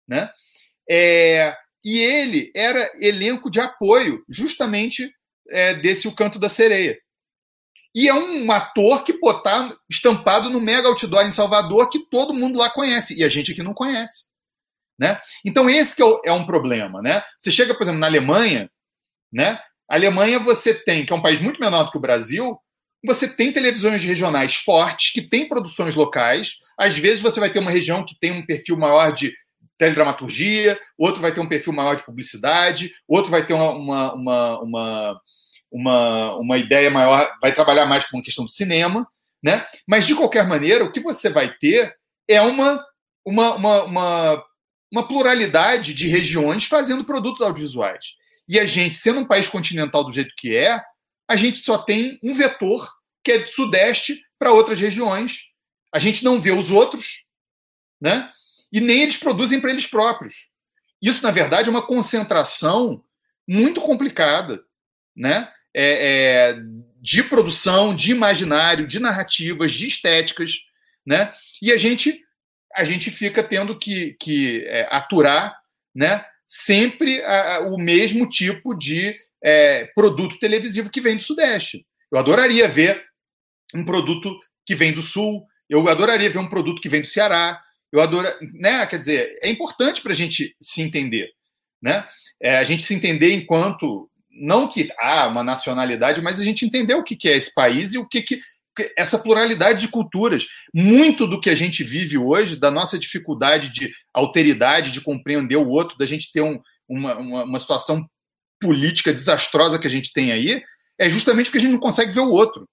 né? 0.08 0.28
É, 0.90 1.56
e 1.84 1.98
ele 2.00 2.50
era 2.54 2.90
elenco 3.00 3.48
de 3.48 3.60
apoio, 3.60 4.24
justamente 4.28 5.08
é, 5.48 5.74
desse 5.74 6.08
O 6.08 6.14
Canto 6.14 6.38
da 6.38 6.48
Sereia. 6.48 6.98
E 7.94 8.08
é 8.08 8.14
um 8.14 8.50
ator 8.50 9.04
que 9.04 9.12
pô, 9.12 9.32
tá 9.32 9.74
estampado 9.88 10.50
no 10.50 10.60
mega 10.60 10.88
outdoor 10.88 11.24
em 11.24 11.30
Salvador 11.30 11.88
que 11.88 12.10
todo 12.10 12.34
mundo 12.34 12.58
lá 12.58 12.68
conhece, 12.68 13.14
e 13.16 13.22
a 13.22 13.28
gente 13.28 13.52
aqui 13.52 13.62
não 13.62 13.72
conhece. 13.72 14.24
Né? 14.98 15.20
Então 15.44 15.70
esse 15.70 16.02
é, 16.02 16.06
é, 16.24 16.32
um 16.32 16.44
problema. 16.44 17.00
Né? 17.00 17.22
Você 17.38 17.52
chega, 17.52 17.72
por 17.72 17.84
exemplo, 17.84 18.00
na 18.00 18.06
Alemanha, 18.08 18.68
né? 19.32 19.60
a 19.88 19.94
Alemanha 19.94 20.40
você 20.40 20.74
tem, 20.74 21.06
que 21.06 21.12
é 21.12 21.16
um 21.16 21.22
país 21.22 21.40
muito 21.40 21.60
menor 21.60 21.84
do 21.84 21.92
que 21.92 21.98
o 21.98 22.00
Brasil, 22.00 22.58
você 23.04 23.28
tem 23.28 23.52
televisões 23.52 24.02
regionais 24.02 24.54
fortes, 24.56 25.12
que 25.12 25.22
têm 25.22 25.48
produções 25.48 25.94
locais. 25.94 26.58
Às 26.76 26.96
vezes 26.96 27.20
você 27.20 27.38
vai 27.38 27.50
ter 27.50 27.58
uma 27.58 27.70
região 27.70 28.04
que 28.04 28.18
tem 28.18 28.32
um 28.32 28.44
perfil 28.44 28.76
maior 28.76 29.12
de 29.12 29.32
teledramaturgia, 29.78 30.78
outro 30.96 31.20
vai 31.20 31.32
ter 31.32 31.40
um 31.40 31.48
perfil 31.48 31.72
maior 31.72 31.94
de 31.94 32.02
publicidade, 32.02 32.92
outro 33.06 33.30
vai 33.30 33.46
ter 33.46 33.52
uma, 33.52 33.70
uma, 33.72 34.14
uma, 34.14 34.60
uma, 34.60 35.20
uma, 35.70 36.36
uma 36.36 36.58
ideia 36.58 36.90
maior, 36.90 37.30
vai 37.40 37.52
trabalhar 37.52 37.86
mais 37.86 38.04
com 38.06 38.18
a 38.18 38.22
questão 38.22 38.44
do 38.44 38.50
cinema, 38.50 39.06
né? 39.42 39.66
Mas, 39.86 40.06
de 40.06 40.14
qualquer 40.14 40.46
maneira, 40.46 40.84
o 40.84 40.90
que 40.90 41.00
você 41.00 41.28
vai 41.28 41.54
ter 41.58 41.94
é 42.26 42.40
uma, 42.40 42.82
uma, 43.24 43.54
uma, 43.54 43.84
uma, 43.84 44.44
uma 44.90 45.08
pluralidade 45.08 45.92
de 45.94 46.08
regiões 46.08 46.64
fazendo 46.64 47.04
produtos 47.04 47.42
audiovisuais. 47.42 48.14
E 48.48 48.58
a 48.58 48.64
gente, 48.64 48.96
sendo 48.96 49.20
um 49.20 49.26
país 49.26 49.48
continental 49.48 50.04
do 50.04 50.12
jeito 50.12 50.34
que 50.36 50.56
é, 50.56 50.80
a 51.28 51.36
gente 51.36 51.58
só 51.58 51.78
tem 51.78 52.18
um 52.22 52.34
vetor, 52.34 52.90
que 53.22 53.32
é 53.32 53.38
do 53.38 53.50
Sudeste 53.50 54.22
para 54.38 54.52
outras 54.52 54.78
regiões. 54.78 55.44
A 55.92 55.98
gente 55.98 56.24
não 56.24 56.40
vê 56.40 56.52
os 56.52 56.70
outros, 56.70 57.24
né? 58.00 58.32
e 58.72 58.80
nem 58.80 59.02
eles 59.02 59.16
produzem 59.16 59.60
para 59.60 59.70
eles 59.70 59.86
próprios. 59.86 60.48
Isso, 61.00 61.22
na 61.22 61.30
verdade, 61.30 61.68
é 61.68 61.70
uma 61.70 61.86
concentração 61.86 63.02
muito 63.46 63.80
complicada, 63.80 64.62
né? 65.14 65.50
É, 65.72 66.54
é, 66.54 66.58
de 67.00 67.22
produção, 67.22 67.94
de 67.94 68.10
imaginário, 68.10 68.86
de 68.86 68.98
narrativas, 68.98 69.72
de 69.72 69.86
estéticas, 69.86 70.60
né? 71.06 71.34
E 71.60 71.72
a 71.72 71.76
gente 71.76 72.22
a 72.74 72.84
gente 72.84 73.10
fica 73.10 73.42
tendo 73.42 73.78
que, 73.78 74.14
que 74.20 74.62
é, 74.66 74.86
aturar, 74.90 75.58
né? 75.94 76.24
Sempre 76.46 77.22
a, 77.22 77.56
a, 77.56 77.60
o 77.60 77.78
mesmo 77.78 78.28
tipo 78.28 78.74
de 78.74 79.18
é, 79.46 79.88
produto 79.94 80.40
televisivo 80.40 80.90
que 80.90 81.00
vem 81.00 81.16
do 81.16 81.22
Sudeste. 81.22 81.86
Eu 82.10 82.18
adoraria 82.18 82.66
ver 82.66 83.00
um 83.72 83.84
produto 83.84 84.36
que 84.66 84.74
vem 84.74 84.92
do 84.92 85.00
Sul. 85.00 85.46
Eu 85.70 85.88
adoraria 85.88 86.28
ver 86.28 86.38
um 86.38 86.48
produto 86.48 86.82
que 86.82 86.88
vem 86.88 87.00
do 87.00 87.06
Ceará. 87.06 87.62
Eu 87.92 88.00
adoro, 88.00 88.28
né? 88.54 88.84
Quer 88.86 88.98
dizer, 88.98 89.38
é 89.40 89.48
importante 89.48 90.02
para 90.02 90.10
a 90.10 90.16
gente 90.16 90.56
se 90.60 90.82
entender, 90.82 91.30
né? 91.80 92.04
É, 92.42 92.58
a 92.58 92.64
gente 92.64 92.82
se 92.82 92.92
entender 92.92 93.32
enquanto 93.32 94.10
não 94.28 94.68
que 94.68 94.88
há 94.98 95.28
uma 95.28 95.44
nacionalidade, 95.44 96.20
mas 96.20 96.40
a 96.40 96.44
gente 96.44 96.66
entender 96.66 96.94
o 96.94 97.04
que, 97.04 97.14
que 97.14 97.28
é 97.28 97.36
esse 97.36 97.54
país 97.54 97.94
e 97.94 97.98
o 97.98 98.06
que, 98.06 98.22
que 98.22 98.40
essa 98.98 99.16
pluralidade 99.18 99.80
de 99.80 99.88
culturas. 99.88 100.44
Muito 100.74 101.24
do 101.24 101.40
que 101.40 101.48
a 101.48 101.54
gente 101.54 101.84
vive 101.84 102.18
hoje, 102.18 102.56
da 102.56 102.70
nossa 102.70 102.98
dificuldade 102.98 103.72
de 103.72 103.92
alteridade, 104.12 104.90
de 104.90 105.00
compreender 105.00 105.56
o 105.56 105.68
outro, 105.68 105.96
da 105.96 106.04
gente 106.04 106.32
ter 106.32 106.42
um, 106.42 106.60
uma, 106.88 107.16
uma, 107.16 107.44
uma 107.44 107.58
situação 107.58 108.06
política 108.60 109.12
desastrosa 109.12 109.78
que 109.78 109.86
a 109.86 109.90
gente 109.90 110.12
tem 110.12 110.32
aí, 110.32 110.62
é 110.98 111.08
justamente 111.10 111.46
porque 111.46 111.58
a 111.58 111.60
gente 111.60 111.72
não 111.72 111.80
consegue 111.80 112.12
ver 112.12 112.20
o 112.20 112.30
outro. 112.30 112.68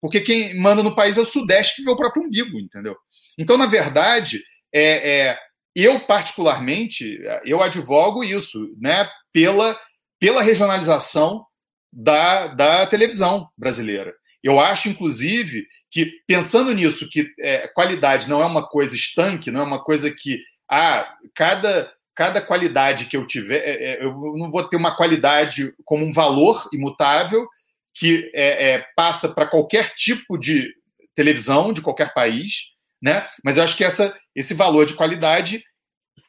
Porque 0.00 0.20
quem 0.20 0.58
manda 0.58 0.82
no 0.82 0.94
país 0.94 1.16
é 1.18 1.20
o 1.20 1.24
Sudeste 1.24 1.76
que 1.76 1.84
vê 1.84 1.90
o 1.90 1.96
próprio 1.96 2.22
umbigo, 2.22 2.58
entendeu? 2.58 2.96
Então, 3.36 3.56
na 3.56 3.66
verdade, 3.66 4.42
é, 4.72 5.28
é, 5.28 5.38
eu 5.74 6.00
particularmente, 6.00 7.20
eu 7.44 7.62
advogo 7.62 8.22
isso, 8.22 8.70
né, 8.80 9.08
pela, 9.32 9.78
pela 10.20 10.42
regionalização 10.42 11.44
da, 11.92 12.48
da 12.48 12.86
televisão 12.86 13.48
brasileira. 13.56 14.14
Eu 14.42 14.60
acho, 14.60 14.88
inclusive, 14.88 15.66
que 15.90 16.12
pensando 16.26 16.72
nisso, 16.72 17.08
que 17.08 17.28
é, 17.40 17.66
qualidade 17.68 18.28
não 18.28 18.40
é 18.40 18.46
uma 18.46 18.66
coisa 18.66 18.94
estanque, 18.94 19.50
não 19.50 19.60
é 19.60 19.64
uma 19.64 19.82
coisa 19.82 20.10
que 20.10 20.40
ah, 20.70 21.12
cada, 21.34 21.92
cada 22.18 22.42
qualidade 22.42 23.06
que 23.06 23.16
eu 23.16 23.24
tiver, 23.24 23.62
é, 23.64 23.92
é 23.92 24.04
eu 24.04 24.12
não 24.36 24.50
vou 24.50 24.68
ter 24.68 24.76
uma 24.76 24.96
qualidade 24.96 25.72
como 25.84 26.04
um 26.04 26.12
valor 26.12 26.68
imutável 26.72 27.48
que 27.94 28.28
é, 28.34 28.72
é 28.72 28.86
passa 28.96 29.28
para 29.28 29.46
qualquer 29.46 29.94
tipo 29.94 30.36
de 30.36 30.68
televisão 31.14 31.72
de 31.72 31.80
qualquer 31.80 32.12
país 32.12 32.76
né? 33.00 33.28
Mas 33.44 33.56
eu 33.56 33.62
acho 33.62 33.76
que 33.76 33.84
essa, 33.84 34.16
esse 34.34 34.54
valor 34.54 34.84
de 34.84 34.94
qualidade 34.94 35.62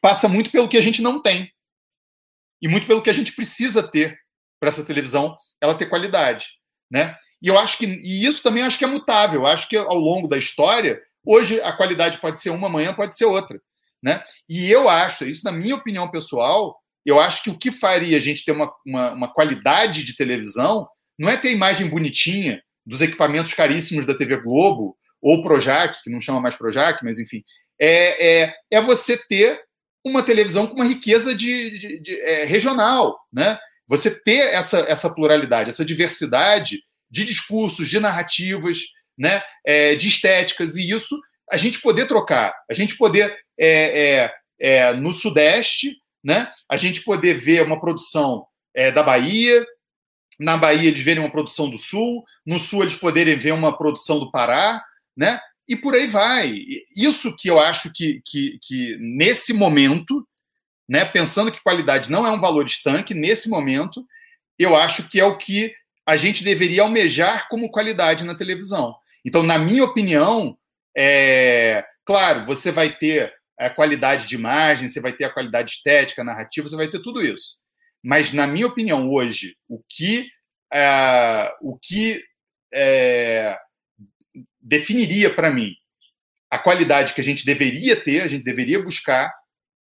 passa 0.00 0.28
muito 0.28 0.50
pelo 0.50 0.68
que 0.68 0.76
a 0.76 0.80
gente 0.80 1.02
não 1.02 1.20
tem 1.20 1.52
e 2.62 2.68
muito 2.68 2.86
pelo 2.86 3.02
que 3.02 3.10
a 3.10 3.14
gente 3.14 3.32
precisa 3.32 3.82
ter 3.82 4.18
para 4.58 4.68
essa 4.68 4.84
televisão 4.84 5.36
ela 5.60 5.74
ter 5.74 5.86
qualidade, 5.86 6.46
né? 6.90 7.16
E 7.42 7.48
eu 7.48 7.58
acho 7.58 7.78
que 7.78 7.86
e 7.86 8.24
isso 8.24 8.42
também 8.42 8.62
acho 8.62 8.78
que 8.78 8.84
é 8.84 8.88
mutável. 8.88 9.40
Eu 9.40 9.46
acho 9.46 9.68
que 9.68 9.76
ao 9.76 9.96
longo 9.96 10.28
da 10.28 10.36
história, 10.36 11.00
hoje 11.24 11.60
a 11.60 11.72
qualidade 11.72 12.18
pode 12.18 12.38
ser 12.38 12.50
uma, 12.50 12.66
amanhã 12.66 12.94
pode 12.94 13.16
ser 13.16 13.24
outra, 13.24 13.60
né? 14.02 14.22
E 14.48 14.70
eu 14.70 14.88
acho, 14.88 15.26
isso 15.26 15.44
na 15.44 15.52
minha 15.52 15.76
opinião 15.76 16.10
pessoal, 16.10 16.76
eu 17.04 17.18
acho 17.18 17.42
que 17.42 17.50
o 17.50 17.58
que 17.58 17.70
faria 17.70 18.16
a 18.16 18.20
gente 18.20 18.44
ter 18.44 18.52
uma, 18.52 18.70
uma, 18.86 19.12
uma 19.12 19.32
qualidade 19.32 20.04
de 20.04 20.16
televisão 20.16 20.86
não 21.18 21.28
é 21.28 21.36
ter 21.36 21.52
imagem 21.52 21.88
bonitinha 21.88 22.62
dos 22.84 23.00
equipamentos 23.00 23.54
caríssimos 23.54 24.04
da 24.04 24.16
TV 24.16 24.36
Globo 24.38 24.96
ou 25.20 25.42
Projac, 25.42 26.02
que 26.02 26.10
não 26.10 26.20
chama 26.20 26.40
mais 26.40 26.54
Projac, 26.54 27.04
mas 27.04 27.18
enfim, 27.18 27.42
é, 27.80 28.42
é, 28.42 28.54
é 28.70 28.80
você 28.80 29.16
ter 29.16 29.60
uma 30.04 30.22
televisão 30.22 30.66
com 30.66 30.74
uma 30.74 30.84
riqueza 30.84 31.34
de, 31.34 31.78
de, 31.78 32.00
de 32.00 32.20
é, 32.20 32.44
regional, 32.44 33.18
né? 33.32 33.58
Você 33.86 34.10
ter 34.22 34.54
essa, 34.54 34.80
essa 34.80 35.12
pluralidade, 35.12 35.68
essa 35.68 35.84
diversidade 35.84 36.78
de 37.10 37.24
discursos, 37.24 37.88
de 37.88 38.00
narrativas, 38.00 38.78
né? 39.18 39.42
É, 39.64 39.94
de 39.94 40.08
estéticas, 40.08 40.76
e 40.76 40.90
isso 40.90 41.20
a 41.50 41.56
gente 41.56 41.80
poder 41.80 42.06
trocar, 42.06 42.54
a 42.70 42.74
gente 42.74 42.96
poder 42.96 43.36
é, 43.60 44.24
é, 44.24 44.34
é 44.58 44.92
no 44.94 45.12
Sudeste, 45.12 45.96
né? 46.24 46.50
A 46.68 46.76
gente 46.76 47.02
poder 47.02 47.34
ver 47.34 47.62
uma 47.62 47.80
produção 47.80 48.46
é, 48.74 48.90
da 48.90 49.02
Bahia, 49.02 49.64
na 50.38 50.56
Bahia 50.56 50.88
eles 50.88 51.02
verem 51.02 51.22
uma 51.22 51.30
produção 51.30 51.68
do 51.68 51.76
Sul, 51.76 52.24
no 52.46 52.58
Sul 52.58 52.82
eles 52.82 52.96
poderem 52.96 53.36
ver 53.36 53.52
uma 53.52 53.76
produção 53.76 54.18
do 54.18 54.30
Pará, 54.30 54.82
né? 55.14 55.38
E 55.68 55.76
por 55.76 55.94
aí 55.94 56.06
vai. 56.06 56.54
Isso 56.96 57.36
que 57.36 57.48
eu 57.48 57.60
acho 57.60 57.92
que, 57.92 58.22
que, 58.24 58.58
que 58.62 58.96
nesse 58.98 59.52
momento, 59.52 60.26
né, 60.88 61.04
pensando 61.04 61.52
que 61.52 61.62
qualidade 61.62 62.10
não 62.10 62.26
é 62.26 62.30
um 62.30 62.40
valor 62.40 62.66
estanque, 62.66 63.14
nesse 63.14 63.48
momento, 63.48 64.04
eu 64.58 64.74
acho 64.74 65.08
que 65.08 65.20
é 65.20 65.24
o 65.24 65.36
que 65.36 65.72
a 66.04 66.16
gente 66.16 66.42
deveria 66.42 66.82
almejar 66.82 67.48
como 67.48 67.70
qualidade 67.70 68.24
na 68.24 68.34
televisão. 68.34 68.96
Então, 69.24 69.42
na 69.44 69.58
minha 69.58 69.84
opinião, 69.84 70.58
é, 70.96 71.84
claro, 72.04 72.46
você 72.46 72.72
vai 72.72 72.96
ter 72.96 73.32
a 73.66 73.70
qualidade 73.70 74.26
de 74.26 74.34
imagem, 74.34 74.88
você 74.88 75.00
vai 75.00 75.12
ter 75.12 75.24
a 75.24 75.32
qualidade 75.32 75.72
estética, 75.72 76.24
narrativa, 76.24 76.66
você 76.66 76.76
vai 76.76 76.88
ter 76.88 77.00
tudo 77.00 77.22
isso. 77.22 77.56
Mas, 78.02 78.32
na 78.32 78.46
minha 78.46 78.66
opinião, 78.66 79.10
hoje, 79.10 79.54
o 79.68 79.82
que, 79.86 80.26
é, 80.72 81.52
o 81.60 81.78
que 81.78 82.22
é, 82.72 83.58
definiria 84.60 85.32
para 85.34 85.50
mim 85.50 85.74
a 86.50 86.58
qualidade 86.58 87.12
que 87.12 87.20
a 87.20 87.24
gente 87.24 87.44
deveria 87.44 87.94
ter, 87.94 88.22
a 88.22 88.26
gente 88.26 88.42
deveria 88.42 88.82
buscar, 88.82 89.32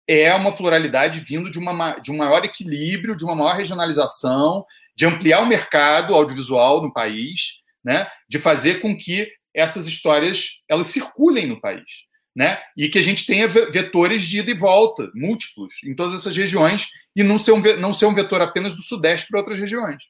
é 0.08 0.34
uma 0.34 0.56
pluralidade 0.56 1.20
vindo 1.20 1.52
de, 1.52 1.60
uma, 1.60 2.00
de 2.00 2.10
um 2.10 2.18
maior 2.18 2.44
equilíbrio, 2.46 3.16
de 3.16 3.26
uma 3.26 3.36
maior 3.36 3.56
regionalização, 3.56 4.66
de 4.96 5.06
ampliar 5.06 5.42
o 5.42 5.46
mercado 5.46 6.16
audiovisual 6.16 6.82
no 6.82 6.92
país, 6.92 7.58
né? 7.84 8.10
de 8.28 8.40
fazer 8.40 8.82
com 8.82 8.98
que 8.98 9.30
essas 9.54 9.86
histórias 9.86 10.52
elas 10.70 10.88
circulem 10.88 11.46
no 11.46 11.60
país. 11.60 12.07
Né? 12.38 12.60
E 12.78 12.88
que 12.88 13.00
a 13.00 13.02
gente 13.02 13.26
tenha 13.26 13.48
vetores 13.48 14.24
de 14.24 14.38
ida 14.42 14.52
e 14.52 14.54
volta, 14.54 15.10
múltiplos, 15.16 15.74
em 15.84 15.96
todas 15.96 16.20
essas 16.20 16.38
regiões, 16.38 16.88
e 17.16 17.24
não 17.24 17.40
ser 17.40 17.52
um, 17.52 17.62
não 17.80 17.96
ser 17.96 18.06
um 18.06 18.14
vetor 18.14 18.40
apenas 18.44 18.76
do 18.76 18.84
Sudeste 18.84 19.28
para 19.28 19.40
outras 19.40 19.58
regiões. 19.58 20.04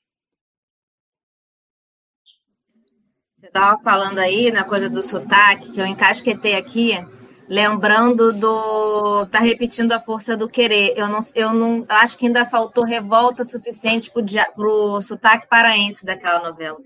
Você 3.40 3.48
estava 3.48 3.82
falando 3.82 4.20
aí 4.20 4.52
na 4.52 4.66
coisa 4.66 4.90
do 4.90 5.02
sotaque, 5.02 5.72
que 5.72 5.80
eu 5.80 5.86
encasquetei 5.86 6.56
aqui, 6.56 7.00
lembrando 7.48 8.34
do. 8.34 9.26
Tá 9.28 9.40
repetindo 9.40 9.94
a 9.94 10.00
força 10.02 10.36
do 10.36 10.50
querer. 10.50 10.96
Eu 10.98 11.08
não, 11.08 11.20
eu 11.34 11.54
não 11.54 11.86
acho 11.88 12.18
que 12.18 12.26
ainda 12.26 12.46
faltou 12.46 12.84
revolta 12.84 13.46
suficiente 13.46 14.12
para 14.12 14.68
o 14.68 15.00
sotaque 15.02 15.48
paraense 15.48 16.06
daquela 16.06 16.50
novela. 16.50 16.78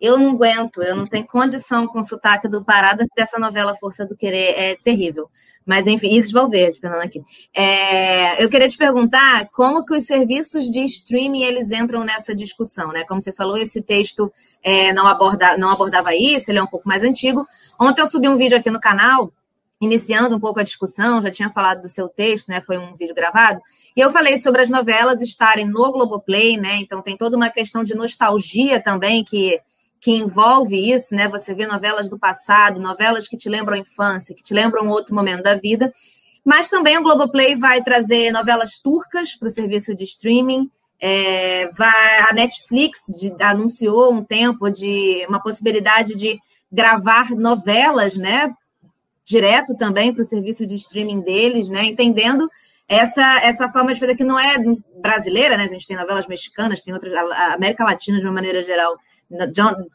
Eu 0.00 0.18
não 0.18 0.30
aguento, 0.30 0.82
eu 0.82 0.94
não 0.94 1.06
tenho 1.06 1.26
condição 1.26 1.86
com 1.86 2.00
o 2.00 2.04
sotaque 2.04 2.48
do 2.48 2.64
Pará 2.64 2.96
dessa 3.16 3.38
novela 3.38 3.76
Força 3.76 4.04
do 4.04 4.16
Querer, 4.16 4.54
é 4.56 4.76
terrível. 4.76 5.30
Mas, 5.66 5.88
enfim, 5.88 6.14
isso 6.14 6.32
vão 6.32 6.48
ver, 6.48 6.72
Fernando 6.74 7.02
aqui. 7.02 7.20
É, 7.52 8.42
eu 8.42 8.48
queria 8.48 8.68
te 8.68 8.76
perguntar 8.78 9.48
como 9.48 9.84
que 9.84 9.96
os 9.96 10.04
serviços 10.04 10.70
de 10.70 10.84
streaming 10.84 11.42
eles 11.42 11.72
entram 11.72 12.04
nessa 12.04 12.32
discussão, 12.32 12.92
né? 12.92 13.02
Como 13.04 13.20
você 13.20 13.32
falou, 13.32 13.56
esse 13.56 13.82
texto 13.82 14.32
é, 14.62 14.92
não, 14.92 15.08
aborda, 15.08 15.56
não 15.58 15.70
abordava 15.70 16.14
isso, 16.14 16.52
ele 16.52 16.60
é 16.60 16.62
um 16.62 16.68
pouco 16.68 16.88
mais 16.88 17.02
antigo. 17.02 17.44
Ontem 17.80 18.00
eu 18.00 18.06
subi 18.06 18.28
um 18.28 18.36
vídeo 18.36 18.56
aqui 18.56 18.70
no 18.70 18.78
canal, 18.78 19.32
iniciando 19.80 20.36
um 20.36 20.40
pouco 20.40 20.60
a 20.60 20.62
discussão, 20.62 21.20
já 21.20 21.32
tinha 21.32 21.50
falado 21.50 21.82
do 21.82 21.88
seu 21.88 22.08
texto, 22.08 22.46
né? 22.46 22.60
Foi 22.60 22.78
um 22.78 22.94
vídeo 22.94 23.14
gravado, 23.14 23.60
e 23.96 24.00
eu 24.00 24.10
falei 24.12 24.38
sobre 24.38 24.62
as 24.62 24.70
novelas 24.70 25.20
estarem 25.20 25.66
no 25.66 25.90
Globoplay, 25.90 26.56
né? 26.56 26.76
Então 26.76 27.02
tem 27.02 27.16
toda 27.16 27.36
uma 27.36 27.50
questão 27.50 27.82
de 27.82 27.94
nostalgia 27.96 28.80
também 28.80 29.24
que 29.24 29.60
que 30.06 30.12
envolve 30.12 30.76
isso, 30.92 31.16
né? 31.16 31.26
Você 31.26 31.52
vê 31.52 31.66
novelas 31.66 32.08
do 32.08 32.16
passado, 32.16 32.80
novelas 32.80 33.26
que 33.26 33.36
te 33.36 33.48
lembram 33.48 33.74
a 33.74 33.80
infância, 33.80 34.36
que 34.36 34.42
te 34.42 34.54
lembram 34.54 34.86
outro 34.86 35.12
momento 35.12 35.42
da 35.42 35.56
vida. 35.56 35.92
Mas 36.44 36.68
também 36.68 36.96
o 36.96 37.02
Globoplay 37.02 37.56
vai 37.56 37.82
trazer 37.82 38.30
novelas 38.30 38.78
turcas 38.78 39.34
para 39.34 39.48
o 39.48 39.50
serviço 39.50 39.96
de 39.96 40.04
streaming. 40.04 40.70
É, 41.00 41.68
vai, 41.72 42.20
a 42.30 42.32
Netflix 42.32 43.00
de, 43.08 43.34
anunciou 43.42 44.12
um 44.12 44.22
tempo 44.22 44.70
de 44.70 45.26
uma 45.28 45.42
possibilidade 45.42 46.14
de 46.14 46.38
gravar 46.70 47.30
novelas, 47.30 48.16
né? 48.16 48.54
Direto 49.24 49.76
também 49.76 50.14
para 50.14 50.22
o 50.22 50.24
serviço 50.24 50.64
de 50.68 50.76
streaming 50.76 51.20
deles, 51.20 51.68
né? 51.68 51.84
Entendendo 51.84 52.48
essa, 52.88 53.40
essa 53.40 53.68
forma 53.72 53.92
de 53.92 53.98
fazer 53.98 54.14
que 54.14 54.22
não 54.22 54.38
é 54.38 54.54
brasileira, 55.02 55.56
né? 55.56 55.64
A 55.64 55.66
gente 55.66 55.88
tem 55.88 55.96
novelas 55.96 56.28
mexicanas, 56.28 56.80
tem 56.80 56.94
outras, 56.94 57.12
a 57.12 57.54
América 57.54 57.82
Latina 57.82 58.20
de 58.20 58.24
uma 58.24 58.34
maneira 58.34 58.62
geral 58.62 58.96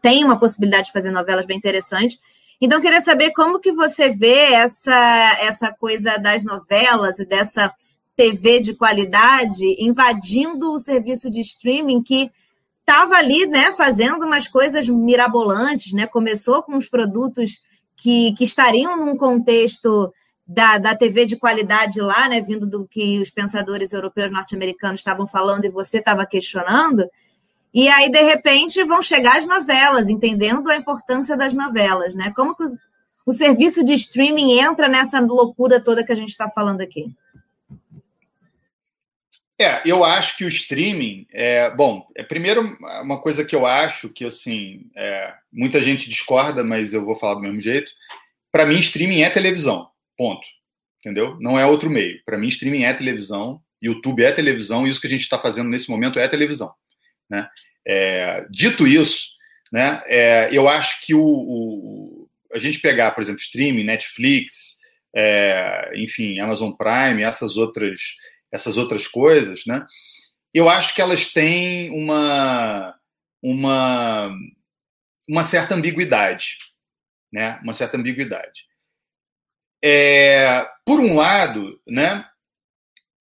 tem 0.02 0.24
uma 0.24 0.40
possibilidade 0.40 0.88
de 0.88 0.94
fazer 0.94 1.12
novelas 1.12 1.46
bem 1.46 1.58
interessantes. 1.58 2.20
Então, 2.60 2.82
queria 2.82 3.02
saber 3.02 3.32
como 3.32 3.60
que 3.60 3.72
você 3.72 4.10
vê 4.10 4.54
essa, 4.54 5.38
essa 5.40 5.72
coisa 5.72 6.18
das 6.18 6.44
novelas 6.44 7.20
e 7.20 7.26
dessa 7.26 7.74
TV 8.16 8.60
de 8.60 8.76
qualidade 8.76 9.66
invadindo 9.80 10.72
o 10.72 10.78
serviço 10.78 11.30
de 11.30 11.42
streaming 11.42 12.04
que 12.04 12.32
estava 12.80 13.16
ali, 13.16 13.48
né, 13.48 13.72
fazendo 13.72 14.26
umas 14.26 14.48
coisas 14.48 14.88
mirabolantes, 14.88 15.94
né? 15.94 16.06
Começou 16.06 16.62
com 16.62 16.78
os 16.78 16.88
produtos 16.88 17.62
que, 17.96 18.34
que 18.34 18.44
estariam 18.44 18.98
num 18.98 19.16
contexto 19.16 20.14
da, 20.46 20.78
da 20.78 20.96
TV 20.96 21.26
de 21.26 21.38
qualidade 21.38 22.02
lá, 22.02 22.28
né, 22.28 22.42
vindo 22.42 22.68
do 22.68 22.86
que 22.86 23.20
os 23.20 23.30
pensadores 23.30 23.94
europeus 23.94 24.30
norte-americanos 24.30 25.00
estavam 25.00 25.26
falando 25.26 25.66
e 25.66 25.70
você 25.70 26.00
estava 26.00 26.26
questionando. 26.26 27.08
E 27.74 27.88
aí, 27.88 28.10
de 28.10 28.22
repente, 28.22 28.84
vão 28.84 29.02
chegar 29.02 29.38
as 29.38 29.46
novelas, 29.46 30.10
entendendo 30.10 30.70
a 30.70 30.76
importância 30.76 31.38
das 31.38 31.54
novelas, 31.54 32.14
né? 32.14 32.34
Como 32.36 32.56
que 32.56 32.64
os, 32.64 32.76
o 33.26 33.32
serviço 33.32 33.84
de 33.84 33.94
streaming 33.94 34.60
entra 34.60 34.88
nessa 34.88 35.20
loucura 35.20 35.82
toda 35.82 36.04
que 36.04 36.12
a 36.12 36.16
gente 36.16 36.30
está 36.30 36.50
falando 36.50 36.82
aqui? 36.82 37.16
É, 39.62 39.82
eu 39.86 40.04
acho 40.04 40.38
que 40.38 40.44
o 40.44 40.48
streaming, 40.48 41.28
é, 41.32 41.70
bom, 41.70 42.08
é 42.16 42.24
primeiro 42.24 42.64
uma 43.04 43.22
coisa 43.22 43.46
que 43.46 43.56
eu 43.56 43.64
acho 43.64 44.10
que 44.10 44.26
assim 44.26 44.90
é, 44.96 45.36
muita 45.54 45.80
gente 45.80 46.10
discorda, 46.10 46.64
mas 46.64 46.96
eu 46.96 47.06
vou 47.06 47.16
falar 47.16 47.36
do 47.36 47.42
mesmo 47.42 47.62
jeito. 47.62 47.92
Para 48.52 48.66
mim, 48.66 48.78
streaming 48.78 49.22
é 49.22 49.30
televisão, 49.30 49.88
ponto. 50.18 50.46
Entendeu? 51.00 51.38
Não 51.40 51.60
é 51.60 51.66
outro 51.66 51.90
meio. 51.90 52.20
Para 52.26 52.38
mim, 52.38 52.48
streaming 52.48 52.84
é 52.84 52.94
televisão, 52.94 53.62
YouTube 53.82 54.24
é 54.24 54.32
televisão, 54.32 54.86
e 54.86 54.90
isso 54.90 55.00
que 55.00 55.08
a 55.08 55.10
gente 55.10 55.22
está 55.22 55.38
fazendo 55.38 55.70
nesse 55.70 55.90
momento 55.90 56.20
é 56.20 56.28
televisão. 56.28 56.74
Né? 57.32 57.50
É, 57.88 58.46
dito 58.50 58.86
isso, 58.86 59.30
né, 59.72 60.04
é, 60.06 60.50
eu 60.52 60.68
acho 60.68 61.00
que 61.02 61.16
o, 61.16 61.24
o, 61.24 62.30
a 62.54 62.60
gente 62.60 62.80
pegar, 62.80 63.12
por 63.12 63.22
exemplo, 63.22 63.40
streaming, 63.40 63.86
Netflix, 63.86 64.78
é, 65.16 65.94
enfim, 65.96 66.40
Amazon 66.40 66.72
Prime, 66.72 67.24
essas 67.24 67.56
outras, 67.56 68.02
essas 68.52 68.78
outras 68.78 69.08
coisas, 69.08 69.66
né, 69.66 69.86
eu 70.54 70.68
acho 70.68 70.94
que 70.94 71.02
elas 71.02 71.28
têm 71.28 71.90
uma, 71.92 72.94
uma, 73.42 74.36
uma 75.28 75.44
certa 75.46 75.74
ambiguidade. 75.74 76.58
Né, 77.32 77.58
uma 77.64 77.72
certa 77.72 77.96
ambiguidade. 77.96 78.66
É, 79.82 80.68
por 80.86 81.00
um 81.00 81.16
lado, 81.16 81.82
né, 81.88 82.26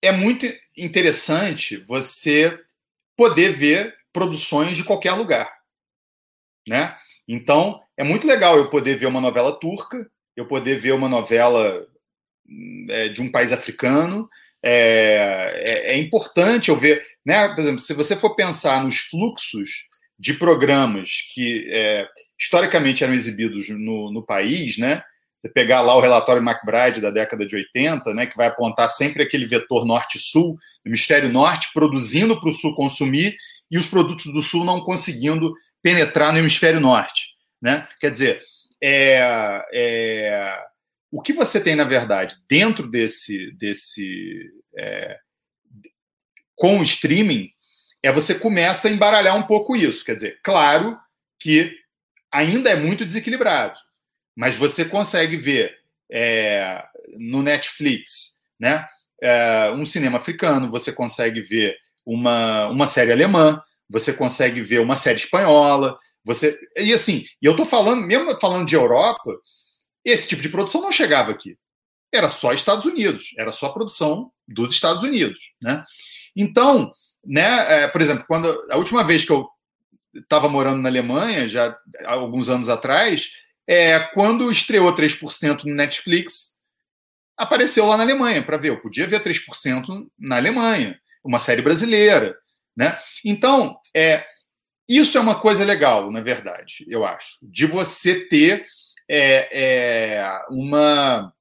é 0.01 0.11
muito 0.11 0.45
interessante 0.77 1.77
você 1.77 2.59
poder 3.15 3.53
ver 3.53 4.00
produções 4.13 4.77
de 4.77 4.83
qualquer 4.83 5.13
lugar, 5.13 5.51
né? 6.67 6.95
Então 7.27 7.81
é 7.97 8.03
muito 8.03 8.27
legal 8.27 8.57
eu 8.57 8.69
poder 8.69 8.95
ver 8.95 9.05
uma 9.05 9.21
novela 9.21 9.57
turca, 9.59 10.09
eu 10.35 10.47
poder 10.47 10.79
ver 10.79 10.91
uma 10.93 11.09
novela 11.09 11.85
é, 12.89 13.09
de 13.09 13.21
um 13.21 13.31
país 13.31 13.51
africano. 13.51 14.29
É, 14.63 15.53
é, 15.55 15.93
é, 15.93 15.97
importante 15.97 16.69
eu 16.69 16.75
ver, 16.75 17.03
né? 17.25 17.47
Por 17.49 17.59
exemplo, 17.59 17.79
se 17.79 17.93
você 17.93 18.15
for 18.15 18.35
pensar 18.35 18.83
nos 18.83 18.99
fluxos 18.99 19.87
de 20.19 20.33
programas 20.33 21.21
que 21.33 21.67
é, 21.71 22.07
historicamente 22.39 23.03
eram 23.03 23.13
exibidos 23.13 23.69
no, 23.69 24.11
no 24.11 24.23
país, 24.23 24.77
né? 24.77 25.03
Você 25.41 25.49
pegar 25.49 25.81
lá 25.81 25.95
o 25.95 26.01
relatório 26.01 26.43
McBride 26.43 27.01
da 27.01 27.09
década 27.09 27.45
de 27.45 27.55
80, 27.55 28.13
né, 28.13 28.27
que 28.27 28.37
vai 28.37 28.45
apontar 28.45 28.87
sempre 28.89 29.23
aquele 29.23 29.45
vetor 29.45 29.85
norte-sul, 29.85 30.55
hemisfério 30.85 31.29
norte 31.29 31.69
produzindo 31.73 32.39
para 32.39 32.49
o 32.49 32.51
sul 32.51 32.75
consumir 32.75 33.35
e 33.71 33.77
os 33.77 33.87
produtos 33.87 34.31
do 34.33 34.41
Sul 34.41 34.65
não 34.65 34.81
conseguindo 34.81 35.53
penetrar 35.81 36.33
no 36.33 36.39
hemisfério 36.39 36.81
norte. 36.81 37.29
Né? 37.61 37.87
Quer 37.99 38.11
dizer, 38.11 38.41
é, 38.83 39.63
é, 39.73 40.63
o 41.09 41.21
que 41.21 41.31
você 41.31 41.63
tem, 41.63 41.75
na 41.75 41.85
verdade, 41.85 42.35
dentro 42.47 42.87
desse. 42.89 43.51
desse 43.53 44.51
é, 44.77 45.17
com 46.55 46.79
o 46.79 46.83
streaming, 46.83 47.49
é 48.03 48.11
você 48.11 48.35
começa 48.35 48.87
a 48.87 48.91
embaralhar 48.91 49.35
um 49.35 49.47
pouco 49.47 49.75
isso. 49.75 50.05
Quer 50.05 50.15
dizer, 50.15 50.39
claro 50.43 50.97
que 51.39 51.75
ainda 52.31 52.69
é 52.69 52.75
muito 52.75 53.03
desequilibrado, 53.03 53.79
mas 54.35 54.55
você 54.55 54.85
consegue 54.85 55.37
ver 55.37 55.75
é, 56.11 56.85
no 57.17 57.41
Netflix 57.41 58.39
né, 58.59 58.85
é, 59.21 59.71
um 59.71 59.85
cinema 59.85 60.19
africano, 60.19 60.69
você 60.69 60.91
consegue 60.91 61.41
ver 61.41 61.77
uma, 62.05 62.67
uma 62.67 62.87
série 62.87 63.11
alemã, 63.11 63.61
você 63.89 64.13
consegue 64.13 64.61
ver 64.61 64.79
uma 64.79 64.95
série 64.95 65.19
espanhola, 65.19 65.97
você 66.23 66.59
e 66.77 66.93
assim, 66.93 67.25
e 67.41 67.45
eu 67.45 67.55
tô 67.55 67.65
falando, 67.65 68.01
mesmo 68.01 68.39
falando 68.39 68.67
de 68.67 68.75
Europa, 68.75 69.31
esse 70.03 70.27
tipo 70.27 70.41
de 70.41 70.49
produção 70.49 70.81
não 70.81 70.91
chegava 70.91 71.31
aqui. 71.31 71.57
Era 72.13 72.29
só 72.29 72.53
Estados 72.53 72.85
Unidos, 72.85 73.29
era 73.37 73.51
só 73.51 73.69
produção 73.69 74.31
dos 74.47 74.71
Estados 74.73 75.03
Unidos, 75.03 75.53
né? 75.61 75.83
Então, 76.35 76.91
né, 77.25 77.83
é, 77.83 77.87
por 77.87 78.01
exemplo, 78.01 78.25
quando 78.27 78.61
a 78.69 78.77
última 78.77 79.03
vez 79.03 79.23
que 79.23 79.31
eu 79.31 79.47
estava 80.13 80.49
morando 80.49 80.81
na 80.81 80.89
Alemanha, 80.89 81.47
já 81.47 81.77
há 82.05 82.13
alguns 82.13 82.49
anos 82.49 82.67
atrás, 82.67 83.29
é 83.67 83.99
quando 83.99 84.51
estreou 84.51 84.93
3% 84.93 85.63
no 85.63 85.73
Netflix, 85.73 86.57
apareceu 87.37 87.85
lá 87.85 87.97
na 87.97 88.03
Alemanha 88.03 88.43
para 88.43 88.57
ver. 88.57 88.69
Eu 88.69 88.81
podia 88.81 89.07
ver 89.07 89.23
3% 89.23 90.07
na 90.19 90.37
Alemanha, 90.37 90.99
uma 91.23 91.39
série 91.39 91.61
brasileira, 91.61 92.35
né? 92.75 92.97
Então, 93.23 93.77
é, 93.95 94.25
isso 94.87 95.17
é 95.17 95.21
uma 95.21 95.39
coisa 95.39 95.63
legal, 95.63 96.11
na 96.11 96.21
verdade, 96.21 96.85
eu 96.87 97.05
acho, 97.05 97.37
de 97.41 97.65
você 97.65 98.27
ter 98.27 98.65
é, 99.09 99.49
é, 99.51 100.41
uma, 100.49 101.33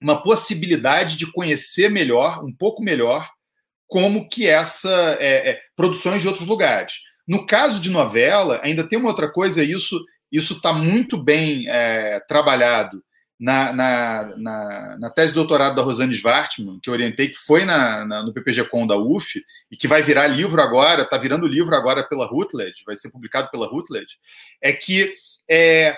uma 0.00 0.22
possibilidade 0.22 1.16
de 1.16 1.30
conhecer 1.32 1.90
melhor, 1.90 2.44
um 2.44 2.52
pouco 2.52 2.82
melhor, 2.82 3.28
como 3.86 4.28
que 4.28 4.46
essa 4.46 5.16
é, 5.18 5.50
é 5.50 5.60
produções 5.74 6.22
de 6.22 6.28
outros 6.28 6.46
lugares. 6.46 6.94
No 7.26 7.46
caso 7.46 7.80
de 7.80 7.90
novela, 7.90 8.60
ainda 8.62 8.86
tem 8.86 8.98
uma 8.98 9.08
outra 9.08 9.30
coisa, 9.30 9.62
isso 9.62 9.98
isso 10.30 10.54
está 10.54 10.72
muito 10.72 11.16
bem 11.16 11.68
é, 11.68 12.20
trabalhado 12.20 13.02
na, 13.38 13.72
na, 13.72 14.36
na, 14.36 14.96
na, 14.98 15.10
tese 15.10 15.28
de 15.28 15.34
doutorado 15.34 15.76
da 15.76 15.82
Rosane 15.82 16.12
Svartman, 16.12 16.80
que 16.82 16.90
eu 16.90 16.92
orientei, 16.92 17.28
que 17.28 17.36
foi 17.36 17.64
na, 17.64 18.04
na, 18.04 18.22
no 18.22 18.32
PPG 18.32 18.64
Com 18.64 18.86
da 18.86 18.96
UF, 18.96 19.40
e 19.70 19.76
que 19.76 19.86
vai 19.86 20.02
virar 20.02 20.26
livro 20.26 20.60
agora, 20.60 21.02
está 21.02 21.16
virando 21.16 21.46
livro 21.46 21.74
agora 21.74 22.02
pela 22.02 22.26
Routledge, 22.26 22.82
vai 22.84 22.96
ser 22.96 23.10
publicado 23.10 23.48
pela 23.50 23.68
Routledge, 23.68 24.16
é 24.60 24.72
que 24.72 25.14
é, 25.48 25.96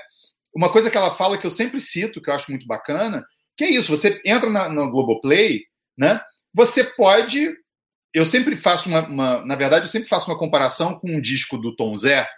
uma 0.55 0.70
coisa 0.70 0.91
que 0.91 0.97
ela 0.97 1.11
fala 1.11 1.38
que 1.38 1.47
eu 1.47 1.51
sempre 1.51 1.80
cito, 1.80 2.20
que 2.20 2.28
eu 2.28 2.34
acho 2.34 2.51
muito 2.51 2.66
bacana, 2.66 3.24
que 3.57 3.64
é 3.64 3.70
isso, 3.70 3.95
você 3.95 4.20
entra 4.24 4.51
na, 4.51 4.68
no 4.68 4.91
Globoplay, 4.91 5.64
né, 5.97 6.20
você 6.53 6.84
pode... 6.84 7.55
Eu 8.12 8.26
sempre 8.26 8.57
faço 8.57 8.88
uma, 8.88 9.07
uma, 9.07 9.47
Na 9.47 9.55
verdade, 9.55 9.84
eu 9.84 9.88
sempre 9.88 10.09
faço 10.09 10.28
uma 10.28 10.38
comparação 10.38 10.99
com 10.99 11.09
um 11.09 11.20
disco 11.20 11.57
do 11.57 11.76
Tom 11.76 11.95
Zé. 11.95 12.28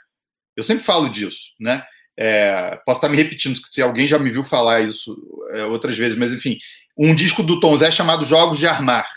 Eu 0.54 0.62
sempre 0.62 0.84
falo 0.84 1.08
disso, 1.08 1.40
né? 1.58 1.82
É, 2.16 2.78
posso 2.84 2.98
estar 2.98 3.08
me 3.08 3.16
repetindo, 3.16 3.58
se 3.64 3.80
alguém 3.80 4.06
já 4.06 4.18
me 4.18 4.30
viu 4.30 4.44
falar 4.44 4.80
isso 4.80 5.16
é, 5.52 5.64
outras 5.64 5.96
vezes, 5.96 6.16
mas 6.16 6.32
enfim, 6.32 6.58
um 6.96 7.14
disco 7.14 7.42
do 7.42 7.58
Tom 7.58 7.76
Zé 7.76 7.90
chamado 7.90 8.26
Jogos 8.26 8.58
de 8.58 8.66
Armar. 8.66 9.08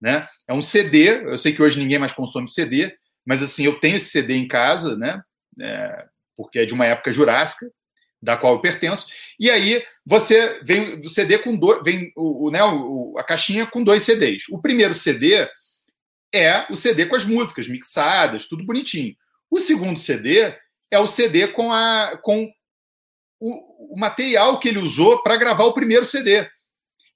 Né? 0.00 0.28
É 0.46 0.52
um 0.52 0.60
CD, 0.60 1.22
eu 1.24 1.38
sei 1.38 1.52
que 1.52 1.62
hoje 1.62 1.78
ninguém 1.78 1.98
mais 1.98 2.12
consome 2.12 2.50
CD, 2.50 2.94
mas 3.24 3.42
assim, 3.42 3.64
eu 3.64 3.80
tenho 3.80 3.96
esse 3.96 4.10
CD 4.10 4.34
em 4.34 4.46
casa, 4.46 4.96
né? 4.96 5.22
É, 5.60 6.06
porque 6.36 6.58
é 6.58 6.66
de 6.66 6.74
uma 6.74 6.84
época 6.84 7.12
jurássica, 7.12 7.70
da 8.20 8.36
qual 8.36 8.54
eu 8.54 8.60
pertenço, 8.60 9.06
e 9.38 9.50
aí 9.50 9.84
você 10.04 10.60
vem 10.62 11.00
o 11.00 11.08
CD 11.10 11.38
com 11.38 11.54
dois, 11.54 11.82
vem 11.82 12.10
o, 12.16 12.50
né, 12.50 12.62
o, 12.64 13.14
a 13.18 13.22
caixinha 13.22 13.66
com 13.66 13.84
dois 13.84 14.02
CDs. 14.02 14.44
O 14.50 14.60
primeiro 14.60 14.94
CD 14.94 15.48
é 16.34 16.66
o 16.70 16.76
CD 16.76 17.06
com 17.06 17.16
as 17.16 17.24
músicas 17.24 17.68
mixadas, 17.68 18.46
tudo 18.46 18.64
bonitinho. 18.64 19.14
O 19.50 19.60
segundo 19.60 19.98
CD 19.98 20.54
é 20.94 20.98
o 20.98 21.06
CD 21.06 21.48
com, 21.48 21.72
a, 21.72 22.18
com 22.22 22.50
o, 23.40 23.94
o 23.94 23.98
material 23.98 24.58
que 24.58 24.68
ele 24.68 24.78
usou 24.78 25.22
para 25.22 25.36
gravar 25.36 25.64
o 25.64 25.74
primeiro 25.74 26.06
CD. 26.06 26.48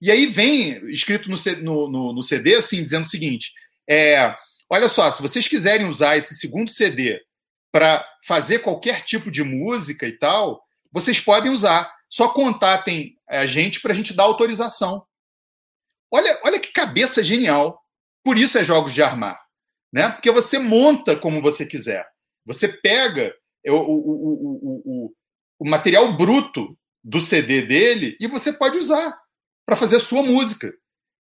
E 0.01 0.11
aí 0.11 0.27
vem 0.27 0.91
escrito 0.91 1.29
no, 1.29 1.89
no, 1.89 2.13
no 2.13 2.23
CD 2.23 2.57
assim, 2.57 2.83
dizendo 2.83 3.05
o 3.05 3.09
seguinte: 3.09 3.53
é, 3.89 4.35
olha 4.69 4.89
só, 4.89 5.11
se 5.11 5.23
vocês 5.23 5.49
quiserem 5.49 5.87
usar 5.87 6.17
esse 6.17 6.35
segundo 6.35 6.71
CD 6.71 7.21
para 7.73 8.07
fazer 8.27 8.61
qualquer 8.61 9.05
tipo 9.05 9.31
de 9.31 9.43
música 9.43 10.07
e 10.07 10.13
tal, 10.13 10.63
vocês 10.93 11.21
podem 11.21 11.51
usar. 11.51 11.93
Só 12.11 12.29
contatem 12.29 13.17
a 13.29 13.45
gente 13.45 13.81
para 13.81 13.93
a 13.93 13.95
gente 13.95 14.15
dar 14.15 14.23
autorização. 14.23 15.05
Olha, 16.11 16.41
olha 16.43 16.59
que 16.59 16.73
cabeça 16.73 17.23
genial. 17.23 17.83
Por 18.25 18.39
isso 18.39 18.57
é 18.57 18.65
jogos 18.65 18.95
de 18.95 19.03
armar, 19.03 19.39
né? 19.93 20.09
Porque 20.11 20.31
você 20.31 20.59
monta 20.59 21.15
como 21.15 21.43
você 21.43 21.67
quiser. 21.67 22.07
Você 22.47 22.69
pega 22.69 23.35
o, 23.67 23.75
o, 23.75 23.97
o, 23.97 24.83
o, 24.85 25.15
o 25.59 25.69
material 25.69 26.17
bruto 26.17 26.77
do 27.03 27.21
CD 27.21 27.63
dele 27.63 28.17
e 28.21 28.27
você 28.27 28.53
pode 28.53 28.77
usar 28.77 29.17
para 29.67 29.77
fazer 29.77 29.97
a 29.97 30.01
sua 30.01 30.23
música. 30.23 30.73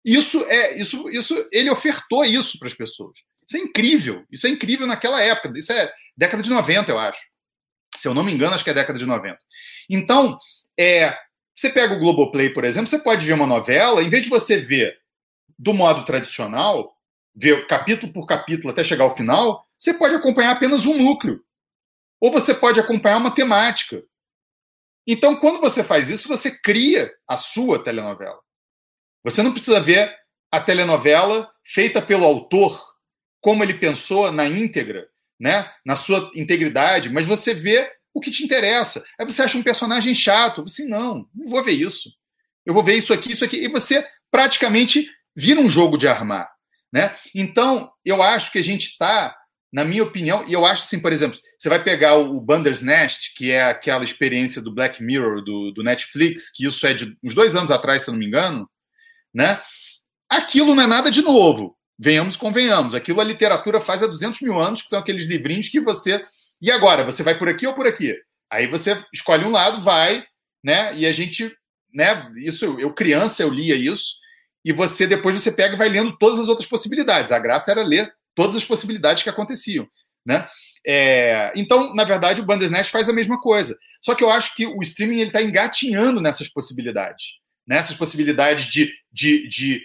Isso 0.03 0.43
é 0.45 0.77
isso, 0.77 1.09
isso 1.09 1.47
ele 1.51 1.69
ofertou 1.69 2.23
isso 2.23 2.59
para 2.59 2.67
as 2.67 2.73
pessoas. 2.73 3.17
Isso 3.47 3.57
é 3.57 3.59
incrível. 3.59 4.23
Isso 4.31 4.47
é 4.47 4.49
incrível 4.49 4.87
naquela 4.87 5.21
época. 5.21 5.57
Isso 5.57 5.71
é 5.71 5.91
década 6.17 6.43
de 6.43 6.49
90, 6.49 6.91
eu 6.91 6.99
acho. 6.99 7.21
Se 7.95 8.07
eu 8.07 8.13
não 8.13 8.23
me 8.23 8.33
engano, 8.33 8.53
acho 8.53 8.63
que 8.63 8.69
é 8.69 8.73
década 8.73 8.99
de 8.99 9.05
90. 9.05 9.37
Então, 9.89 10.37
é, 10.77 11.15
você 11.55 11.69
pega 11.69 11.95
o 11.95 11.99
Globoplay, 11.99 12.49
por 12.49 12.63
exemplo, 12.63 12.87
você 12.87 12.99
pode 12.99 13.25
ver 13.25 13.33
uma 13.33 13.47
novela, 13.47 14.03
em 14.03 14.09
vez 14.09 14.23
de 14.23 14.29
você 14.29 14.59
ver 14.59 14.97
do 15.57 15.73
modo 15.73 16.03
tradicional, 16.03 16.95
ver 17.33 17.65
capítulo 17.67 18.11
por 18.11 18.25
capítulo 18.25 18.69
até 18.69 18.83
chegar 18.83 19.05
ao 19.05 19.15
final, 19.15 19.65
você 19.77 19.93
pode 19.93 20.15
acompanhar 20.15 20.51
apenas 20.51 20.85
um 20.85 20.97
núcleo 20.97 21.41
ou 22.19 22.31
você 22.31 22.53
pode 22.53 22.79
acompanhar 22.79 23.17
uma 23.17 23.33
temática. 23.33 24.03
Então, 25.07 25.35
quando 25.35 25.61
você 25.61 25.83
faz 25.83 26.09
isso, 26.09 26.27
você 26.27 26.51
cria 26.51 27.13
a 27.27 27.37
sua 27.37 27.83
telenovela. 27.83 28.39
Você 29.23 29.43
não 29.43 29.51
precisa 29.51 29.79
ver 29.79 30.15
a 30.51 30.59
telenovela 30.59 31.51
feita 31.63 32.01
pelo 32.01 32.25
autor, 32.25 32.81
como 33.41 33.63
ele 33.63 33.75
pensou 33.75 34.31
na 34.31 34.47
íntegra, 34.47 35.07
né? 35.39 35.71
na 35.85 35.95
sua 35.95 36.31
integridade, 36.35 37.09
mas 37.09 37.25
você 37.25 37.53
vê 37.53 37.91
o 38.13 38.19
que 38.19 38.31
te 38.31 38.43
interessa. 38.43 39.03
Aí 39.19 39.25
você 39.25 39.43
acha 39.43 39.57
um 39.57 39.63
personagem 39.63 40.15
chato. 40.15 40.63
Você, 40.63 40.85
não, 40.85 41.27
não 41.35 41.47
vou 41.47 41.63
ver 41.63 41.73
isso. 41.73 42.09
Eu 42.65 42.73
vou 42.73 42.83
ver 42.83 42.95
isso 42.95 43.13
aqui, 43.13 43.33
isso 43.33 43.43
aqui. 43.43 43.57
E 43.57 43.67
você 43.67 44.07
praticamente 44.31 45.11
vira 45.35 45.59
um 45.59 45.69
jogo 45.69 45.97
de 45.97 46.07
armar. 46.07 46.49
Né? 46.91 47.15
Então, 47.35 47.91
eu 48.05 48.23
acho 48.23 48.51
que 48.51 48.59
a 48.59 48.63
gente 48.63 48.87
está 48.87 49.35
na 49.75 49.83
minha 49.83 50.03
opinião, 50.03 50.47
e 50.47 50.53
eu 50.53 50.65
acho 50.65 50.83
assim, 50.83 51.01
por 51.01 51.11
exemplo, 51.11 51.37
você 51.59 51.67
vai 51.67 51.83
pegar 51.83 52.15
o 52.15 52.39
Bandersnatch, 52.39 53.33
que 53.35 53.51
é 53.51 53.61
aquela 53.61 54.05
experiência 54.05 54.61
do 54.61 54.73
Black 54.73 55.03
Mirror, 55.03 55.43
do, 55.43 55.69
do 55.71 55.83
Netflix, 55.83 56.49
que 56.49 56.65
isso 56.65 56.87
é 56.87 56.93
de 56.93 57.13
uns 57.21 57.35
dois 57.35 57.57
anos 57.57 57.69
atrás, 57.69 58.01
se 58.01 58.09
eu 58.09 58.13
não 58.13 58.19
me 58.19 58.25
engano, 58.25 58.69
né? 59.33 59.61
Aquilo 60.29 60.73
não 60.73 60.81
é 60.81 60.87
nada 60.87 61.11
de 61.11 61.21
novo. 61.21 61.75
Venhamos, 61.99 62.37
convenhamos. 62.37 62.95
Aquilo 62.95 63.19
a 63.19 63.25
literatura 63.25 63.81
faz 63.81 64.01
há 64.01 64.07
200 64.07 64.39
mil 64.43 64.57
anos, 64.57 64.81
que 64.81 64.87
são 64.87 64.97
aqueles 64.97 65.25
livrinhos 65.25 65.67
que 65.67 65.81
você. 65.81 66.25
E 66.61 66.71
agora? 66.71 67.03
Você 67.03 67.21
vai 67.21 67.37
por 67.37 67.49
aqui 67.49 67.67
ou 67.67 67.73
por 67.73 67.85
aqui? 67.85 68.15
Aí 68.49 68.67
você 68.67 69.03
escolhe 69.13 69.43
um 69.43 69.51
lado, 69.51 69.81
vai, 69.81 70.23
né? 70.63 70.95
E 70.95 71.05
a 71.05 71.11
gente, 71.11 71.53
né? 71.93 72.31
Isso, 72.37 72.79
eu 72.79 72.93
criança, 72.93 73.43
eu 73.43 73.49
lia 73.49 73.75
isso. 73.75 74.15
E 74.63 74.71
você 74.71 75.05
depois 75.05 75.35
você 75.35 75.51
pega 75.51 75.75
e 75.75 75.77
vai 75.77 75.89
lendo 75.89 76.17
todas 76.17 76.39
as 76.39 76.47
outras 76.47 76.65
possibilidades. 76.65 77.33
A 77.33 77.39
graça 77.39 77.71
era 77.71 77.83
ler 77.83 78.09
todas 78.35 78.55
as 78.55 78.65
possibilidades 78.65 79.23
que 79.23 79.29
aconteciam. 79.29 79.87
Né? 80.25 80.47
É, 80.85 81.51
então, 81.55 81.93
na 81.95 82.03
verdade, 82.03 82.41
o 82.41 82.45
Bandersnatch 82.45 82.89
faz 82.89 83.09
a 83.09 83.13
mesma 83.13 83.39
coisa. 83.39 83.77
Só 84.01 84.13
que 84.13 84.23
eu 84.23 84.29
acho 84.29 84.55
que 84.55 84.67
o 84.67 84.81
streaming 84.81 85.21
está 85.21 85.41
engatinhando 85.41 86.21
nessas 86.21 86.47
possibilidades. 86.47 87.35
Nessas 87.67 87.95
possibilidades 87.95 88.65
de, 88.65 88.93
de, 89.11 89.47
de 89.47 89.81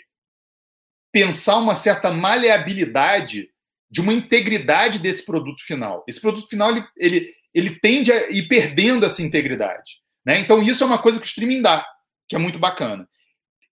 pensar 1.13 1.57
uma 1.57 1.75
certa 1.75 2.11
maleabilidade 2.11 3.49
de 3.91 4.01
uma 4.01 4.13
integridade 4.13 4.99
desse 4.99 5.25
produto 5.25 5.63
final. 5.65 6.05
Esse 6.07 6.21
produto 6.21 6.49
final 6.49 6.71
ele, 6.71 6.85
ele, 6.97 7.33
ele 7.53 7.81
tende 7.81 8.13
a 8.13 8.31
ir 8.31 8.47
perdendo 8.47 9.05
essa 9.05 9.23
integridade. 9.23 10.01
Né? 10.25 10.39
Então, 10.39 10.63
isso 10.63 10.85
é 10.85 10.87
uma 10.87 11.03
coisa 11.03 11.19
que 11.19 11.25
o 11.25 11.27
streaming 11.27 11.63
dá, 11.63 11.85
que 12.29 12.37
é 12.37 12.39
muito 12.39 12.59
bacana. 12.59 13.09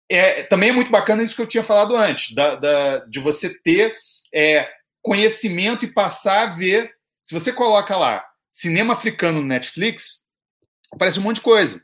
É, 0.08 0.42
também 0.44 0.68
é 0.68 0.72
muito 0.72 0.90
bacana 0.90 1.22
isso 1.22 1.34
que 1.34 1.42
eu 1.42 1.46
tinha 1.46 1.64
falado 1.64 1.96
antes, 1.96 2.34
da, 2.34 2.54
da 2.56 2.98
de 3.06 3.18
você 3.18 3.58
ter 3.62 3.96
é, 4.34 4.70
conhecimento 5.02 5.84
e 5.84 5.92
passar 5.92 6.48
a 6.48 6.52
ver. 6.52 6.92
Se 7.22 7.32
você 7.32 7.52
coloca 7.52 7.96
lá 7.96 8.24
cinema 8.52 8.92
africano 8.92 9.40
no 9.40 9.46
Netflix, 9.46 10.22
aparece 10.92 11.18
um 11.18 11.22
monte 11.22 11.36
de 11.36 11.42
coisa. 11.42 11.82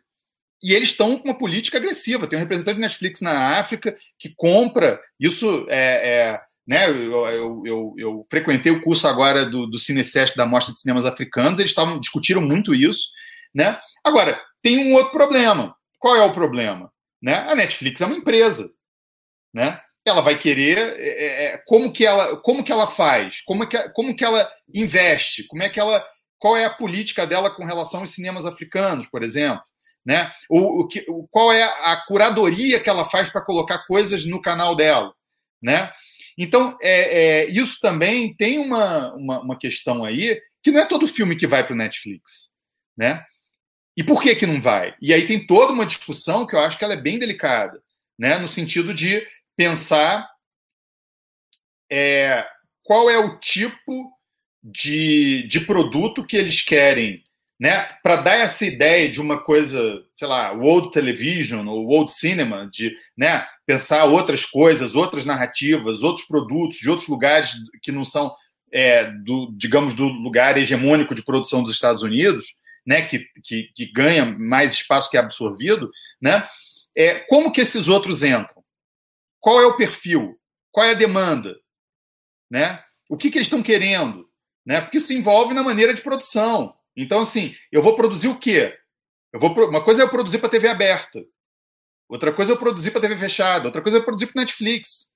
E 0.63 0.75
eles 0.75 0.91
estão 0.91 1.19
com 1.19 1.25
uma 1.29 1.39
política 1.39 1.79
agressiva. 1.79 2.27
Tem 2.27 2.39
um 2.39 2.43
representante 2.43 2.75
de 2.75 2.83
Netflix 2.83 3.21
na 3.21 3.59
África 3.59 3.97
que 4.19 4.35
compra. 4.37 5.01
Isso 5.19 5.67
é, 5.71 6.35
é 6.35 6.41
né? 6.71 6.89
Eu, 6.89 7.27
eu, 7.27 7.63
eu, 7.67 7.95
eu 7.99 8.27
frequentei 8.31 8.71
o 8.71 8.81
curso 8.81 9.09
agora 9.09 9.45
do, 9.45 9.67
do 9.67 9.77
Cinecest 9.77 10.37
da 10.37 10.47
Mostra 10.47 10.73
de 10.73 10.79
Cinemas 10.79 11.05
Africanos, 11.05 11.59
eles 11.59 11.73
estavam 11.73 11.99
discutiram 11.99 12.41
muito 12.41 12.73
isso, 12.73 13.11
né? 13.53 13.77
Agora, 14.05 14.41
tem 14.63 14.79
um 14.79 14.95
outro 14.95 15.11
problema. 15.11 15.75
Qual 15.99 16.15
é 16.15 16.23
o 16.23 16.33
problema? 16.33 16.93
Né? 17.21 17.35
A 17.35 17.57
Netflix 17.57 18.01
é 18.01 18.07
uma 18.07 18.17
empresa, 18.17 18.73
né? 19.53 19.81
Ela 20.07 20.23
vai 20.23 20.39
querer 20.39 20.79
é, 20.79 21.09
é, 21.09 21.45
é, 21.45 21.63
como 21.67 21.93
que 21.93 22.07
ela 22.07 22.37
como 22.39 22.65
que 22.65 22.73
ela 22.73 22.87
faz, 22.87 23.43
como 23.43 23.67
que 23.69 23.79
como 23.91 24.17
que 24.17 24.25
ela 24.25 24.51
investe, 24.73 25.47
como 25.47 25.63
é 25.63 25.69
que 25.69 25.79
ela 25.79 26.05
qual 26.39 26.57
é 26.57 26.65
a 26.65 26.75
política 26.75 27.27
dela 27.27 27.51
com 27.51 27.67
relação 27.67 28.01
aos 28.01 28.15
cinemas 28.15 28.47
africanos, 28.47 29.07
por 29.07 29.23
exemplo, 29.23 29.63
né? 30.05 30.33
O, 30.49 30.81
o 30.81 30.89
que, 30.89 31.05
qual 31.31 31.53
é 31.53 31.63
a 31.63 31.97
curadoria 32.07 32.81
que 32.81 32.89
ela 32.89 33.05
faz 33.05 33.29
para 33.29 33.45
colocar 33.45 33.87
coisas 33.87 34.25
no 34.25 34.41
canal 34.41 34.75
dela, 34.75 35.13
né? 35.63 35.93
Então, 36.39 36.79
é, 36.81 37.43
é, 37.43 37.51
isso 37.51 37.79
também 37.83 38.35
tem 38.35 38.59
uma, 38.59 39.13
uma, 39.15 39.41
uma, 39.41 39.59
questão 39.59 40.03
aí 40.03 40.41
que 40.63 40.71
não 40.71 40.81
é 40.81 40.87
todo 40.87 41.07
filme 41.07 41.37
que 41.37 41.47
vai 41.47 41.63
para 41.63 41.75
o 41.75 41.77
Netflix, 41.77 42.55
né? 42.97 43.23
E 43.95 44.03
por 44.03 44.23
que 44.23 44.35
que 44.35 44.47
não 44.47 44.63
vai? 44.63 44.95
E 45.03 45.13
aí 45.13 45.27
tem 45.27 45.47
toda 45.47 45.73
uma 45.73 45.85
discussão 45.85 46.47
que 46.47 46.55
eu 46.55 46.61
acho 46.61 46.79
que 46.79 46.85
ela 46.85 46.95
é 46.95 47.01
bem 47.01 47.19
delicada, 47.19 47.83
né? 48.19 48.39
No 48.39 48.49
sentido 48.49 48.95
de 48.95 49.27
pensar 49.61 50.27
é, 51.93 52.47
qual 52.83 53.11
é 53.11 53.19
o 53.19 53.39
tipo 53.39 54.11
de, 54.63 55.47
de 55.49 55.61
produto 55.61 56.25
que 56.25 56.35
eles 56.35 56.63
querem, 56.63 57.23
né? 57.61 57.83
Para 58.03 58.17
dar 58.17 58.37
essa 58.37 58.65
ideia 58.65 59.11
de 59.11 59.21
uma 59.21 59.39
coisa, 59.39 60.03
sei 60.17 60.27
lá, 60.27 60.53
world 60.53 60.91
television 60.93 61.67
ou 61.67 61.85
world 61.85 62.11
cinema, 62.11 62.71
de 62.73 62.97
né, 63.15 63.47
pensar 63.67 64.07
outras 64.07 64.47
coisas, 64.47 64.95
outras 64.95 65.27
narrativas, 65.27 66.03
outros 66.03 66.27
produtos 66.27 66.79
de 66.79 66.89
outros 66.89 67.07
lugares 67.07 67.53
que 67.83 67.93
não 67.93 68.03
são, 68.03 68.35
é, 68.73 69.11
do, 69.11 69.53
digamos, 69.59 69.93
do 69.93 70.09
lugar 70.09 70.57
hegemônico 70.57 71.15
de 71.15 71.23
produção 71.23 71.63
dos 71.63 71.75
Estados 71.75 72.03
Unidos, 72.03 72.55
né? 72.87 73.03
Que, 73.03 73.27
que, 73.45 73.65
que 73.77 73.93
ganha 73.93 74.25
mais 74.25 74.73
espaço 74.73 75.11
que 75.11 75.19
é 75.19 75.21
absorvido, 75.21 75.91
né? 76.19 76.49
É, 76.97 77.19
como 77.29 77.53
que 77.53 77.61
esses 77.61 77.89
outros 77.89 78.25
entram? 78.25 78.60
Qual 79.41 79.61
é 79.61 79.66
o 79.66 79.76
perfil? 79.76 80.38
Qual 80.70 80.86
é 80.86 80.91
a 80.91 80.95
demanda? 80.95 81.59
Né? 82.51 82.82
O 83.09 83.16
que, 83.16 83.30
que 83.30 83.38
eles 83.38 83.47
estão 83.47 83.62
querendo? 83.62 84.30
né? 84.64 84.80
Porque 84.80 84.99
isso 84.99 85.12
envolve 85.12 85.55
na 85.55 85.62
maneira 85.62 85.95
de 85.95 86.03
produção. 86.03 86.74
Então, 86.97 87.20
assim, 87.20 87.55
eu 87.70 87.82
vou 87.82 87.97
produzir 87.97 88.28
o 88.28 88.38
quê? 88.38 88.78
Eu 89.32 89.41
vou, 89.41 89.53
uma 89.68 89.82
coisa 89.82 90.03
é 90.03 90.05
eu 90.05 90.09
produzir 90.09 90.38
para 90.38 90.49
TV 90.49 90.68
aberta, 90.68 91.24
outra 92.09 92.32
coisa 92.32 92.53
é 92.53 92.55
eu 92.55 92.59
produzir 92.59 92.91
para 92.91 93.01
TV 93.01 93.16
fechada, 93.16 93.66
outra 93.66 93.80
coisa 93.80 93.99
é 93.99 94.01
eu 94.01 94.05
produzir 94.05 94.26
para 94.26 94.41
Netflix, 94.41 95.14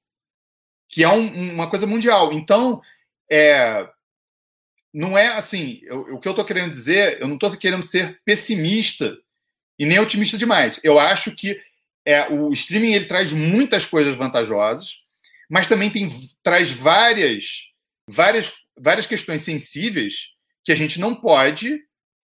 que 0.89 1.03
é 1.03 1.09
um, 1.09 1.53
uma 1.53 1.69
coisa 1.69 1.87
mundial. 1.87 2.33
Então, 2.33 2.81
é, 3.31 3.89
não 4.93 5.19
é 5.19 5.29
assim. 5.29 5.81
Eu, 5.83 6.15
o 6.15 6.21
que 6.21 6.29
eu 6.29 6.33
estou 6.33 6.45
querendo 6.45 6.71
dizer, 6.71 7.21
eu 7.21 7.27
não 7.27 7.35
estou 7.35 7.51
querendo 7.57 7.83
ser 7.83 8.21
pessimista 8.25 9.17
e 9.79 9.85
nem 9.85 9.99
otimista 9.99 10.39
demais. 10.39 10.81
Eu 10.85 10.99
acho 10.99 11.35
que 11.35 11.61
é, 12.07 12.29
o 12.33 12.53
streaming 12.53 12.93
ele 12.93 13.07
traz 13.07 13.33
muitas 13.33 13.87
coisas 13.87 14.15
vantajosas, 14.15 14.95
mas 15.49 15.69
também 15.69 15.91
tem, 15.91 16.09
traz 16.43 16.73
várias, 16.73 17.69
várias 18.09 18.53
várias 18.79 19.07
questões 19.07 19.43
sensíveis 19.43 20.29
que 20.65 20.73
a 20.73 20.75
gente 20.75 20.99
não 20.99 21.15
pode 21.15 21.81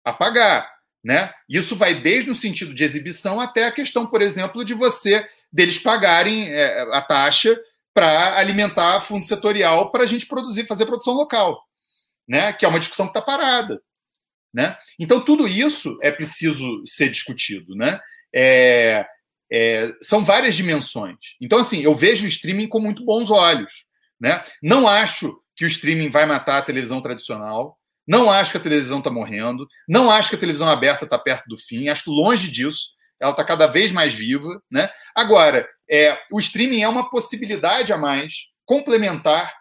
apagar, 0.04 0.70
né? 1.04 1.32
Isso 1.48 1.76
vai 1.76 2.00
desde 2.00 2.30
o 2.30 2.34
sentido 2.34 2.74
de 2.74 2.84
exibição 2.84 3.40
até 3.40 3.66
a 3.66 3.72
questão, 3.72 4.06
por 4.06 4.22
exemplo, 4.22 4.64
de 4.64 4.74
você 4.74 5.26
deles 5.52 5.78
pagarem 5.78 6.48
é, 6.52 6.82
a 6.94 7.02
taxa 7.02 7.58
para 7.92 8.38
alimentar 8.38 9.00
fundo 9.00 9.26
setorial 9.26 9.90
para 9.90 10.04
a 10.04 10.06
gente 10.06 10.26
produzir, 10.26 10.66
fazer 10.66 10.86
produção 10.86 11.14
local, 11.14 11.62
né? 12.28 12.52
Que 12.52 12.64
é 12.64 12.68
uma 12.68 12.78
discussão 12.78 13.06
que 13.06 13.10
está 13.10 13.22
parada, 13.22 13.82
né? 14.54 14.78
Então 14.98 15.20
tudo 15.24 15.46
isso 15.46 15.98
é 16.02 16.10
preciso 16.10 16.82
ser 16.86 17.10
discutido, 17.10 17.74
né? 17.74 18.00
É, 18.32 19.06
é, 19.52 19.94
são 20.00 20.24
várias 20.24 20.54
dimensões. 20.54 21.16
Então 21.40 21.58
assim, 21.58 21.82
eu 21.82 21.94
vejo 21.96 22.24
o 22.24 22.28
streaming 22.28 22.68
com 22.68 22.80
muito 22.80 23.04
bons 23.04 23.30
olhos, 23.30 23.84
né? 24.20 24.44
Não 24.62 24.86
acho 24.86 25.40
que 25.56 25.64
o 25.64 25.68
streaming 25.68 26.10
vai 26.10 26.24
matar 26.24 26.58
a 26.58 26.62
televisão 26.62 27.00
tradicional. 27.00 27.78
Não 28.06 28.30
acho 28.30 28.52
que 28.52 28.56
a 28.56 28.62
televisão 28.62 28.98
está 28.98 29.10
morrendo. 29.10 29.68
Não 29.86 30.10
acho 30.10 30.30
que 30.30 30.36
a 30.36 30.38
televisão 30.38 30.68
aberta 30.68 31.04
está 31.04 31.18
perto 31.18 31.46
do 31.48 31.58
fim. 31.58 31.88
Acho 31.88 32.04
que 32.04 32.10
longe 32.10 32.50
disso. 32.50 32.90
Ela 33.20 33.32
está 33.32 33.44
cada 33.44 33.66
vez 33.66 33.92
mais 33.92 34.14
viva. 34.14 34.60
Né? 34.70 34.90
Agora, 35.14 35.68
é, 35.88 36.18
o 36.32 36.38
streaming 36.38 36.82
é 36.82 36.88
uma 36.88 37.10
possibilidade 37.10 37.92
a 37.92 37.98
mais, 37.98 38.46
complementar, 38.64 39.52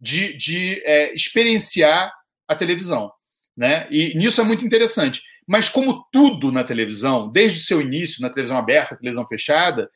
de, 0.00 0.32
de 0.36 0.80
é, 0.84 1.12
experienciar 1.12 2.12
a 2.46 2.54
televisão. 2.54 3.10
Né? 3.56 3.88
E 3.90 4.16
nisso 4.16 4.40
é 4.40 4.44
muito 4.44 4.64
interessante. 4.64 5.22
Mas, 5.48 5.70
como 5.70 6.04
tudo 6.12 6.52
na 6.52 6.62
televisão, 6.62 7.32
desde 7.32 7.60
o 7.60 7.62
seu 7.62 7.80
início, 7.80 8.20
na 8.20 8.28
televisão 8.28 8.58
aberta, 8.58 8.96
televisão 8.96 9.26
fechada, 9.26 9.90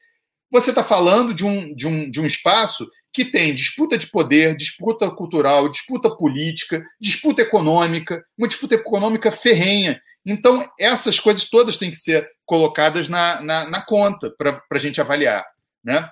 você 0.50 0.70
está 0.70 0.82
falando 0.82 1.34
de 1.34 1.44
um, 1.44 1.74
de, 1.74 1.86
um, 1.86 2.10
de 2.10 2.20
um 2.20 2.26
espaço 2.26 2.88
que 3.12 3.24
tem 3.24 3.54
disputa 3.54 3.98
de 3.98 4.06
poder, 4.06 4.56
disputa 4.56 5.10
cultural, 5.10 5.68
disputa 5.68 6.08
política, 6.08 6.82
disputa 6.98 7.42
econômica, 7.42 8.24
uma 8.36 8.48
disputa 8.48 8.74
econômica 8.74 9.30
ferrenha. 9.30 10.00
Então, 10.24 10.66
essas 10.78 11.20
coisas 11.20 11.48
todas 11.50 11.76
têm 11.76 11.90
que 11.90 11.96
ser 11.96 12.26
colocadas 12.46 13.08
na, 13.08 13.40
na, 13.42 13.68
na 13.68 13.84
conta 13.84 14.30
para 14.38 14.62
a 14.70 14.78
gente 14.78 15.00
avaliar. 15.02 15.44
Né? 15.84 16.08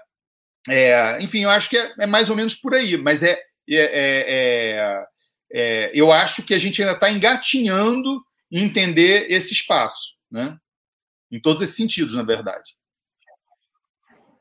É, 0.68 1.22
enfim, 1.22 1.45
eu 1.45 1.51
acho 1.51 1.70
que 1.70 1.78
é, 1.78 1.95
é, 2.01 2.07
mais 2.07 2.28
ou 2.28 2.36
menos 2.36 2.55
por 2.55 2.74
aí, 2.74 2.99
mas 2.99 3.22
é, 3.22 3.32
é, 3.32 3.41
é, 3.70 4.24
é, 4.28 5.05
é 5.53 5.91
eu 5.95 6.12
acho 6.12 6.43
que 6.43 6.53
a 6.53 6.59
gente 6.59 6.82
ainda 6.82 6.95
está 6.95 7.11
engatinhando 7.11 8.22
entender 8.51 9.30
esse 9.30 9.53
espaço, 9.53 10.14
né? 10.30 10.59
em 11.30 11.40
todos 11.40 11.62
esses 11.62 11.76
sentidos, 11.76 12.14
na 12.14 12.22
verdade. 12.22 12.76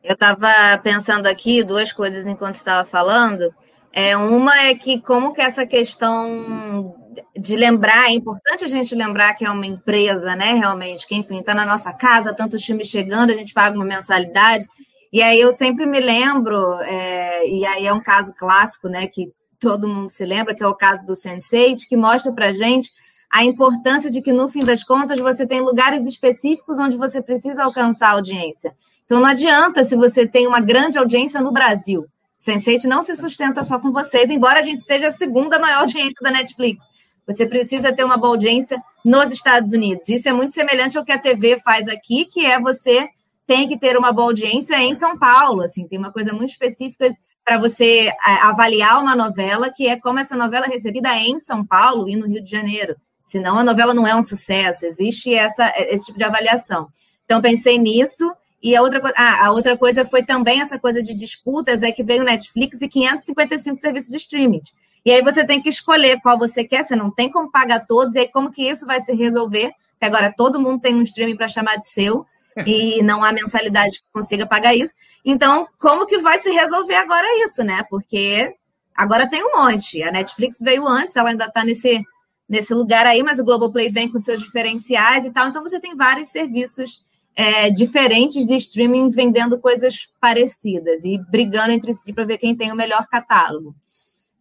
Eu 0.04 0.14
estava 0.14 0.78
pensando 0.82 1.28
aqui 1.28 1.64
duas 1.64 1.92
coisas 1.92 2.26
enquanto 2.26 2.56
estava 2.56 2.86
falando. 2.86 3.54
É, 3.92 4.16
uma 4.16 4.56
é 4.62 4.76
que 4.76 5.02
como 5.02 5.34
que 5.34 5.42
essa 5.42 5.66
questão 5.66 6.96
de 7.38 7.56
lembrar, 7.56 8.10
é 8.10 8.14
importante 8.14 8.64
a 8.64 8.68
gente 8.68 8.96
lembrar 8.96 9.34
que 9.34 9.46
é 9.46 9.52
uma 9.52 9.66
empresa, 9.66 10.36
né? 10.36 10.54
Realmente, 10.54 11.06
que 11.06 11.16
enfim, 11.16 11.40
está 11.40 11.54
na 11.54 11.66
nossa 11.66 11.92
casa, 11.92 12.34
tantos 12.34 12.62
times 12.62 12.88
chegando, 12.88 13.32
a 13.32 13.34
gente 13.34 13.54
paga 13.54 13.76
uma 13.76 13.86
mensalidade. 13.86 14.66
E 15.12 15.22
aí 15.22 15.40
eu 15.40 15.52
sempre 15.52 15.86
me 15.86 16.00
lembro, 16.00 16.76
é, 16.82 17.48
e 17.48 17.66
aí 17.66 17.86
é 17.86 17.94
um 17.94 18.02
caso 18.02 18.34
clássico, 18.36 18.88
né? 18.88 19.08
Que 19.08 19.32
todo 19.60 19.88
mundo 19.88 20.10
se 20.10 20.24
lembra, 20.24 20.56
que 20.56 20.64
é 20.64 20.68
o 20.68 20.76
caso 20.76 21.04
do 21.06 21.14
Sense8, 21.14 21.88
que 21.90 21.98
mostra 21.98 22.32
para 22.32 22.52
gente 22.52 22.92
a 23.32 23.44
importância 23.44 24.10
de 24.10 24.22
que, 24.22 24.34
no 24.34 24.48
fim 24.48 24.64
das 24.64 24.84
contas, 24.84 25.20
você 25.20 25.46
tem 25.46 25.62
lugares 25.62 26.06
específicos 26.06 26.80
onde 26.80 26.98
você 26.98 27.22
precisa 27.22 27.64
alcançar 27.64 28.10
a 28.10 28.14
audiência. 28.14 28.74
Então, 29.06 29.20
não 29.20 29.28
adianta 29.28 29.84
se 29.84 29.96
você 29.96 30.28
tem 30.28 30.48
uma 30.48 30.60
grande 30.60 30.98
audiência 30.98 31.42
no 31.42 31.52
Brasil. 31.52 32.06
Sense8 32.40 32.86
não 32.86 33.02
se 33.02 33.16
sustenta 33.16 33.64
só 33.64 33.78
com 33.78 33.92
vocês, 33.92 34.30
embora 34.30 34.60
a 34.60 34.64
gente 34.64 34.84
seja 34.84 35.08
a 35.08 35.12
segunda 35.12 35.60
maior 35.60 35.82
audiência 35.82 36.16
da 36.22 36.32
Netflix. 36.32 36.86
Você 37.28 37.46
precisa 37.46 37.94
ter 37.94 38.04
uma 38.04 38.18
boa 38.18 38.34
audiência 38.34 38.82
nos 39.06 39.32
Estados 39.32 39.72
Unidos. 39.72 40.10
Isso 40.10 40.28
é 40.28 40.34
muito 40.34 40.54
semelhante 40.54 40.98
ao 40.98 41.06
que 41.06 41.12
a 41.12 41.20
TV 41.20 41.60
faz 41.60 41.88
aqui, 41.88 42.26
que 42.26 42.46
é 42.46 42.60
você 42.60 43.08
tem 43.46 43.68
que 43.68 43.78
ter 43.78 43.98
uma 43.98 44.12
boa 44.12 44.30
audiência 44.30 44.76
em 44.82 44.96
São 44.96 45.18
Paulo. 45.18 45.62
Assim, 45.62 45.88
tem 45.88 46.00
uma 46.00 46.12
coisa 46.12 46.34
muito 46.34 46.50
específica 46.50 47.14
para 47.44 47.58
você 47.58 48.08
é, 48.08 48.16
avaliar 48.44 49.02
uma 49.02 49.16
novela, 49.16 49.70
que 49.70 49.88
é 49.88 50.00
como 50.00 50.20
essa 50.20 50.36
novela 50.36 50.66
é 50.66 50.70
recebida 50.70 51.16
em 51.18 51.38
São 51.38 51.66
Paulo 51.66 52.08
e 52.08 52.16
no 52.16 52.28
Rio 52.28 52.44
de 52.44 52.50
Janeiro. 52.50 52.96
Senão 53.30 53.60
a 53.60 53.64
novela 53.64 53.94
não 53.94 54.08
é 54.08 54.16
um 54.16 54.24
sucesso, 54.24 54.88
existe 54.88 55.32
essa, 55.32 55.72
esse 55.78 56.08
tipo 56.08 56.18
de 56.18 56.24
avaliação. 56.24 56.88
Então, 57.24 57.40
pensei 57.40 57.78
nisso. 57.78 58.28
E 58.62 58.76
a 58.76 58.82
outra, 58.82 59.00
ah, 59.16 59.46
a 59.46 59.52
outra 59.52 59.78
coisa 59.78 60.04
foi 60.04 60.24
também 60.24 60.62
essa 60.62 60.80
coisa 60.80 61.02
de 61.02 61.14
disputas, 61.14 61.84
é 61.84 61.92
que 61.92 62.02
veio 62.02 62.24
Netflix 62.24 62.82
e 62.82 62.88
555 62.90 63.78
serviços 63.78 64.10
de 64.10 64.18
streaming. 64.18 64.62
E 65.06 65.12
aí 65.12 65.22
você 65.22 65.46
tem 65.46 65.62
que 65.62 65.70
escolher 65.70 66.20
qual 66.22 66.40
você 66.40 66.64
quer, 66.64 66.84
você 66.84 66.96
não 66.96 67.12
tem 67.12 67.30
como 67.30 67.52
pagar 67.52 67.86
todos, 67.86 68.16
e 68.16 68.20
aí 68.20 68.28
como 68.28 68.52
que 68.52 68.68
isso 68.68 68.88
vai 68.88 69.00
se 69.00 69.14
resolver? 69.14 69.72
Porque 69.92 70.06
agora 70.06 70.34
todo 70.36 70.60
mundo 70.60 70.82
tem 70.82 70.96
um 70.96 71.04
streaming 71.04 71.38
para 71.38 71.48
chamar 71.48 71.76
de 71.76 71.88
seu, 71.88 72.26
e 72.66 73.02
não 73.04 73.24
há 73.24 73.32
mensalidade 73.32 74.00
que 74.00 74.06
consiga 74.12 74.48
pagar 74.48 74.74
isso. 74.74 74.96
Então, 75.24 75.68
como 75.78 76.08
que 76.08 76.18
vai 76.18 76.40
se 76.40 76.50
resolver 76.50 76.96
agora 76.96 77.28
isso, 77.46 77.64
né? 77.64 77.86
Porque 77.92 78.56
agora 78.96 79.30
tem 79.30 79.44
um 79.44 79.56
monte. 79.56 80.02
A 80.02 80.12
Netflix 80.12 80.58
veio 80.60 80.88
antes, 80.88 81.16
ela 81.16 81.30
ainda 81.30 81.46
está 81.46 81.64
nesse 81.64 82.04
nesse 82.50 82.74
lugar 82.74 83.06
aí, 83.06 83.22
mas 83.22 83.40
o 83.40 83.46
Globoplay 83.46 83.90
vem 83.90 84.12
com 84.12 84.18
seus 84.18 84.42
diferenciais 84.42 85.26
e 85.26 85.32
tal. 85.32 85.48
Então 85.48 85.62
você 85.62 85.80
tem 85.80 85.96
vários 85.96 86.30
serviços 86.30 87.04
é, 87.36 87.70
diferentes 87.70 88.46
de 88.46 88.56
streaming 88.56 89.10
vendendo 89.10 89.60
coisas 89.60 90.10
parecidas 90.20 91.06
e 91.06 91.18
brigando 91.30 91.72
entre 91.72 91.94
si 91.94 92.12
para 92.12 92.26
ver 92.26 92.40
quem 92.40 92.56
tem 92.56 92.72
o 92.72 92.76
melhor 92.76 93.08
catálogo. 93.08 93.76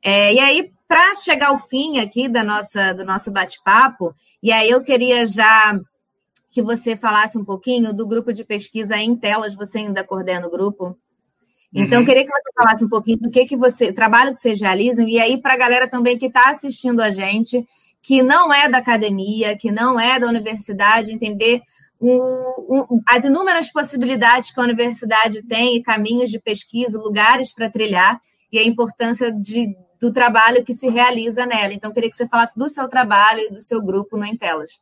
É, 0.03 0.33
e 0.33 0.41
aí, 0.41 0.73
para 0.87 1.15
chegar 1.17 1.49
ao 1.49 1.59
fim 1.59 1.99
aqui 1.99 2.29
da 2.29 2.43
nossa, 2.43 2.93
do 2.95 3.05
nosso 3.05 3.31
bate-papo, 3.31 4.15
e 4.43 4.51
aí 4.51 4.71
eu 4.71 4.81
queria 4.81 5.27
já 5.27 5.79
que 6.51 6.63
você 6.63 6.97
falasse 6.97 7.39
um 7.39 7.45
pouquinho 7.45 7.93
do 7.93 8.07
grupo 8.07 8.33
de 8.33 8.43
pesquisa 8.43 8.97
em 8.97 9.15
telas, 9.15 9.55
você 9.55 9.79
ainda 9.79 10.03
coordena 10.03 10.47
o 10.47 10.51
grupo? 10.51 10.97
Então, 11.73 12.01
uhum. 12.01 12.05
queria 12.07 12.25
que 12.25 12.31
você 12.31 12.53
falasse 12.57 12.85
um 12.85 12.89
pouquinho 12.89 13.19
do 13.19 13.31
que, 13.31 13.45
que 13.45 13.57
você, 13.57 13.91
o 13.91 13.95
trabalho 13.95 14.33
que 14.33 14.39
vocês 14.39 14.61
realizam, 14.61 15.07
e 15.07 15.21
aí 15.21 15.41
para 15.41 15.53
a 15.53 15.59
galera 15.59 15.89
também 15.89 16.17
que 16.17 16.27
está 16.27 16.49
assistindo 16.49 17.01
a 17.01 17.11
gente, 17.11 17.65
que 18.03 18.23
não 18.23 18.53
é 18.53 18.69
da 18.69 18.79
academia, 18.79 19.57
que 19.57 19.71
não 19.71 19.99
é 19.99 20.19
da 20.19 20.27
universidade, 20.27 21.13
entender 21.13 21.61
as 23.09 23.25
inúmeras 23.25 23.73
possibilidades 23.73 24.53
que 24.53 24.61
a 24.61 24.63
universidade 24.63 25.43
tem, 25.43 25.83
caminhos 25.83 26.31
de 26.31 26.39
pesquisa, 26.39 26.99
lugares 26.99 27.53
para 27.53 27.71
trilhar, 27.71 28.21
e 28.53 28.59
a 28.59 28.65
importância 28.65 29.33
de, 29.33 29.75
do 30.01 30.13
trabalho 30.13 30.65
que 30.65 30.73
se 30.73 30.89
realiza 30.89 31.45
nela. 31.45 31.75
Então, 31.75 31.93
queria 31.93 32.11
que 32.11 32.17
você 32.17 32.29
falasse 32.29 32.57
do 32.57 32.69
seu 32.69 32.89
trabalho 32.89 33.41
e 33.41 33.51
do 33.51 33.61
seu 33.61 33.83
grupo 33.83 34.17
no 34.17 34.25
Intelas. 34.25 34.81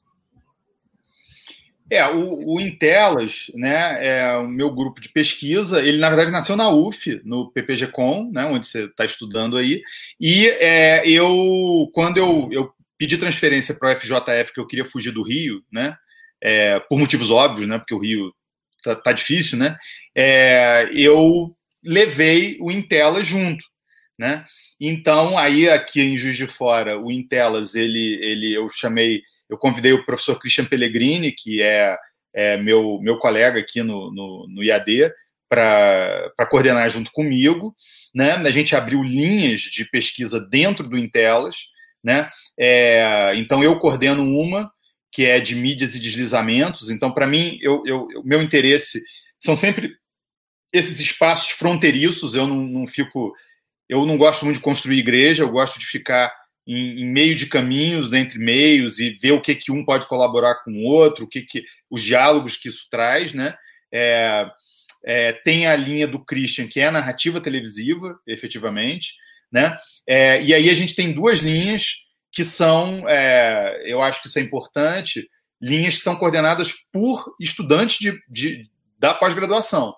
É, 1.88 2.04
o, 2.08 2.54
o 2.54 2.60
Intelas, 2.60 3.50
né, 3.54 4.04
é 4.04 4.36
o 4.36 4.48
meu 4.48 4.74
grupo 4.74 5.00
de 5.00 5.08
pesquisa, 5.08 5.80
ele 5.80 5.98
na 5.98 6.08
verdade 6.08 6.32
nasceu 6.32 6.56
na 6.56 6.68
UF, 6.68 7.20
no 7.24 7.50
PPG-Com, 7.52 8.30
né, 8.32 8.44
onde 8.44 8.66
você 8.66 8.86
está 8.86 9.04
estudando 9.04 9.56
aí, 9.56 9.80
e 10.20 10.48
é, 10.48 11.08
eu, 11.08 11.88
quando 11.94 12.18
eu, 12.18 12.48
eu 12.50 12.76
pedi 12.99 13.18
transferência 13.18 13.74
para 13.74 13.92
o 13.92 14.01
FJF, 14.01 14.53
que 14.53 14.61
eu 14.61 14.66
queria 14.66 14.84
fugir 14.84 15.12
do 15.12 15.22
Rio, 15.22 15.62
né, 15.72 15.97
é, 16.42 16.80
por 16.80 16.99
motivos 16.99 17.30
óbvios, 17.30 17.68
né, 17.68 17.78
porque 17.78 17.94
o 17.94 17.99
Rio 17.99 18.32
tá, 18.82 18.94
tá 18.94 19.12
difícil, 19.12 19.59
né, 19.59 19.76
é, 20.14 20.88
eu 20.92 21.57
levei 21.84 22.57
o 22.61 22.70
Intelas 22.70 23.26
junto, 23.26 23.64
né, 24.18 24.44
então 24.80 25.38
aí 25.38 25.68
aqui 25.68 26.01
em 26.01 26.16
Juiz 26.16 26.36
de 26.36 26.47
Fora, 26.47 26.99
o 26.99 27.11
Intelas, 27.11 27.74
ele, 27.74 28.18
ele 28.22 28.53
eu 28.53 28.68
chamei 28.68 29.22
eu 29.49 29.57
convidei 29.57 29.92
o 29.92 30.05
professor 30.05 30.38
Christian 30.38 30.64
Pellegrini, 30.64 31.32
que 31.32 31.62
é, 31.62 31.97
é 32.34 32.57
meu, 32.57 32.99
meu 33.01 33.18
colega 33.18 33.61
aqui 33.61 33.82
no, 33.82 34.12
no, 34.12 34.47
no 34.49 34.62
IAD, 34.62 35.12
para 35.49 36.32
coordenar 36.51 36.90
junto 36.90 37.12
comigo. 37.12 37.74
Né? 38.14 38.32
A 38.32 38.51
gente 38.51 38.74
abriu 38.74 39.03
linhas 39.03 39.61
de 39.61 39.84
pesquisa 39.84 40.40
dentro 40.40 40.88
do 40.88 40.99
Intelas. 40.99 41.57
Né? 42.07 42.30
É, 42.57 43.32
então, 43.34 43.64
eu 43.64 43.80
coordeno 43.80 44.22
uma, 44.22 44.70
que 45.11 45.24
é 45.24 45.40
de 45.40 45.57
mídias 45.57 45.96
e 45.96 46.00
deslizamentos. 46.00 46.88
Então, 46.88 47.11
para 47.11 47.26
mim, 47.26 47.59
eu, 47.61 47.82
eu, 47.84 48.07
meu 48.24 48.40
interesse 48.40 49.02
são 49.40 49.57
sempre 49.57 49.96
esses 50.72 51.00
espaços 51.00 51.50
fronteiriços. 51.50 52.36
Eu 52.36 52.46
não, 52.46 52.59
não 52.59 52.86
fico. 52.86 53.34
Eu 53.88 54.07
não 54.07 54.16
gosto 54.16 54.44
muito 54.44 54.59
de 54.59 54.62
construir 54.62 54.98
igreja, 54.98 55.42
eu 55.42 55.50
gosto 55.50 55.80
de 55.80 55.86
ficar 55.86 56.32
em, 56.64 57.00
em, 57.02 57.07
meio 57.07 57.34
de 57.34 57.46
caminhos, 57.46 58.09
né, 58.09 58.20
entre 58.20 58.38
meios, 58.38 59.00
e 59.00 59.11
ver 59.11 59.32
o 59.32 59.40
que, 59.40 59.54
que 59.57 59.72
um 59.72 59.84
pode 59.84 60.07
colaborar 60.07 60.62
com 60.62 60.70
o 60.72 60.84
outro, 60.84 61.24
o 61.24 61.28
que, 61.28 61.42
que 61.42 61.64
os 61.90 62.02
diálogos 62.04 62.57
que 62.57 62.68
isso 62.68 62.86
traz, 62.88 63.32
né? 63.32 63.57
É, 63.92 64.48
é, 65.04 65.32
tem 65.32 65.66
a 65.66 65.74
linha 65.74 66.07
do 66.07 66.24
Christian, 66.24 66.68
que 66.68 66.78
é 66.78 66.86
a 66.86 66.92
narrativa 66.92 67.40
televisiva, 67.40 68.16
efetivamente, 68.28 69.14
né? 69.57 69.74
É, 70.07 70.42
e 70.42 70.52
aí 70.52 70.68
a 70.68 70.74
gente 70.74 70.94
tem 70.94 71.14
duas 71.14 71.38
linhas 71.38 71.94
que 72.30 72.44
são, 72.44 73.09
é, 73.09 73.82
eu 73.86 74.02
acho 74.02 74.20
que 74.20 74.28
isso 74.28 74.38
é 74.38 74.42
importante, 74.42 75.26
linhas 75.59 75.96
que 75.96 76.02
são 76.02 76.14
coordenadas 76.14 76.74
por 76.92 77.34
estudantes 77.40 77.98
de, 77.98 78.20
de 78.28 78.68
da 78.98 79.14
pós-graduação, 79.14 79.94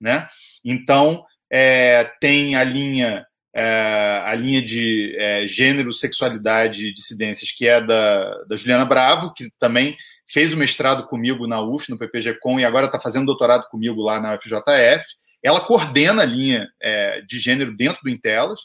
né? 0.00 0.26
Então, 0.64 1.22
é, 1.50 2.10
tem 2.20 2.56
a 2.56 2.64
linha 2.64 3.26
é, 3.54 4.22
a 4.24 4.34
linha 4.34 4.62
de 4.62 5.14
é, 5.18 5.46
gênero, 5.46 5.92
sexualidade 5.92 6.86
e 6.86 6.92
dissidências, 6.94 7.50
que 7.50 7.68
é 7.68 7.82
da, 7.82 8.44
da 8.44 8.56
Juliana 8.56 8.86
Bravo, 8.86 9.34
que 9.34 9.50
também 9.58 9.94
fez 10.26 10.54
o 10.54 10.56
mestrado 10.56 11.06
comigo 11.06 11.46
na 11.46 11.60
UF, 11.60 11.90
no 11.90 11.98
PPG-Com, 11.98 12.58
e 12.58 12.64
agora 12.64 12.86
está 12.86 12.98
fazendo 12.98 13.26
doutorado 13.26 13.68
comigo 13.68 14.00
lá 14.00 14.18
na 14.18 14.36
UFJF. 14.36 15.04
Ela 15.42 15.60
coordena 15.60 16.22
a 16.22 16.24
linha 16.24 16.66
é, 16.80 17.20
de 17.20 17.38
gênero 17.38 17.76
dentro 17.76 18.00
do 18.02 18.08
Intelas, 18.08 18.60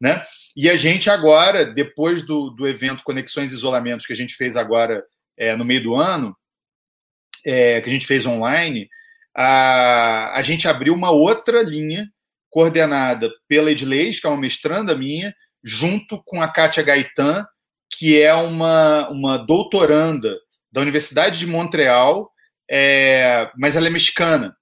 né? 0.00 0.24
E 0.54 0.68
a 0.68 0.76
gente 0.76 1.08
agora, 1.08 1.64
depois 1.64 2.22
do, 2.22 2.50
do 2.50 2.66
evento 2.66 3.02
Conexões 3.02 3.52
e 3.52 3.54
Isolamentos, 3.54 4.06
que 4.06 4.12
a 4.12 4.16
gente 4.16 4.34
fez 4.34 4.56
agora 4.56 5.04
é, 5.36 5.54
no 5.56 5.64
meio 5.64 5.82
do 5.82 5.94
ano, 5.96 6.36
é, 7.44 7.80
que 7.80 7.88
a 7.88 7.92
gente 7.92 8.06
fez 8.06 8.26
online, 8.26 8.88
a, 9.36 10.38
a 10.38 10.42
gente 10.42 10.66
abriu 10.66 10.94
uma 10.94 11.10
outra 11.10 11.62
linha 11.62 12.08
coordenada 12.50 13.30
pela 13.48 13.70
Edleis, 13.70 14.18
que 14.18 14.26
é 14.26 14.30
uma 14.30 14.40
mestranda 14.40 14.96
minha, 14.96 15.34
junto 15.62 16.22
com 16.24 16.40
a 16.40 16.48
Kátia 16.48 16.82
Gaetan, 16.82 17.46
que 17.90 18.20
é 18.20 18.34
uma, 18.34 19.08
uma 19.10 19.36
doutoranda 19.36 20.36
da 20.72 20.80
Universidade 20.80 21.38
de 21.38 21.46
Montreal, 21.46 22.30
é, 22.70 23.50
mas 23.56 23.76
ela 23.76 23.86
é 23.86 23.90
mexicana. 23.90 24.56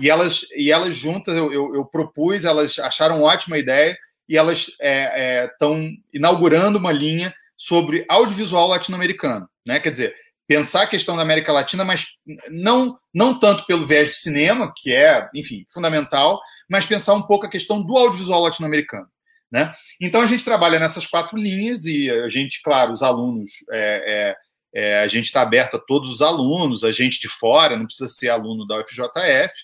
E 0.00 0.10
elas, 0.10 0.46
e 0.56 0.72
elas 0.72 0.96
juntas, 0.96 1.36
eu, 1.36 1.52
eu, 1.52 1.74
eu 1.74 1.84
propus, 1.84 2.44
elas 2.44 2.78
acharam 2.78 3.22
ótima 3.22 3.58
ideia, 3.58 3.96
e 4.28 4.36
elas 4.36 4.68
estão 4.68 5.76
é, 5.76 5.86
é, 5.86 5.90
inaugurando 6.12 6.78
uma 6.78 6.92
linha 6.92 7.34
sobre 7.56 8.04
audiovisual 8.08 8.68
latino-americano. 8.68 9.48
Né? 9.66 9.80
Quer 9.80 9.90
dizer, 9.90 10.16
pensar 10.46 10.82
a 10.82 10.86
questão 10.86 11.16
da 11.16 11.22
América 11.22 11.52
Latina, 11.52 11.84
mas 11.84 12.08
não, 12.50 12.98
não 13.12 13.38
tanto 13.38 13.64
pelo 13.66 13.86
viés 13.86 14.08
do 14.08 14.14
cinema, 14.14 14.72
que 14.76 14.92
é, 14.92 15.28
enfim, 15.34 15.64
fundamental, 15.72 16.40
mas 16.68 16.86
pensar 16.86 17.14
um 17.14 17.22
pouco 17.22 17.46
a 17.46 17.50
questão 17.50 17.82
do 17.82 17.96
audiovisual 17.96 18.42
latino-americano. 18.42 19.06
Né? 19.50 19.72
Então 20.00 20.20
a 20.20 20.26
gente 20.26 20.44
trabalha 20.44 20.80
nessas 20.80 21.06
quatro 21.06 21.38
linhas 21.38 21.84
e 21.84 22.10
a 22.10 22.28
gente, 22.28 22.60
claro, 22.62 22.92
os 22.92 23.02
alunos, 23.02 23.52
é, 23.70 24.34
é, 24.74 24.82
é, 24.82 25.00
a 25.00 25.06
gente 25.06 25.26
está 25.26 25.42
aberto 25.42 25.76
a 25.76 25.80
todos 25.80 26.10
os 26.10 26.20
alunos, 26.20 26.82
a 26.82 26.90
gente 26.90 27.20
de 27.20 27.28
fora, 27.28 27.76
não 27.76 27.86
precisa 27.86 28.08
ser 28.08 28.30
aluno 28.30 28.66
da 28.66 28.78
UFJF, 28.78 29.54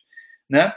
né? 0.48 0.72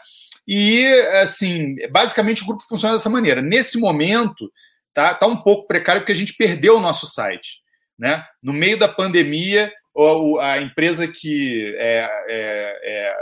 E 0.48 0.86
assim, 1.22 1.76
basicamente 1.90 2.44
o 2.44 2.46
grupo 2.46 2.64
funciona 2.68 2.96
dessa 2.96 3.10
maneira. 3.10 3.42
Nesse 3.42 3.80
momento, 3.80 4.52
tá, 4.94 5.14
tá 5.14 5.26
um 5.26 5.38
pouco 5.38 5.68
precário 5.68 6.02
porque 6.02 6.12
a 6.12 6.16
gente 6.16 6.36
perdeu 6.36 6.78
o 6.78 6.82
nosso 6.82 7.06
site, 7.06 7.62
né? 7.98 8.26
No 8.42 8.54
meio 8.54 8.78
da 8.78 8.88
pandemia, 8.88 9.72
a 10.42 10.60
empresa 10.60 11.08
que 11.08 11.74
é, 11.78 12.10
é, 12.30 12.80
é, 12.84 13.16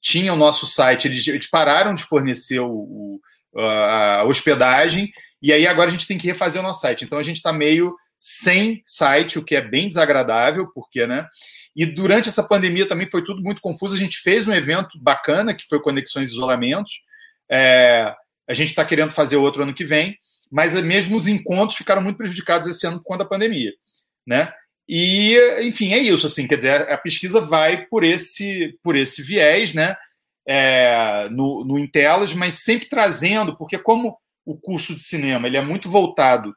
tinha 0.00 0.32
o 0.32 0.36
nosso 0.36 0.66
site, 0.66 1.08
eles, 1.08 1.26
eles 1.26 1.48
pararam 1.48 1.94
de 1.94 2.04
fornecer 2.04 2.60
o, 2.60 2.70
o, 2.70 3.20
a 3.58 4.24
hospedagem, 4.24 5.10
e 5.40 5.52
aí 5.52 5.66
agora 5.66 5.88
a 5.88 5.92
gente 5.92 6.06
tem 6.06 6.18
que 6.18 6.26
refazer 6.26 6.60
o 6.60 6.64
nosso 6.64 6.80
site. 6.80 7.04
Então 7.04 7.18
a 7.18 7.22
gente 7.22 7.36
está 7.36 7.52
meio 7.52 7.94
sem 8.20 8.82
site, 8.84 9.38
o 9.38 9.44
que 9.44 9.54
é 9.54 9.60
bem 9.60 9.88
desagradável, 9.88 10.66
porque, 10.74 11.06
né? 11.06 11.26
E 11.76 11.84
durante 11.84 12.30
essa 12.30 12.42
pandemia 12.42 12.88
também 12.88 13.08
foi 13.08 13.22
tudo 13.22 13.42
muito 13.42 13.60
confuso. 13.60 13.94
A 13.94 13.98
gente 13.98 14.18
fez 14.18 14.48
um 14.48 14.54
evento 14.54 14.98
bacana, 14.98 15.54
que 15.54 15.66
foi 15.68 15.78
Conexões 15.78 16.30
e 16.30 16.32
Isolamentos. 16.32 17.02
É, 17.50 18.14
a 18.48 18.54
gente 18.54 18.70
está 18.70 18.82
querendo 18.82 19.12
fazer 19.12 19.36
outro 19.36 19.62
ano 19.62 19.74
que 19.74 19.84
vem, 19.84 20.16
mas 20.50 20.80
mesmo 20.80 21.16
os 21.16 21.28
encontros 21.28 21.76
ficaram 21.76 22.00
muito 22.00 22.16
prejudicados 22.16 22.68
esse 22.68 22.86
ano 22.86 22.98
por 22.98 23.04
conta 23.04 23.24
da 23.24 23.30
pandemia, 23.30 23.72
né? 24.26 24.52
E, 24.88 25.36
enfim, 25.62 25.92
é 25.92 25.98
isso, 25.98 26.26
assim, 26.26 26.46
quer 26.46 26.56
dizer, 26.56 26.88
a 26.88 26.96
pesquisa 26.96 27.40
vai 27.40 27.84
por 27.86 28.04
esse, 28.04 28.78
por 28.82 28.94
esse 28.94 29.20
viés, 29.20 29.74
né, 29.74 29.96
é, 30.46 31.28
no, 31.28 31.64
no 31.64 31.76
Intelas, 31.76 32.32
mas 32.32 32.62
sempre 32.62 32.88
trazendo, 32.88 33.56
porque 33.56 33.76
como 33.78 34.16
o 34.44 34.56
curso 34.56 34.94
de 34.94 35.02
cinema 35.02 35.48
ele 35.48 35.56
é 35.56 35.60
muito 35.60 35.90
voltado 35.90 36.54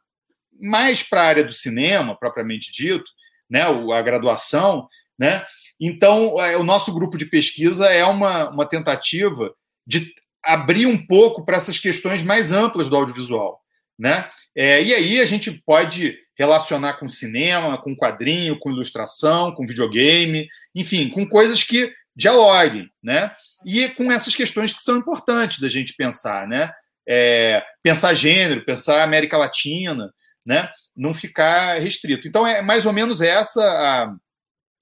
mais 0.62 1.02
para 1.02 1.24
a 1.24 1.26
área 1.26 1.44
do 1.44 1.52
cinema, 1.52 2.16
propriamente 2.16 2.72
dito, 2.72 3.06
né, 3.50 3.64
a 3.64 4.02
graduação, 4.04 4.88
né, 5.20 5.46
então 5.80 6.40
é, 6.40 6.58
o 6.58 6.64
nosso 6.64 6.94
grupo 6.94 7.18
de 7.18 7.26
pesquisa 7.26 7.88
é 7.88 8.06
uma, 8.06 8.50
uma 8.50 8.66
tentativa 8.66 9.54
de 9.86 10.14
abrir 10.42 10.86
um 10.86 11.06
pouco 11.06 11.44
para 11.44 11.58
essas 11.58 11.78
questões 11.78 12.24
mais 12.24 12.54
amplas 12.54 12.90
do 12.90 12.96
audiovisual, 12.96 13.60
né, 13.98 14.30
é, 14.56 14.82
e 14.82 14.94
aí 14.94 15.20
a 15.20 15.26
gente 15.26 15.52
pode 15.66 16.18
relacionar 16.40 16.94
com 16.94 17.10
cinema, 17.10 17.78
com 17.78 17.96
quadrinho, 17.96 18.58
com 18.58 18.72
ilustração, 18.72 19.54
com 19.54 19.68
videogame, 19.68 20.48
enfim, 20.74 21.10
com 21.10 21.28
coisas 21.28 21.64
que 21.64 21.94
dialoguem, 22.16 22.90
né? 23.04 23.34
E 23.66 23.90
com 23.90 24.10
essas 24.12 24.36
questões 24.36 24.74
que 24.74 24.82
são 24.82 24.98
importantes 24.98 25.60
da 25.60 25.68
gente 25.68 25.94
pensar, 25.96 26.48
né? 26.48 26.72
É, 27.08 27.64
pensar 27.84 28.14
gênero, 28.14 28.64
pensar 28.64 29.04
América 29.04 29.38
Latina, 29.38 30.14
né? 30.46 30.70
Não 30.96 31.14
ficar 31.14 31.80
restrito. 31.80 32.28
Então 32.28 32.48
é 32.48 32.62
mais 32.62 32.86
ou 32.86 32.94
menos 32.94 33.22
essa 33.22 34.14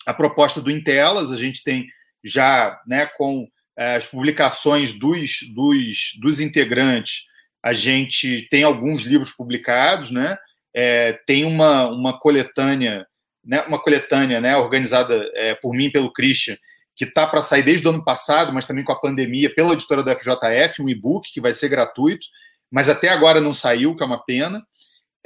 a, 0.07 0.13
proposta 0.13 0.61
do 0.61 0.71
Intelas. 0.71 1.31
A 1.31 1.37
gente 1.37 1.63
tem 1.63 1.87
já, 2.23 2.79
né, 2.87 3.05
com 3.17 3.47
é, 3.77 3.95
as 3.95 4.07
publicações 4.07 4.93
dos, 4.93 5.39
dos, 5.53 6.11
dos 6.19 6.39
integrantes, 6.39 7.25
a 7.63 7.73
gente 7.73 8.47
tem 8.49 8.63
alguns 8.63 9.03
livros 9.03 9.31
publicados, 9.31 10.11
né? 10.11 10.37
é, 10.79 11.13
tem 11.25 11.43
uma, 11.43 11.89
uma 11.89 12.19
coletânea, 12.19 13.07
né, 13.43 13.63
uma 13.63 13.81
coletânea 13.81 14.39
né, 14.39 14.55
organizada 14.55 15.27
é, 15.33 15.55
por 15.55 15.73
mim 15.73 15.89
pelo 15.89 16.13
Christian, 16.13 16.55
que 16.95 17.03
está 17.03 17.25
para 17.25 17.41
sair 17.41 17.63
desde 17.63 17.87
o 17.87 17.89
ano 17.89 18.03
passado, 18.03 18.53
mas 18.53 18.67
também 18.67 18.83
com 18.83 18.91
a 18.91 18.99
pandemia, 18.99 19.53
pela 19.53 19.73
editora 19.73 20.03
da 20.03 20.15
FJF, 20.15 20.83
um 20.83 20.89
e-book 20.89 21.33
que 21.33 21.41
vai 21.41 21.51
ser 21.51 21.69
gratuito, 21.69 22.27
mas 22.69 22.89
até 22.89 23.09
agora 23.09 23.41
não 23.41 23.55
saiu, 23.55 23.95
que 23.95 24.03
é 24.03 24.05
uma 24.05 24.23
pena. 24.23 24.63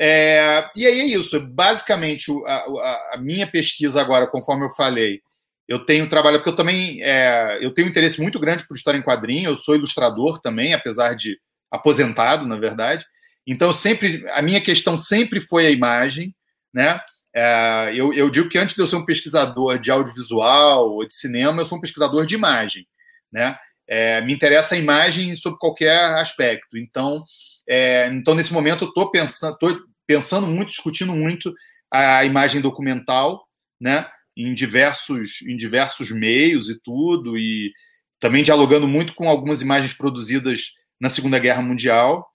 É, 0.04 0.68
e 0.76 0.88
aí 0.88 0.99
é 0.99 1.06
isso. 1.06 1.39
Basicamente, 1.39 2.32
a, 2.47 2.56
a, 2.56 3.12
a, 3.14 3.18
minha 3.20 3.45
pesquisa 3.45 4.02
agora, 4.02 4.26
conforme 4.26 4.66
eu 4.66 4.72
falei, 4.72 5.22
eu 5.68 5.86
tenho 5.86 6.10
trabalho, 6.10 6.39
porque 6.39 6.49
eu 6.49 6.56
também 6.56 7.04
é, 7.04 7.60
eu 7.62 7.72
tenho 7.72 7.88
um 7.88 7.91
interesse 7.91 8.20
muito 8.20 8.39
grande 8.39 8.68
por 8.68 8.76
história 8.76 8.97
em 8.97 9.04
quadrinho, 9.04 9.52
eu 9.52 9.56
sou 9.56 9.76
ilustrador 9.76 10.41
também, 10.41 10.74
apesar 10.74 11.16
de 11.16 11.38
aposentado, 11.70 12.47
na 12.47 12.58
verdade. 12.58 13.06
Então, 13.45 13.72
sempre 13.72 14.28
a 14.32 14.41
minha 14.41 14.60
questão 14.60 14.97
sempre 14.97 15.39
foi 15.39 15.68
a 15.68 15.72
imagem, 15.72 16.36
né? 16.74 16.99
É, 17.34 17.91
eu, 17.95 18.12
eu, 18.12 18.28
digo 18.32 18.49
que 18.49 18.58
antes 18.58 18.76
de 18.76 18.82
eu 18.82 18.88
ser 18.88 18.95
um 18.95 19.06
pesquisador 19.06 19.78
de 19.78 19.91
audiovisual 19.91 20.89
ou 20.93 21.08
de 21.08 21.14
cinema, 21.16 21.62
eu 21.62 21.66
sou 21.66 21.78
um 21.78 21.82
pesquisador 21.82 22.26
de 22.26 22.34
imagem, 22.34 22.88
né? 23.32 23.56
É, 23.88 24.20
me 24.22 24.34
interessa 24.34 24.74
a 24.74 24.80
imagem 24.80 25.36
sob 25.36 25.58
qualquer 25.60 26.16
aspecto. 26.16 26.76
Então, 26.76 27.24
é, 27.70 28.08
então 28.08 28.34
nesse 28.34 28.52
momento 28.52 28.86
eu 28.86 28.89
estou 28.89 29.12
pensando, 29.12 29.58
tô 29.60 29.91
pensando 30.14 30.47
muito, 30.47 30.70
discutindo 30.70 31.16
muito 31.16 31.53
a 31.91 32.24
imagem 32.26 32.62
documental, 32.62 33.45
né? 33.80 34.07
em 34.36 34.53
diversos, 34.53 35.41
em 35.47 35.57
diversos 35.57 36.12
meios 36.12 36.70
e 36.70 36.80
tudo, 36.82 37.38
e 37.38 37.72
também 38.20 38.43
dialogando 38.43 38.88
muito 38.88 39.14
com 39.14 39.28
algumas 39.28 39.62
imagens 39.62 39.93
produzidas 39.93 40.72
na 40.99 41.09
Segunda 41.09 41.39
Guerra 41.39 41.62
Mundial. 41.62 42.28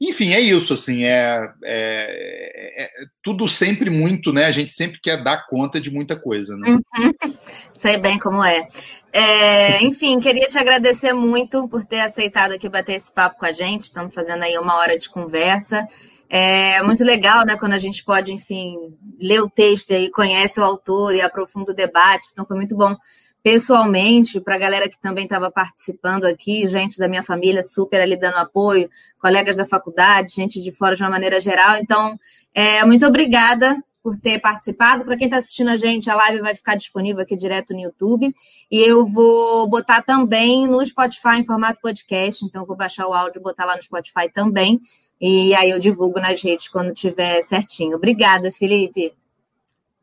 Enfim, 0.00 0.32
é 0.32 0.40
isso, 0.40 0.72
assim, 0.72 1.04
é, 1.04 1.46
é, 1.62 2.84
é, 2.84 2.88
tudo 3.22 3.46
sempre 3.46 3.90
muito, 3.90 4.32
né? 4.32 4.46
A 4.46 4.50
gente 4.50 4.70
sempre 4.70 4.98
quer 4.98 5.22
dar 5.22 5.46
conta 5.46 5.78
de 5.78 5.90
muita 5.90 6.18
coisa, 6.18 6.56
né? 6.56 6.70
Uhum. 6.70 7.34
Sei 7.74 7.98
bem 7.98 8.18
como 8.18 8.42
é. 8.42 8.66
é. 9.12 9.82
Enfim, 9.84 10.18
queria 10.18 10.46
te 10.46 10.56
agradecer 10.56 11.12
muito 11.12 11.68
por 11.68 11.84
ter 11.84 12.00
aceitado 12.00 12.52
aqui 12.52 12.66
bater 12.66 12.94
esse 12.94 13.12
papo 13.12 13.40
com 13.40 13.44
a 13.44 13.52
gente. 13.52 13.84
Estamos 13.84 14.14
fazendo 14.14 14.42
aí 14.42 14.56
uma 14.56 14.76
hora 14.76 14.96
de 14.96 15.10
conversa. 15.10 15.86
É 16.32 16.80
muito 16.82 17.02
legal, 17.02 17.44
né, 17.44 17.56
quando 17.56 17.72
a 17.72 17.78
gente 17.78 18.04
pode, 18.04 18.32
enfim, 18.32 18.76
ler 19.20 19.40
o 19.40 19.50
texto 19.50 19.90
e 19.90 20.08
conhece 20.10 20.60
o 20.60 20.64
autor 20.64 21.12
e 21.12 21.20
aprofunda 21.20 21.72
o 21.72 21.74
debate. 21.74 22.28
Então, 22.32 22.46
foi 22.46 22.56
muito 22.56 22.76
bom 22.76 22.96
pessoalmente, 23.42 24.40
para 24.40 24.54
a 24.54 24.58
galera 24.58 24.88
que 24.88 25.00
também 25.00 25.24
estava 25.24 25.50
participando 25.50 26.26
aqui, 26.26 26.68
gente 26.68 26.98
da 26.98 27.08
minha 27.08 27.22
família 27.22 27.62
super 27.64 28.00
ali 28.00 28.16
dando 28.16 28.36
apoio, 28.36 28.88
colegas 29.18 29.56
da 29.56 29.66
faculdade, 29.66 30.34
gente 30.34 30.60
de 30.60 30.70
fora 30.70 30.94
de 30.94 31.02
uma 31.02 31.10
maneira 31.10 31.40
geral. 31.40 31.76
Então, 31.76 32.16
é, 32.54 32.84
muito 32.84 33.04
obrigada 33.04 33.76
por 34.00 34.16
ter 34.16 34.38
participado. 34.40 35.04
Para 35.04 35.16
quem 35.16 35.26
está 35.26 35.38
assistindo 35.38 35.70
a 35.70 35.76
gente, 35.76 36.08
a 36.08 36.14
live 36.14 36.40
vai 36.40 36.54
ficar 36.54 36.76
disponível 36.76 37.22
aqui 37.22 37.34
direto 37.34 37.74
no 37.74 37.80
YouTube. 37.80 38.32
E 38.70 38.78
eu 38.78 39.04
vou 39.04 39.68
botar 39.68 40.02
também 40.02 40.66
no 40.68 40.84
Spotify 40.84 41.38
em 41.38 41.44
formato 41.44 41.80
podcast. 41.80 42.44
Então, 42.44 42.64
vou 42.64 42.76
baixar 42.76 43.06
o 43.08 43.14
áudio 43.14 43.40
e 43.40 43.42
botar 43.42 43.64
lá 43.64 43.74
no 43.74 43.82
Spotify 43.82 44.30
também. 44.32 44.80
E 45.20 45.54
aí 45.54 45.70
eu 45.70 45.78
divulgo 45.78 46.18
nas 46.18 46.42
redes 46.42 46.68
quando 46.68 46.94
tiver 46.94 47.42
certinho. 47.42 47.96
Obrigada, 47.96 48.50
Felipe. 48.50 49.12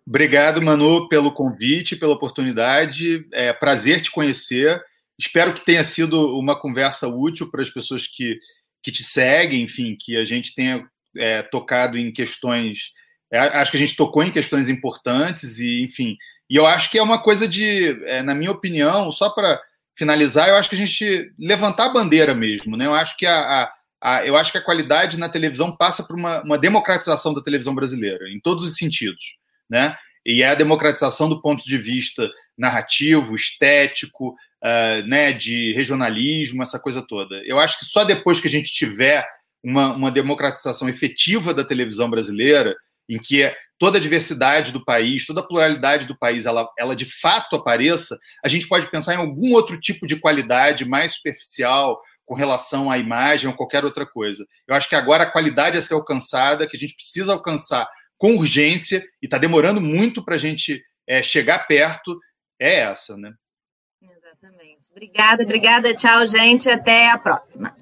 Obrigado, 0.05 0.61
Manu, 0.61 1.09
pelo 1.09 1.33
convite, 1.33 1.95
pela 1.95 2.13
oportunidade. 2.13 3.25
É 3.33 3.51
prazer 3.51 4.01
te 4.01 4.11
conhecer. 4.11 4.81
Espero 5.17 5.53
que 5.53 5.65
tenha 5.65 5.83
sido 5.83 6.37
uma 6.37 6.57
conversa 6.57 7.07
útil 7.07 7.49
para 7.49 7.61
as 7.61 7.69
pessoas 7.69 8.07
que, 8.07 8.39
que 8.81 8.91
te 8.91 9.03
seguem, 9.03 9.63
enfim, 9.63 9.97
que 9.99 10.15
a 10.15 10.23
gente 10.23 10.53
tenha 10.53 10.87
é, 11.17 11.41
tocado 11.41 11.97
em 11.97 12.11
questões. 12.11 12.91
É, 13.31 13.39
acho 13.39 13.71
que 13.71 13.77
a 13.77 13.79
gente 13.79 13.95
tocou 13.95 14.23
em 14.23 14.31
questões 14.31 14.69
importantes 14.69 15.57
e, 15.59 15.81
enfim. 15.81 16.15
E 16.49 16.55
eu 16.55 16.65
acho 16.65 16.89
que 16.89 16.97
é 16.97 17.03
uma 17.03 17.21
coisa 17.21 17.47
de, 17.47 18.01
é, 18.05 18.21
na 18.21 18.33
minha 18.33 18.51
opinião, 18.51 19.11
só 19.11 19.29
para 19.29 19.59
finalizar, 19.95 20.47
eu 20.47 20.55
acho 20.55 20.69
que 20.69 20.75
a 20.75 20.77
gente 20.77 21.33
levantar 21.37 21.87
a 21.87 21.93
bandeira 21.93 22.33
mesmo, 22.33 22.77
né? 22.77 22.85
Eu 22.85 22.93
acho 22.93 23.17
que 23.17 23.25
a, 23.25 23.63
a 23.63 23.73
a, 24.01 24.25
eu 24.25 24.37
acho 24.37 24.51
que 24.51 24.57
a 24.57 24.63
qualidade 24.63 25.17
na 25.17 25.29
televisão 25.29 25.75
passa 25.75 26.03
por 26.03 26.15
uma, 26.15 26.41
uma, 26.43 26.57
democratização 26.57 27.33
da 27.33 27.41
televisão 27.41 27.73
brasileira, 27.73 28.29
em 28.29 28.39
todos 28.39 28.63
os 28.63 28.75
sentidos, 28.75 29.37
né? 29.69 29.97
E 30.25 30.43
é 30.43 30.49
a 30.49 30.55
democratização 30.55 31.29
do 31.29 31.41
ponto 31.41 31.63
de 31.63 31.77
vista 31.77 32.29
narrativo, 32.57 33.33
estético, 33.33 34.35
uh, 34.63 35.07
né, 35.07 35.31
de 35.31 35.73
regionalismo, 35.73 36.61
essa 36.61 36.77
coisa 36.77 37.01
toda. 37.01 37.41
Eu 37.45 37.59
acho 37.59 37.79
que 37.79 37.85
só 37.85 38.03
depois 38.03 38.39
que 38.39 38.47
a 38.47 38.51
gente 38.51 38.71
tiver 38.71 39.25
uma, 39.63 39.93
uma 39.93 40.11
democratização 40.11 40.89
efetiva 40.89 41.53
da 41.53 41.63
televisão 41.63 42.09
brasileira, 42.09 42.75
em 43.07 43.17
que 43.17 43.49
toda 43.79 43.97
a 43.97 44.01
diversidade 44.01 44.71
do 44.71 44.83
país, 44.83 45.25
toda 45.25 45.39
a 45.41 45.43
pluralidade 45.43 46.05
do 46.05 46.17
país, 46.17 46.45
ela, 46.45 46.67
ela 46.77 46.95
de 46.95 47.05
fato 47.05 47.55
apareça, 47.55 48.17
a 48.43 48.47
gente 48.47 48.67
pode 48.67 48.89
pensar 48.89 49.13
em 49.13 49.17
algum 49.17 49.53
outro 49.53 49.79
tipo 49.79 50.05
de 50.07 50.15
qualidade 50.15 50.83
mais 50.83 51.13
superficial, 51.13 52.01
com 52.27 52.35
relação 52.35 52.91
à 52.91 52.97
imagem 52.97 53.47
ou 53.47 53.55
qualquer 53.55 53.85
outra 53.85 54.05
coisa. 54.05 54.45
Eu 54.67 54.75
acho 54.75 54.89
que 54.89 54.95
agora 54.95 55.23
a 55.23 55.31
qualidade 55.31 55.77
a 55.77 55.81
ser 55.81 55.93
alcançada, 55.93 56.67
que 56.67 56.75
a 56.75 56.79
gente 56.79 56.93
precisa 56.93 57.31
alcançar 57.31 57.89
com 58.17 58.35
urgência, 58.35 59.03
e 59.21 59.25
está 59.25 59.37
demorando 59.37 59.79
muito 59.79 60.23
para 60.23 60.35
a 60.35 60.37
gente 60.37 60.83
é, 61.07 61.23
chegar 61.23 61.65
perto, 61.67 62.19
é 62.59 62.81
essa, 62.81 63.15
né? 63.15 63.33
Exatamente. 64.01 64.91
Obrigada, 64.91 65.43
obrigada. 65.43 65.95
Tchau, 65.95 66.27
gente. 66.27 66.69
Até 66.69 67.09
a 67.09 67.17
próxima. 67.17 67.73